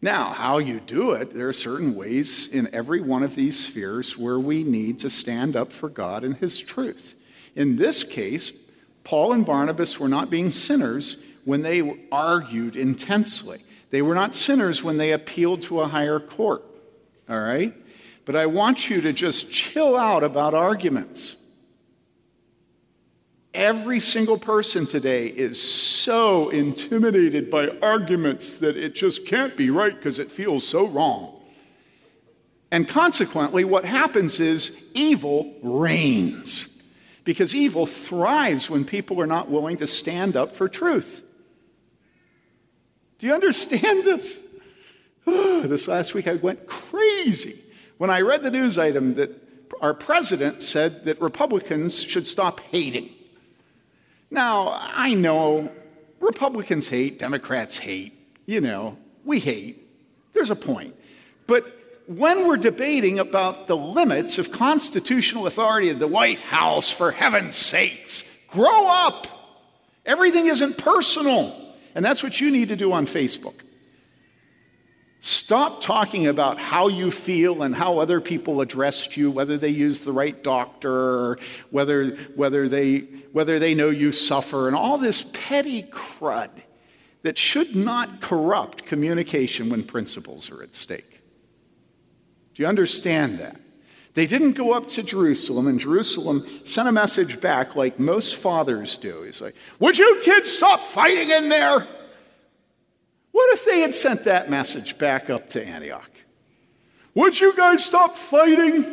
Now, 0.01 0.31
how 0.31 0.57
you 0.57 0.79
do 0.79 1.11
it, 1.11 1.31
there 1.31 1.47
are 1.47 1.53
certain 1.53 1.95
ways 1.95 2.47
in 2.47 2.67
every 2.73 3.01
one 3.01 3.21
of 3.21 3.35
these 3.35 3.67
spheres 3.67 4.17
where 4.17 4.39
we 4.39 4.63
need 4.63 4.97
to 4.99 5.11
stand 5.11 5.55
up 5.55 5.71
for 5.71 5.89
God 5.89 6.23
and 6.23 6.35
His 6.37 6.59
truth. 6.59 7.13
In 7.55 7.75
this 7.75 8.03
case, 8.03 8.51
Paul 9.03 9.33
and 9.33 9.45
Barnabas 9.45 9.99
were 9.99 10.07
not 10.07 10.29
being 10.29 10.51
sinners 10.51 11.23
when 11.45 11.61
they 11.61 11.99
argued 12.11 12.75
intensely. 12.75 13.59
They 13.89 14.01
were 14.01 14.15
not 14.15 14.35
sinners 14.35 14.83
when 14.83 14.97
they 14.97 15.11
appealed 15.11 15.61
to 15.63 15.81
a 15.81 15.87
higher 15.87 16.19
court. 16.19 16.63
All 17.29 17.39
right? 17.39 17.73
But 18.25 18.35
I 18.35 18.45
want 18.45 18.89
you 18.89 19.01
to 19.01 19.13
just 19.13 19.51
chill 19.51 19.97
out 19.97 20.23
about 20.23 20.53
arguments. 20.53 21.35
Every 23.53 23.99
single 23.99 24.37
person 24.37 24.85
today 24.85 25.27
is 25.27 25.61
so 25.61 26.49
intimidated 26.49 27.49
by 27.49 27.69
arguments 27.81 28.55
that 28.55 28.77
it 28.77 28.95
just 28.95 29.27
can't 29.27 29.57
be 29.57 29.69
right 29.69 29.93
because 29.93 30.19
it 30.19 30.29
feels 30.29 30.65
so 30.65 30.87
wrong. 30.87 31.35
And 32.71 32.87
consequently, 32.87 33.65
what 33.65 33.83
happens 33.83 34.39
is 34.39 34.89
evil 34.93 35.53
reigns 35.61 36.70
because 37.23 37.55
evil 37.55 37.85
thrives 37.85 38.69
when 38.69 38.85
people 38.85 39.21
are 39.21 39.27
not 39.27 39.49
willing 39.49 39.77
to 39.77 39.87
stand 39.87 40.35
up 40.35 40.51
for 40.51 40.67
truth. 40.67 41.23
Do 43.19 43.27
you 43.27 43.33
understand 43.33 44.03
this? 44.03 44.43
this 45.25 45.87
last 45.87 46.13
week 46.13 46.27
I 46.27 46.35
went 46.35 46.65
crazy 46.65 47.59
when 47.97 48.09
I 48.09 48.21
read 48.21 48.43
the 48.43 48.51
news 48.51 48.77
item 48.77 49.13
that 49.15 49.29
our 49.81 49.93
president 49.93 50.61
said 50.61 51.05
that 51.05 51.21
Republicans 51.21 52.01
should 52.01 52.27
stop 52.27 52.59
hating. 52.59 53.09
Now, 54.29 54.77
I 54.79 55.13
know 55.13 55.71
Republicans 56.19 56.89
hate, 56.89 57.19
Democrats 57.19 57.77
hate, 57.77 58.13
you 58.45 58.61
know, 58.61 58.97
we 59.23 59.39
hate. 59.39 59.87
There's 60.33 60.51
a 60.51 60.55
point. 60.55 60.95
But 61.47 61.65
when 62.17 62.47
we're 62.47 62.57
debating 62.57 63.19
about 63.19 63.67
the 63.67 63.77
limits 63.77 64.37
of 64.37 64.51
constitutional 64.51 65.47
authority 65.47 65.89
of 65.89 65.99
the 65.99 66.07
White 66.07 66.39
House, 66.39 66.91
for 66.91 67.11
heaven's 67.11 67.55
sakes, 67.55 68.23
grow 68.47 68.87
up. 68.87 69.27
Everything 70.05 70.47
isn't 70.47 70.77
personal. 70.77 71.55
And 71.95 72.03
that's 72.03 72.21
what 72.21 72.41
you 72.41 72.51
need 72.51 72.67
to 72.69 72.75
do 72.75 72.91
on 72.91 73.05
Facebook. 73.05 73.53
Stop 75.21 75.81
talking 75.81 76.25
about 76.25 76.57
how 76.57 76.87
you 76.87 77.11
feel 77.11 77.61
and 77.61 77.75
how 77.75 77.99
other 77.99 78.19
people 78.19 78.59
addressed 78.59 79.15
you, 79.15 79.29
whether 79.29 79.55
they 79.55 79.69
used 79.69 80.03
the 80.03 80.11
right 80.11 80.43
doctor, 80.43 81.37
whether, 81.69 82.07
whether, 82.35 82.67
they, 82.67 82.99
whether 83.31 83.59
they 83.59 83.75
know 83.75 83.89
you 83.89 84.11
suffer, 84.11 84.67
and 84.67 84.75
all 84.75 84.97
this 84.97 85.29
petty 85.33 85.83
crud 85.83 86.49
that 87.21 87.37
should 87.37 87.75
not 87.75 88.19
corrupt 88.19 88.85
communication 88.85 89.69
when 89.69 89.83
principles 89.83 90.49
are 90.51 90.63
at 90.63 90.73
stake. 90.73 91.10
You 92.61 92.67
understand 92.67 93.39
that? 93.39 93.59
They 94.13 94.27
didn't 94.27 94.51
go 94.51 94.73
up 94.73 94.87
to 94.89 95.01
Jerusalem, 95.01 95.65
and 95.65 95.79
Jerusalem 95.79 96.45
sent 96.63 96.87
a 96.87 96.91
message 96.91 97.41
back 97.41 97.75
like 97.75 97.99
most 97.99 98.35
fathers 98.35 98.99
do. 98.99 99.23
He's 99.23 99.41
like, 99.41 99.55
Would 99.79 99.97
you 99.97 100.21
kids 100.23 100.51
stop 100.51 100.81
fighting 100.81 101.31
in 101.31 101.49
there? 101.49 101.87
What 103.31 103.55
if 103.55 103.65
they 103.65 103.79
had 103.79 103.95
sent 103.95 104.25
that 104.25 104.51
message 104.51 104.99
back 104.99 105.31
up 105.31 105.49
to 105.49 105.65
Antioch? 105.65 106.11
Would 107.15 107.41
you 107.41 107.57
guys 107.57 107.83
stop 107.83 108.15
fighting? 108.15 108.85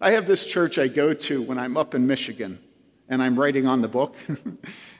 I 0.00 0.10
have 0.10 0.26
this 0.26 0.44
church 0.44 0.76
I 0.76 0.88
go 0.88 1.14
to 1.14 1.40
when 1.40 1.60
I'm 1.60 1.76
up 1.76 1.94
in 1.94 2.08
Michigan 2.08 2.58
and 3.08 3.22
I'm 3.22 3.38
writing 3.38 3.68
on 3.68 3.80
the 3.80 3.86
book. 3.86 4.16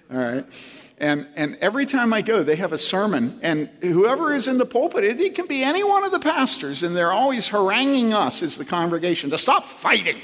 All 0.09 0.19
right. 0.19 0.92
And, 1.03 1.27
and 1.35 1.57
every 1.61 1.85
time 1.85 2.13
I 2.13 2.23
go, 2.23 2.45
they 2.45 2.55
have 2.55 2.73
a 2.73 2.79
sermon, 2.79 3.41
and 3.43 3.69
whoever 3.83 4.33
is 4.33 4.47
in 4.47 4.59
the 4.59 4.65
pulpit, 4.65 5.03
it, 5.03 5.19
it 5.19 5.35
can 5.35 5.49
be 5.49 5.65
any 5.65 5.83
one 5.83 6.05
of 6.05 6.13
the 6.13 6.21
pastors, 6.21 6.85
and 6.85 6.95
they're 6.95 7.11
always 7.11 7.49
haranguing 7.49 8.15
us 8.15 8.41
as 8.41 8.57
the 8.57 8.65
congregation 8.65 9.29
to 9.31 9.37
stop 9.37 9.65
fighting. 9.65 10.17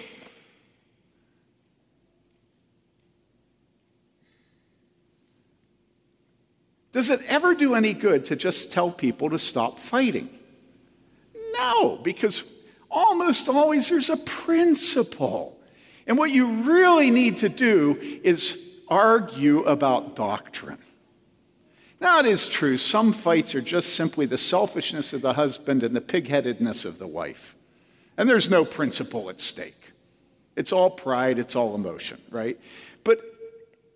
Does 6.92 7.10
it 7.10 7.22
ever 7.28 7.54
do 7.54 7.74
any 7.74 7.92
good 7.92 8.24
to 8.26 8.36
just 8.36 8.70
tell 8.70 8.92
people 8.92 9.30
to 9.30 9.38
stop 9.38 9.80
fighting? 9.80 10.30
No, 11.54 11.96
because 11.96 12.48
almost 12.88 13.48
always 13.48 13.88
there's 13.88 14.10
a 14.10 14.16
principle. 14.16 15.58
And 16.06 16.16
what 16.16 16.30
you 16.30 16.62
really 16.62 17.10
need 17.10 17.38
to 17.38 17.48
do 17.48 17.98
is 18.22 18.67
argue 18.88 19.60
about 19.62 20.16
doctrine. 20.16 20.78
Now, 22.00 22.20
it 22.20 22.26
is 22.26 22.48
true, 22.48 22.76
some 22.76 23.12
fights 23.12 23.54
are 23.54 23.60
just 23.60 23.94
simply 23.94 24.26
the 24.26 24.38
selfishness 24.38 25.12
of 25.12 25.20
the 25.20 25.32
husband 25.32 25.82
and 25.82 25.96
the 25.96 26.00
pigheadedness 26.00 26.84
of 26.84 26.98
the 26.98 27.08
wife. 27.08 27.56
And 28.16 28.28
there's 28.28 28.50
no 28.50 28.64
principle 28.64 29.30
at 29.30 29.40
stake. 29.40 29.92
It's 30.54 30.72
all 30.72 30.90
pride, 30.90 31.38
it's 31.38 31.56
all 31.56 31.74
emotion, 31.74 32.20
right? 32.30 32.58
But 33.04 33.20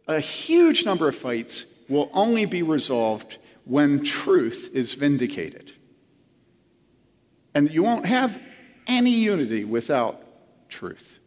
a 0.09 0.20
huge 0.20 0.84
number 0.84 1.09
of 1.09 1.14
fights 1.14 1.66
will 1.88 2.11
only 2.12 2.45
be 2.45 2.62
resolved 2.62 3.38
when 3.64 4.03
truth 4.03 4.70
is 4.72 4.95
vindicated. 4.95 5.72
And 7.55 7.70
you 7.70 7.82
won't 7.82 8.07
have 8.07 8.40
any 8.86 9.11
unity 9.11 9.64
without 9.64 10.22
truth. 10.68 11.18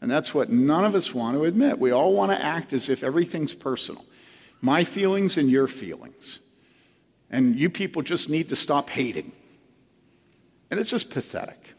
And 0.00 0.10
that's 0.10 0.34
what 0.34 0.50
none 0.50 0.84
of 0.84 0.94
us 0.94 1.14
want 1.14 1.36
to 1.36 1.44
admit. 1.44 1.78
We 1.78 1.90
all 1.90 2.12
want 2.12 2.30
to 2.32 2.42
act 2.42 2.72
as 2.72 2.88
if 2.88 3.02
everything's 3.02 3.54
personal 3.54 4.04
my 4.60 4.82
feelings 4.82 5.36
and 5.36 5.50
your 5.50 5.66
feelings. 5.66 6.40
And 7.30 7.54
you 7.54 7.68
people 7.68 8.00
just 8.00 8.30
need 8.30 8.48
to 8.48 8.56
stop 8.56 8.88
hating. 8.88 9.32
And 10.70 10.80
it's 10.80 10.88
just 10.88 11.10
pathetic. 11.10 11.74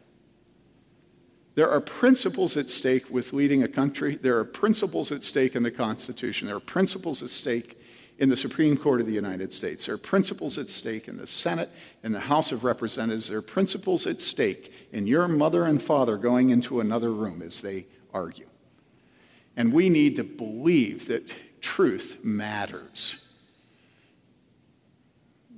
There 1.56 1.70
are 1.70 1.82
principles 1.82 2.56
at 2.58 2.70
stake 2.70 3.10
with 3.10 3.34
leading 3.34 3.64
a 3.64 3.68
country. 3.68 4.18
There 4.18 4.38
are 4.38 4.44
principles 4.44 5.12
at 5.12 5.24
stake 5.24 5.56
in 5.56 5.64
the 5.64 5.72
Constitution. 5.72 6.48
There 6.48 6.58
are 6.58 6.60
principles 6.60 7.24
at 7.24 7.30
stake 7.30 7.82
in 8.20 8.30
the 8.30 8.38
Supreme 8.38 8.78
Court 8.78 9.02
of 9.02 9.08
the 9.08 9.14
United 9.14 9.52
States. 9.52 9.88
There 9.88 9.96
are 9.96 9.98
principles 9.98 10.58
at 10.58 10.70
stake 10.70 11.08
in 11.08 11.18
the 11.18 11.26
Senate, 11.26 11.70
in 12.04 12.12
the 12.12 12.20
House 12.20 12.52
of 12.52 12.64
Representatives. 12.64 13.30
There 13.30 13.40
are 13.40 13.42
principles 13.42 14.06
at 14.06 14.22
stake 14.22 14.72
in 14.92 15.08
your 15.08 15.28
mother 15.28 15.64
and 15.64 15.82
father 15.82 16.18
going 16.18 16.52
into 16.52 16.80
another 16.80 17.12
room 17.12 17.42
as 17.42 17.62
they 17.62 17.88
argue. 18.16 18.48
And 19.56 19.72
we 19.72 19.90
need 19.90 20.16
to 20.16 20.24
believe 20.24 21.06
that 21.08 21.32
truth 21.62 22.18
matters. 22.24 23.24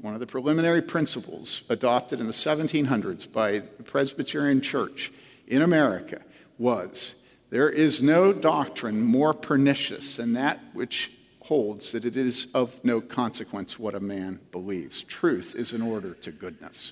One 0.02 0.14
of 0.14 0.20
the 0.20 0.28
preliminary 0.28 0.82
principles 0.82 1.64
adopted 1.70 2.20
in 2.20 2.28
the 2.28 2.34
1700s 2.34 3.32
by 3.32 3.60
the 3.60 3.84
Presbyterian 3.84 4.62
Church 4.62 5.12
in 5.48 5.62
America 5.62 6.22
was 6.58 7.16
there 7.50 7.70
is 7.70 8.04
no 8.04 8.34
doctrine 8.34 9.02
more 9.02 9.34
pernicious 9.34 10.18
than 10.18 10.34
that 10.34 10.60
which 10.74 11.12
holds 11.42 11.94
that 11.94 12.04
it 12.04 12.18
is 12.18 12.48
of 12.54 12.84
no 12.84 13.00
consequence 13.00 13.80
what 13.80 13.96
a 13.96 14.00
man 14.00 14.40
believes. 14.52 15.04
Truth 15.04 15.56
is 15.56 15.72
an 15.72 15.82
order 15.82 16.14
to 16.16 16.32
goodness. 16.32 16.92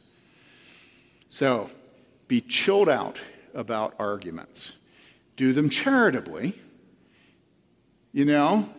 So 1.27 1.69
be 2.27 2.39
chilled 2.41 2.89
out 2.89 3.19
about 3.53 3.93
arguments. 3.99 4.73
Do 5.35 5.53
them 5.53 5.69
charitably. 5.69 6.53
You 8.11 8.25
know, 8.25 8.69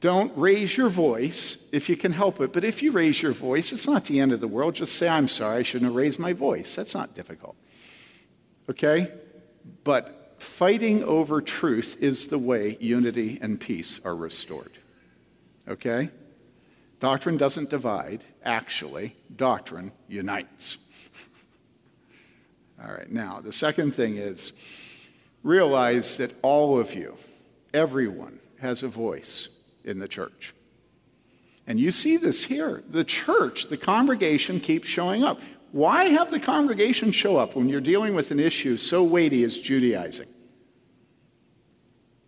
don't 0.00 0.32
raise 0.36 0.76
your 0.76 0.88
voice 0.88 1.66
if 1.72 1.88
you 1.88 1.96
can 1.96 2.12
help 2.12 2.40
it. 2.40 2.52
But 2.52 2.64
if 2.64 2.82
you 2.82 2.92
raise 2.92 3.22
your 3.22 3.32
voice, 3.32 3.72
it's 3.72 3.88
not 3.88 4.04
the 4.04 4.20
end 4.20 4.32
of 4.32 4.40
the 4.40 4.48
world. 4.48 4.74
Just 4.74 4.94
say, 4.94 5.08
I'm 5.08 5.26
sorry, 5.26 5.58
I 5.58 5.62
shouldn't 5.62 5.90
have 5.90 5.96
raised 5.96 6.18
my 6.18 6.32
voice. 6.32 6.76
That's 6.76 6.94
not 6.94 7.14
difficult. 7.14 7.56
Okay? 8.70 9.10
But 9.84 10.36
fighting 10.38 11.02
over 11.04 11.40
truth 11.40 11.96
is 12.00 12.28
the 12.28 12.38
way 12.38 12.76
unity 12.80 13.38
and 13.40 13.60
peace 13.60 14.00
are 14.04 14.14
restored. 14.14 14.72
Okay? 15.66 16.10
Doctrine 17.00 17.36
doesn't 17.36 17.70
divide, 17.70 18.24
actually, 18.44 19.16
doctrine 19.34 19.92
unites. 20.08 20.78
all 22.82 22.92
right, 22.92 23.10
now, 23.10 23.40
the 23.40 23.52
second 23.52 23.94
thing 23.94 24.16
is 24.16 24.52
realize 25.46 26.16
that 26.16 26.34
all 26.42 26.78
of 26.78 26.92
you, 26.92 27.16
everyone, 27.72 28.40
has 28.60 28.82
a 28.82 28.88
voice 28.88 29.48
in 29.84 30.00
the 30.00 30.08
church. 30.08 30.52
And 31.68 31.78
you 31.78 31.92
see 31.92 32.16
this 32.16 32.44
here. 32.44 32.82
The 32.90 33.04
church, 33.04 33.68
the 33.68 33.76
congregation 33.76 34.58
keeps 34.58 34.88
showing 34.88 35.22
up. 35.22 35.40
Why 35.70 36.04
have 36.04 36.32
the 36.32 36.40
congregation 36.40 37.12
show 37.12 37.36
up 37.36 37.54
when 37.54 37.68
you're 37.68 37.80
dealing 37.80 38.14
with 38.14 38.32
an 38.32 38.40
issue 38.40 38.76
so 38.76 39.04
weighty 39.04 39.44
as 39.44 39.60
Judaizing? 39.60 40.28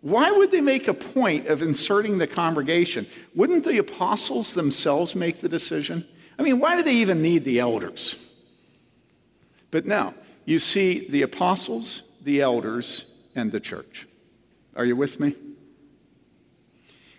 Why 0.01 0.31
would 0.31 0.51
they 0.51 0.61
make 0.61 0.87
a 0.87 0.93
point 0.93 1.47
of 1.47 1.61
inserting 1.61 2.19
the 2.19 2.27
congregation? 2.27 3.05
Wouldn't 3.35 3.65
the 3.65 3.79
apostles 3.79 4.53
themselves 4.53 5.13
make 5.13 5.41
the 5.41 5.49
decision? 5.49 6.07
I 6.37 6.43
mean, 6.43 6.59
why 6.59 6.77
do 6.77 6.83
they 6.83 6.95
even 6.95 7.21
need 7.21 7.43
the 7.43 7.59
elders? 7.59 8.15
But 9.71 9.85
now, 9.85 10.13
you 10.45 10.57
see 10.57 11.07
the 11.09 11.21
apostles, 11.23 12.03
the 12.21 12.41
elders, 12.41 13.08
and 13.39 13.51
the 13.51 13.59
church. 13.59 14.07
Are 14.75 14.85
you 14.85 14.95
with 14.95 15.19
me? 15.19 15.35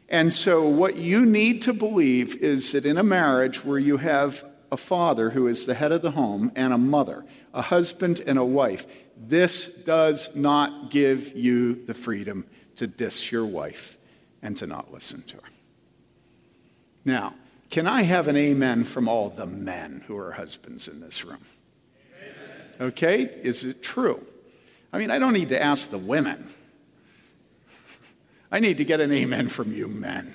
And 0.08 0.32
so, 0.32 0.68
what 0.68 0.96
you 0.96 1.24
need 1.24 1.62
to 1.62 1.72
believe 1.72 2.36
is 2.36 2.72
that 2.72 2.84
in 2.84 2.98
a 2.98 3.02
marriage 3.02 3.64
where 3.64 3.78
you 3.78 3.96
have 3.98 4.44
a 4.72 4.76
father 4.76 5.30
who 5.30 5.46
is 5.46 5.66
the 5.66 5.74
head 5.74 5.92
of 5.92 6.02
the 6.02 6.12
home 6.12 6.52
and 6.54 6.72
a 6.72 6.78
mother, 6.78 7.24
a 7.54 7.62
husband 7.62 8.20
and 8.26 8.38
a 8.38 8.44
wife, 8.44 8.86
this 9.16 9.68
does 9.68 10.34
not 10.34 10.90
give 10.90 11.36
you 11.36 11.74
the 11.86 11.94
freedom 11.94 12.46
to 12.76 12.86
diss 12.86 13.30
your 13.30 13.46
wife 13.46 13.96
and 14.42 14.56
to 14.56 14.66
not 14.66 14.92
listen 14.92 15.22
to 15.22 15.36
her. 15.36 15.42
Now, 17.04 17.34
can 17.70 17.86
I 17.86 18.02
have 18.02 18.26
an 18.26 18.36
amen 18.36 18.84
from 18.84 19.08
all 19.08 19.28
the 19.28 19.46
men 19.46 20.04
who 20.06 20.16
are 20.16 20.32
husbands 20.32 20.88
in 20.88 21.00
this 21.00 21.24
room? 21.24 21.44
Okay, 22.80 23.22
is 23.42 23.62
it 23.62 23.82
true? 23.82 24.26
I 24.92 24.98
mean, 24.98 25.10
I 25.10 25.18
don't 25.18 25.32
need 25.32 25.50
to 25.50 25.62
ask 25.62 25.90
the 25.90 25.98
women. 25.98 26.48
I 28.50 28.58
need 28.58 28.78
to 28.78 28.84
get 28.84 29.00
an 29.00 29.12
amen 29.12 29.48
from 29.48 29.72
you 29.72 29.86
men. 29.86 30.34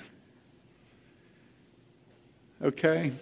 Okay? 2.62 3.12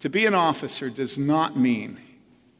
To 0.00 0.08
be 0.08 0.26
an 0.26 0.34
officer 0.34 0.90
does 0.90 1.16
not 1.16 1.56
mean 1.56 1.98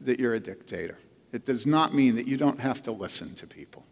that 0.01 0.19
you're 0.19 0.33
a 0.33 0.39
dictator. 0.39 0.97
It 1.31 1.45
does 1.45 1.67
not 1.67 1.93
mean 1.93 2.15
that 2.15 2.27
you 2.27 2.37
don't 2.37 2.59
have 2.59 2.81
to 2.83 2.91
listen 2.91 3.35
to 3.35 3.47
people 3.47 3.85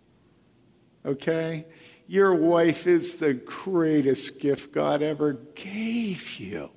okay? 1.05 1.65
Your 2.07 2.33
wife 2.33 2.87
is 2.87 3.15
the 3.15 3.33
greatest 3.33 4.39
gift 4.41 4.73
God 4.73 5.01
ever 5.01 5.33
gave 5.55 6.39
you. 6.39 6.71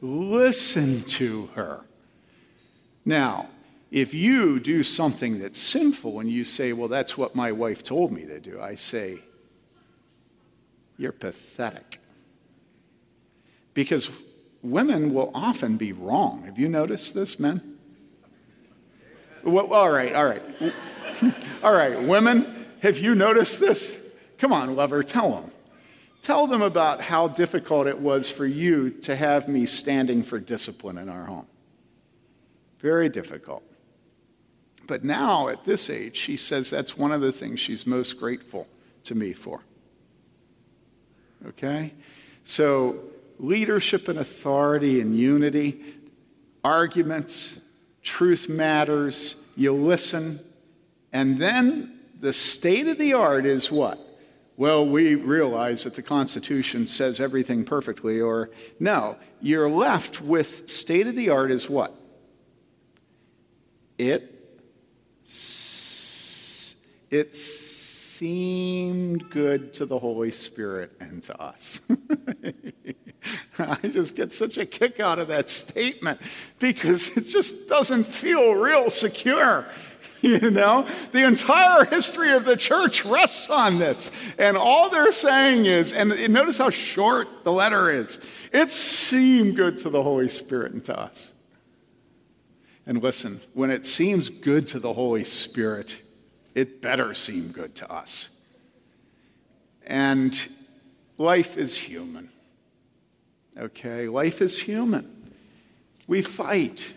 Listen 0.00 1.02
to 1.02 1.46
her. 1.54 1.84
Now, 3.04 3.48
if 3.90 4.12
you 4.12 4.60
do 4.60 4.82
something 4.82 5.38
that's 5.38 5.58
sinful 5.58 6.20
and 6.20 6.30
you 6.30 6.44
say, 6.44 6.72
well, 6.72 6.88
that's 6.88 7.16
what 7.16 7.34
my 7.34 7.52
wife 7.52 7.82
told 7.82 8.12
me 8.12 8.26
to 8.26 8.38
do, 8.38 8.60
I 8.60 8.74
say, 8.74 9.20
you're 10.98 11.12
pathetic. 11.12 12.00
Because 13.72 14.10
women 14.62 15.14
will 15.14 15.30
often 15.34 15.76
be 15.76 15.92
wrong. 15.92 16.42
Have 16.42 16.58
you 16.58 16.68
noticed 16.68 17.14
this, 17.14 17.38
men? 17.38 17.78
Well, 19.42 19.72
all 19.72 19.90
right, 19.90 20.14
all 20.14 20.26
right. 20.26 20.42
all 21.62 21.72
right, 21.72 22.02
women, 22.02 22.66
have 22.80 22.98
you 22.98 23.14
noticed 23.14 23.60
this? 23.60 24.12
Come 24.36 24.52
on, 24.52 24.74
lover, 24.76 25.02
tell 25.02 25.30
them. 25.30 25.50
Tell 26.20 26.46
them 26.46 26.60
about 26.60 27.00
how 27.00 27.28
difficult 27.28 27.86
it 27.86 28.00
was 28.00 28.28
for 28.28 28.44
you 28.44 28.90
to 28.90 29.16
have 29.16 29.48
me 29.48 29.64
standing 29.64 30.22
for 30.22 30.38
discipline 30.38 30.98
in 30.98 31.08
our 31.08 31.24
home. 31.24 31.46
Very 32.80 33.08
difficult. 33.08 33.62
But 34.88 35.04
now, 35.04 35.48
at 35.48 35.66
this 35.66 35.90
age, 35.90 36.16
she 36.16 36.36
says 36.36 36.70
that's 36.70 36.96
one 36.96 37.12
of 37.12 37.20
the 37.20 37.30
things 37.30 37.60
she's 37.60 37.86
most 37.86 38.18
grateful 38.18 38.66
to 39.04 39.14
me 39.14 39.34
for. 39.34 39.60
Okay? 41.46 41.92
So, 42.44 42.98
leadership 43.38 44.08
and 44.08 44.18
authority 44.18 45.00
and 45.02 45.14
unity, 45.14 45.84
arguments, 46.64 47.60
truth 48.02 48.48
matters, 48.48 49.46
you 49.56 49.74
listen, 49.74 50.40
and 51.12 51.38
then 51.38 52.00
the 52.18 52.32
state 52.32 52.88
of 52.88 52.96
the 52.98 53.12
art 53.12 53.44
is 53.44 53.70
what? 53.70 53.98
Well, 54.56 54.88
we 54.88 55.14
realize 55.14 55.84
that 55.84 55.96
the 55.96 56.02
Constitution 56.02 56.86
says 56.86 57.20
everything 57.20 57.64
perfectly, 57.64 58.22
or 58.22 58.50
no, 58.80 59.18
you're 59.42 59.70
left 59.70 60.22
with 60.22 60.68
state 60.68 61.06
of 61.06 61.14
the 61.14 61.28
art 61.28 61.50
is 61.50 61.68
what? 61.68 61.92
It, 63.98 64.37
it 67.10 67.34
seemed 67.34 69.30
good 69.30 69.72
to 69.74 69.86
the 69.86 69.98
Holy 69.98 70.30
Spirit 70.30 70.92
and 71.00 71.22
to 71.22 71.40
us. 71.40 71.80
I 73.58 73.88
just 73.88 74.16
get 74.16 74.32
such 74.32 74.58
a 74.58 74.66
kick 74.66 75.00
out 75.00 75.18
of 75.18 75.28
that 75.28 75.48
statement 75.48 76.20
because 76.58 77.16
it 77.16 77.28
just 77.28 77.68
doesn't 77.68 78.04
feel 78.04 78.54
real 78.54 78.90
secure. 78.90 79.66
You 80.20 80.50
know, 80.50 80.84
the 81.12 81.24
entire 81.24 81.84
history 81.84 82.32
of 82.32 82.44
the 82.44 82.56
church 82.56 83.04
rests 83.04 83.48
on 83.50 83.78
this. 83.78 84.10
And 84.36 84.56
all 84.56 84.90
they're 84.90 85.12
saying 85.12 85.66
is, 85.66 85.92
and 85.92 86.10
notice 86.32 86.58
how 86.58 86.70
short 86.70 87.44
the 87.44 87.52
letter 87.52 87.88
is 87.88 88.18
it 88.52 88.68
seemed 88.68 89.54
good 89.54 89.78
to 89.78 89.90
the 89.90 90.02
Holy 90.02 90.28
Spirit 90.28 90.72
and 90.72 90.82
to 90.84 90.98
us. 90.98 91.34
And 92.88 93.02
listen, 93.02 93.40
when 93.52 93.70
it 93.70 93.84
seems 93.84 94.30
good 94.30 94.66
to 94.68 94.80
the 94.80 94.94
Holy 94.94 95.22
Spirit, 95.22 96.00
it 96.54 96.80
better 96.80 97.12
seem 97.12 97.52
good 97.52 97.74
to 97.76 97.92
us. 97.92 98.30
And 99.86 100.34
life 101.18 101.58
is 101.58 101.76
human. 101.76 102.30
Okay? 103.58 104.08
Life 104.08 104.40
is 104.40 104.62
human. 104.62 105.34
We 106.06 106.22
fight. 106.22 106.94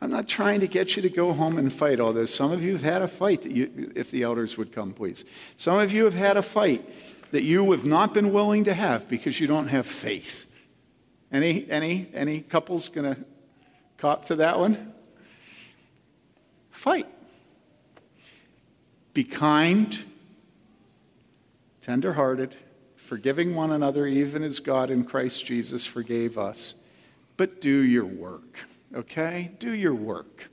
I'm 0.00 0.10
not 0.10 0.26
trying 0.26 0.58
to 0.58 0.66
get 0.66 0.96
you 0.96 1.02
to 1.02 1.08
go 1.08 1.32
home 1.34 1.56
and 1.56 1.72
fight 1.72 2.00
all 2.00 2.12
this. 2.12 2.34
Some 2.34 2.50
of 2.50 2.60
you 2.60 2.72
have 2.72 2.82
had 2.82 3.00
a 3.00 3.08
fight 3.08 3.42
that 3.42 3.52
you, 3.52 3.92
if 3.94 4.10
the 4.10 4.24
elders 4.24 4.58
would 4.58 4.72
come, 4.72 4.92
please. 4.92 5.24
Some 5.56 5.78
of 5.78 5.92
you 5.92 6.04
have 6.04 6.14
had 6.14 6.36
a 6.36 6.42
fight 6.42 6.84
that 7.30 7.44
you 7.44 7.70
have 7.70 7.84
not 7.84 8.12
been 8.12 8.32
willing 8.32 8.64
to 8.64 8.74
have 8.74 9.08
because 9.08 9.38
you 9.38 9.46
don't 9.46 9.68
have 9.68 9.86
faith. 9.86 10.50
Any, 11.30 11.70
any, 11.70 12.08
any 12.12 12.40
couples 12.40 12.88
going 12.88 13.14
to 13.14 13.24
cop 14.00 14.24
to 14.24 14.36
that 14.36 14.58
one? 14.58 14.94
Fight. 16.70 17.06
Be 19.12 19.24
kind, 19.24 20.02
tenderhearted, 21.82 22.56
forgiving 22.96 23.54
one 23.54 23.70
another, 23.70 24.06
even 24.06 24.42
as 24.42 24.58
God 24.58 24.90
in 24.90 25.04
Christ 25.04 25.44
Jesus 25.44 25.84
forgave 25.84 26.38
us. 26.38 26.76
But 27.36 27.60
do 27.60 27.82
your 27.82 28.06
work, 28.06 28.66
okay? 28.94 29.50
Do 29.58 29.72
your 29.72 29.94
work. 29.94 30.48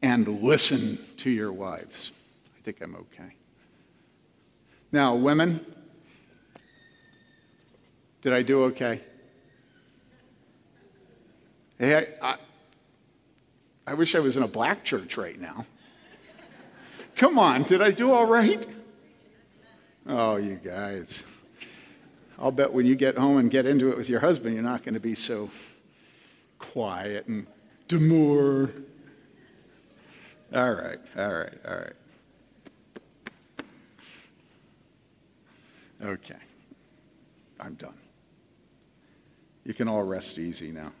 And 0.00 0.26
listen 0.42 0.98
to 1.18 1.30
your 1.30 1.52
wives. 1.52 2.12
I 2.56 2.62
think 2.62 2.80
I'm 2.80 2.94
okay. 2.94 3.34
Now, 4.92 5.14
women, 5.14 5.64
did 8.22 8.32
I 8.32 8.42
do 8.42 8.64
okay? 8.64 9.00
Hey, 11.78 12.08
I, 12.22 12.30
I, 12.30 12.36
I 13.86 13.94
wish 13.94 14.14
I 14.14 14.20
was 14.20 14.36
in 14.36 14.42
a 14.42 14.48
black 14.48 14.82
church 14.82 15.16
right 15.16 15.38
now. 15.38 15.66
Come 17.16 17.38
on, 17.38 17.62
did 17.64 17.82
I 17.82 17.90
do 17.90 18.12
all 18.12 18.26
right? 18.26 18.66
Oh, 20.06 20.36
you 20.36 20.56
guys. 20.56 21.24
I'll 22.38 22.50
bet 22.50 22.72
when 22.72 22.86
you 22.86 22.94
get 22.94 23.16
home 23.18 23.38
and 23.38 23.50
get 23.50 23.66
into 23.66 23.90
it 23.90 23.96
with 23.96 24.08
your 24.08 24.20
husband, 24.20 24.54
you're 24.54 24.62
not 24.62 24.84
going 24.84 24.94
to 24.94 25.00
be 25.00 25.14
so 25.14 25.50
quiet 26.58 27.26
and 27.26 27.46
demure. 27.88 28.70
All 30.54 30.72
right, 30.72 30.98
all 31.16 31.32
right, 31.32 31.54
all 31.66 31.74
right. 31.74 31.92
Okay, 36.02 36.34
I'm 37.58 37.74
done. 37.74 37.96
You 39.64 39.74
can 39.74 39.88
all 39.88 40.02
rest 40.02 40.38
easy 40.38 40.70
now. 40.70 40.92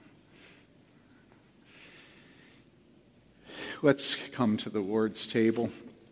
Let's 3.82 4.16
come 4.30 4.56
to 4.58 4.70
the 4.70 4.80
Lord's 4.80 5.26
table. 5.26 5.70